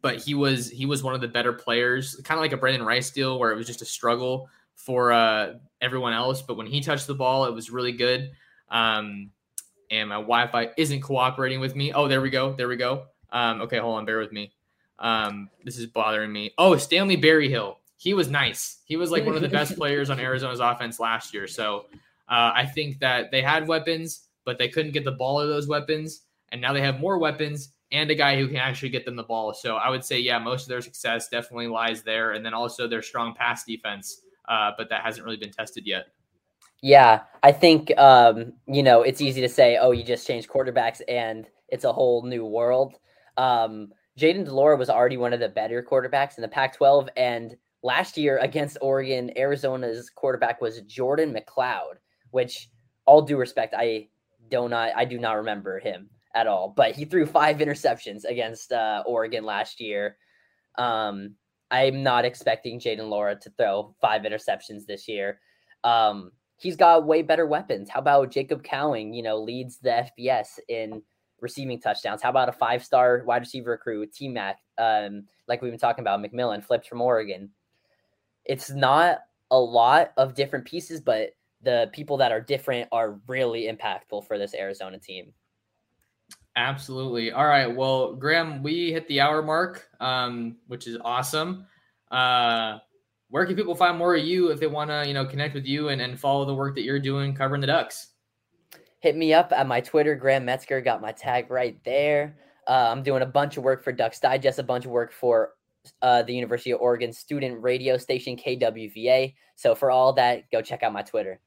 but 0.00 0.16
he 0.16 0.34
was 0.34 0.70
he 0.70 0.86
was 0.86 1.02
one 1.02 1.14
of 1.14 1.20
the 1.20 1.28
better 1.28 1.52
players, 1.52 2.16
kind 2.24 2.38
of 2.38 2.42
like 2.42 2.52
a 2.52 2.58
Brenden 2.58 2.84
Rice 2.84 3.10
deal, 3.10 3.38
where 3.38 3.50
it 3.50 3.56
was 3.56 3.66
just 3.66 3.82
a 3.82 3.86
struggle 3.86 4.48
for 4.76 5.12
uh, 5.12 5.54
everyone 5.80 6.12
else. 6.12 6.42
But 6.42 6.56
when 6.56 6.66
he 6.66 6.80
touched 6.80 7.06
the 7.06 7.14
ball, 7.14 7.44
it 7.46 7.54
was 7.54 7.70
really 7.70 7.92
good. 7.92 8.32
Um, 8.70 9.30
and 9.90 10.08
my 10.08 10.16
Wi-Fi 10.16 10.70
isn't 10.76 11.00
cooperating 11.00 11.60
with 11.60 11.76
me. 11.76 11.92
Oh, 11.92 12.08
there 12.08 12.20
we 12.20 12.30
go. 12.30 12.52
There 12.52 12.68
we 12.68 12.76
go. 12.76 13.06
Um, 13.30 13.62
okay, 13.62 13.78
hold 13.78 13.98
on. 13.98 14.04
Bear 14.04 14.18
with 14.18 14.32
me. 14.32 14.52
Um, 14.98 15.50
this 15.64 15.78
is 15.78 15.86
bothering 15.86 16.32
me. 16.32 16.52
Oh, 16.58 16.76
Stanley 16.76 17.16
Berryhill. 17.16 17.78
He 17.96 18.14
was 18.14 18.28
nice. 18.28 18.78
He 18.84 18.96
was 18.96 19.10
like 19.10 19.24
one 19.24 19.36
of 19.36 19.42
the 19.42 19.48
best 19.48 19.76
players 19.78 20.10
on 20.10 20.20
Arizona's 20.20 20.60
offense 20.60 21.00
last 21.00 21.32
year. 21.32 21.46
So 21.46 21.86
uh, 22.28 22.52
I 22.54 22.66
think 22.66 22.98
that 23.00 23.30
they 23.30 23.42
had 23.42 23.66
weapons, 23.66 24.28
but 24.44 24.58
they 24.58 24.68
couldn't 24.68 24.92
get 24.92 25.04
the 25.04 25.12
ball 25.12 25.40
of 25.40 25.48
those 25.48 25.68
weapons. 25.68 26.22
And 26.52 26.60
now 26.60 26.72
they 26.72 26.82
have 26.82 27.00
more 27.00 27.18
weapons 27.18 27.70
and 27.92 28.10
a 28.10 28.14
guy 28.14 28.36
who 28.36 28.48
can 28.48 28.56
actually 28.56 28.88
get 28.88 29.04
them 29.04 29.16
the 29.16 29.22
ball. 29.22 29.54
So 29.54 29.76
I 29.76 29.88
would 29.88 30.04
say, 30.04 30.18
yeah, 30.18 30.38
most 30.38 30.62
of 30.62 30.68
their 30.68 30.80
success 30.80 31.28
definitely 31.28 31.68
lies 31.68 32.02
there. 32.02 32.32
And 32.32 32.44
then 32.44 32.54
also 32.54 32.86
their 32.86 33.02
strong 33.02 33.34
pass 33.34 33.64
defense 33.64 34.20
uh, 34.48 34.72
but 34.76 34.88
that 34.90 35.02
hasn't 35.02 35.24
really 35.24 35.36
been 35.36 35.52
tested 35.52 35.86
yet. 35.86 36.06
Yeah, 36.82 37.22
I 37.42 37.52
think 37.52 37.96
um, 37.98 38.52
you 38.66 38.82
know 38.82 39.02
it's 39.02 39.20
easy 39.20 39.40
to 39.40 39.48
say, 39.48 39.78
oh, 39.80 39.92
you 39.92 40.04
just 40.04 40.26
changed 40.26 40.48
quarterbacks 40.48 41.00
and 41.08 41.46
it's 41.68 41.84
a 41.84 41.92
whole 41.92 42.22
new 42.22 42.44
world. 42.44 42.94
Um, 43.36 43.88
Jayden 44.18 44.44
de 44.44 44.54
Laura 44.54 44.76
was 44.76 44.90
already 44.90 45.16
one 45.16 45.32
of 45.32 45.40
the 45.40 45.48
better 45.48 45.82
quarterbacks 45.82 46.36
in 46.36 46.42
the 46.42 46.48
Pac-12, 46.48 47.08
and 47.16 47.56
last 47.82 48.16
year 48.16 48.38
against 48.38 48.78
Oregon, 48.80 49.30
Arizona's 49.36 50.10
quarterback 50.10 50.60
was 50.60 50.80
Jordan 50.82 51.34
McCloud, 51.34 51.94
which 52.30 52.68
all 53.06 53.22
due 53.22 53.36
respect, 53.36 53.74
I 53.76 54.08
do 54.50 54.68
not 54.68 54.90
I 54.96 55.04
do 55.04 55.18
not 55.18 55.34
remember 55.34 55.78
him 55.78 56.08
at 56.34 56.46
all. 56.46 56.72
But 56.76 56.94
he 56.94 57.04
threw 57.04 57.26
five 57.26 57.58
interceptions 57.58 58.24
against 58.24 58.72
uh, 58.72 59.02
Oregon 59.06 59.44
last 59.44 59.80
year. 59.80 60.16
Um, 60.76 61.36
I'm 61.70 62.02
not 62.02 62.24
expecting 62.24 62.78
Jayden 62.78 63.08
Laura 63.08 63.36
to 63.36 63.50
throw 63.50 63.94
five 64.00 64.22
interceptions 64.22 64.86
this 64.86 65.08
year. 65.08 65.40
Um, 65.82 66.32
he's 66.56 66.76
got 66.76 67.06
way 67.06 67.22
better 67.22 67.46
weapons. 67.46 67.90
How 67.90 68.00
about 68.00 68.30
Jacob 68.30 68.62
Cowing? 68.62 69.14
You 69.14 69.22
know, 69.22 69.38
leads 69.42 69.78
the 69.78 70.06
FBS 70.18 70.58
in 70.68 71.02
receiving 71.40 71.80
touchdowns. 71.80 72.22
How 72.22 72.30
about 72.30 72.48
a 72.48 72.52
five-star 72.52 73.22
wide 73.26 73.42
receiver 73.42 73.72
recruit, 73.72 74.12
T 74.12 74.28
Mac? 74.28 74.58
Um, 74.78 75.24
like 75.48 75.62
we've 75.62 75.72
been 75.72 75.78
talking 75.78 76.02
about, 76.02 76.20
McMillan 76.20 76.64
flipped 76.64 76.88
from 76.88 77.00
Oregon. 77.00 77.50
It's 78.44 78.70
not 78.70 79.20
a 79.50 79.58
lot 79.58 80.12
of 80.16 80.34
different 80.34 80.64
pieces, 80.64 81.00
but 81.00 81.30
the 81.62 81.90
people 81.92 82.16
that 82.18 82.32
are 82.32 82.40
different 82.40 82.88
are 82.92 83.20
really 83.26 83.70
impactful 83.70 84.26
for 84.26 84.38
this 84.38 84.54
Arizona 84.54 84.98
team. 84.98 85.32
Absolutely. 86.56 87.32
All 87.32 87.46
right. 87.46 87.66
Well, 87.66 88.14
Graham, 88.14 88.62
we 88.62 88.92
hit 88.92 89.08
the 89.08 89.20
hour 89.20 89.42
mark, 89.42 89.88
um, 90.00 90.56
which 90.68 90.86
is 90.86 90.96
awesome. 91.04 91.66
Uh, 92.10 92.78
where 93.30 93.44
can 93.44 93.56
people 93.56 93.74
find 93.74 93.98
more 93.98 94.14
of 94.14 94.24
you 94.24 94.50
if 94.50 94.60
they 94.60 94.68
want 94.68 94.90
to, 94.90 95.04
you 95.06 95.14
know, 95.14 95.24
connect 95.24 95.54
with 95.54 95.66
you 95.66 95.88
and, 95.88 96.00
and 96.00 96.18
follow 96.18 96.44
the 96.44 96.54
work 96.54 96.76
that 96.76 96.82
you're 96.82 97.00
doing 97.00 97.34
covering 97.34 97.60
the 97.60 97.66
Ducks? 97.66 98.08
Hit 99.00 99.16
me 99.16 99.34
up 99.34 99.52
at 99.52 99.66
my 99.66 99.80
Twitter, 99.80 100.14
Graham 100.14 100.44
Metzger. 100.44 100.80
Got 100.80 101.02
my 101.02 101.10
tag 101.10 101.50
right 101.50 101.76
there. 101.84 102.36
Uh, 102.68 102.88
I'm 102.90 103.02
doing 103.02 103.22
a 103.22 103.26
bunch 103.26 103.56
of 103.56 103.64
work 103.64 103.82
for 103.82 103.92
Ducks 103.92 104.20
Digest, 104.20 104.58
a 104.58 104.62
bunch 104.62 104.84
of 104.84 104.92
work 104.92 105.12
for 105.12 105.54
uh, 106.00 106.22
the 106.22 106.34
University 106.34 106.70
of 106.70 106.80
Oregon 106.80 107.12
student 107.12 107.60
radio 107.60 107.96
station 107.98 108.36
KWVA. 108.36 109.34
So 109.56 109.74
for 109.74 109.90
all 109.90 110.12
that, 110.14 110.50
go 110.50 110.62
check 110.62 110.82
out 110.82 110.92
my 110.92 111.02
Twitter. 111.02 111.40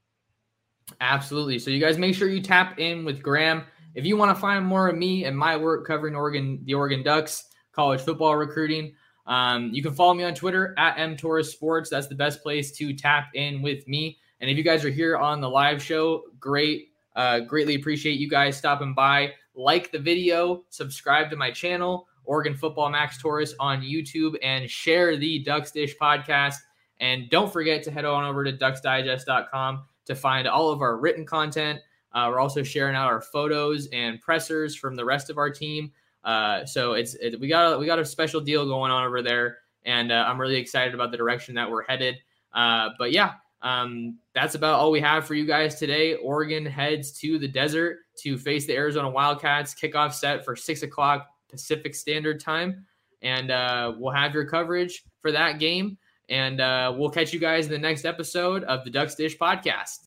Absolutely. 1.01 1.59
So 1.59 1.71
you 1.71 1.79
guys 1.79 1.97
make 1.97 2.15
sure 2.15 2.27
you 2.27 2.41
tap 2.41 2.79
in 2.79 3.05
with 3.05 3.21
Graham. 3.21 3.63
If 3.97 4.05
you 4.05 4.15
want 4.15 4.29
to 4.29 4.39
find 4.39 4.63
more 4.63 4.87
of 4.87 4.95
me 4.95 5.25
and 5.25 5.35
my 5.35 5.57
work 5.57 5.87
covering 5.87 6.15
Oregon, 6.15 6.61
the 6.65 6.75
Oregon 6.75 7.01
Ducks, 7.01 7.45
college 7.71 7.99
football 7.99 8.35
recruiting, 8.35 8.93
um, 9.25 9.71
you 9.73 9.81
can 9.81 9.91
follow 9.91 10.13
me 10.13 10.23
on 10.23 10.35
Twitter 10.35 10.75
at 10.77 10.97
mtorres 10.97 11.47
sports. 11.47 11.89
That's 11.89 12.05
the 12.05 12.13
best 12.13 12.43
place 12.43 12.71
to 12.73 12.93
tap 12.93 13.29
in 13.33 13.63
with 13.63 13.87
me. 13.87 14.19
And 14.39 14.51
if 14.51 14.55
you 14.55 14.63
guys 14.63 14.85
are 14.85 14.91
here 14.91 15.17
on 15.17 15.41
the 15.41 15.49
live 15.49 15.81
show, 15.81 16.25
great. 16.39 16.89
Uh, 17.15 17.39
greatly 17.39 17.73
appreciate 17.73 18.19
you 18.19 18.29
guys 18.29 18.55
stopping 18.55 18.93
by. 18.93 19.33
Like 19.55 19.91
the 19.91 19.97
video, 19.97 20.63
subscribe 20.69 21.31
to 21.31 21.35
my 21.35 21.49
channel, 21.49 22.07
Oregon 22.23 22.53
Football 22.53 22.91
Max 22.91 23.17
Torres 23.17 23.55
on 23.59 23.81
YouTube, 23.81 24.35
and 24.43 24.69
share 24.69 25.17
the 25.17 25.39
Ducks 25.39 25.71
Dish 25.71 25.95
podcast. 25.99 26.57
And 26.99 27.31
don't 27.31 27.51
forget 27.51 27.81
to 27.81 27.91
head 27.91 28.05
on 28.05 28.25
over 28.25 28.43
to 28.43 28.53
ducksdigest.com 28.53 29.85
to 30.05 30.13
find 30.13 30.47
all 30.47 30.69
of 30.69 30.83
our 30.83 30.97
written 30.97 31.25
content. 31.25 31.79
Uh, 32.17 32.29
we're 32.31 32.39
also 32.39 32.63
sharing 32.63 32.95
out 32.95 33.05
our 33.05 33.21
photos 33.21 33.87
and 33.93 34.19
pressers 34.19 34.75
from 34.75 34.95
the 34.95 35.05
rest 35.05 35.29
of 35.29 35.37
our 35.37 35.51
team. 35.51 35.91
Uh, 36.23 36.65
so 36.65 36.93
it's 36.93 37.13
it, 37.13 37.39
we 37.39 37.47
got 37.47 37.73
a, 37.73 37.77
we 37.77 37.85
got 37.85 37.99
a 37.99 38.05
special 38.05 38.41
deal 38.41 38.65
going 38.65 38.91
on 38.91 39.05
over 39.05 39.21
there, 39.21 39.59
and 39.85 40.11
uh, 40.11 40.25
I'm 40.27 40.41
really 40.41 40.55
excited 40.55 40.95
about 40.95 41.11
the 41.11 41.17
direction 41.17 41.53
that 41.53 41.69
we're 41.69 41.83
headed. 41.83 42.15
Uh, 42.55 42.89
but 42.97 43.11
yeah, 43.11 43.33
um, 43.61 44.17
that's 44.33 44.55
about 44.55 44.79
all 44.79 44.89
we 44.89 44.99
have 44.99 45.27
for 45.27 45.35
you 45.35 45.45
guys 45.45 45.75
today. 45.75 46.15
Oregon 46.15 46.65
heads 46.65 47.11
to 47.19 47.37
the 47.37 47.47
desert 47.47 47.97
to 48.23 48.35
face 48.35 48.65
the 48.65 48.75
Arizona 48.75 49.11
Wildcats. 49.11 49.75
Kickoff 49.75 50.11
set 50.11 50.43
for 50.43 50.55
six 50.55 50.81
o'clock 50.81 51.27
Pacific 51.51 51.93
Standard 51.93 52.39
Time, 52.39 52.83
and 53.21 53.51
uh, 53.51 53.93
we'll 53.95 54.11
have 54.11 54.33
your 54.33 54.45
coverage 54.45 55.03
for 55.21 55.31
that 55.31 55.59
game. 55.59 55.99
And 56.29 56.61
uh, 56.61 56.95
we'll 56.97 57.11
catch 57.11 57.31
you 57.31 57.39
guys 57.39 57.67
in 57.67 57.71
the 57.71 57.77
next 57.77 58.05
episode 58.05 58.63
of 58.63 58.83
the 58.85 58.89
Ducks 58.89 59.13
Dish 59.13 59.37
podcast. 59.37 60.06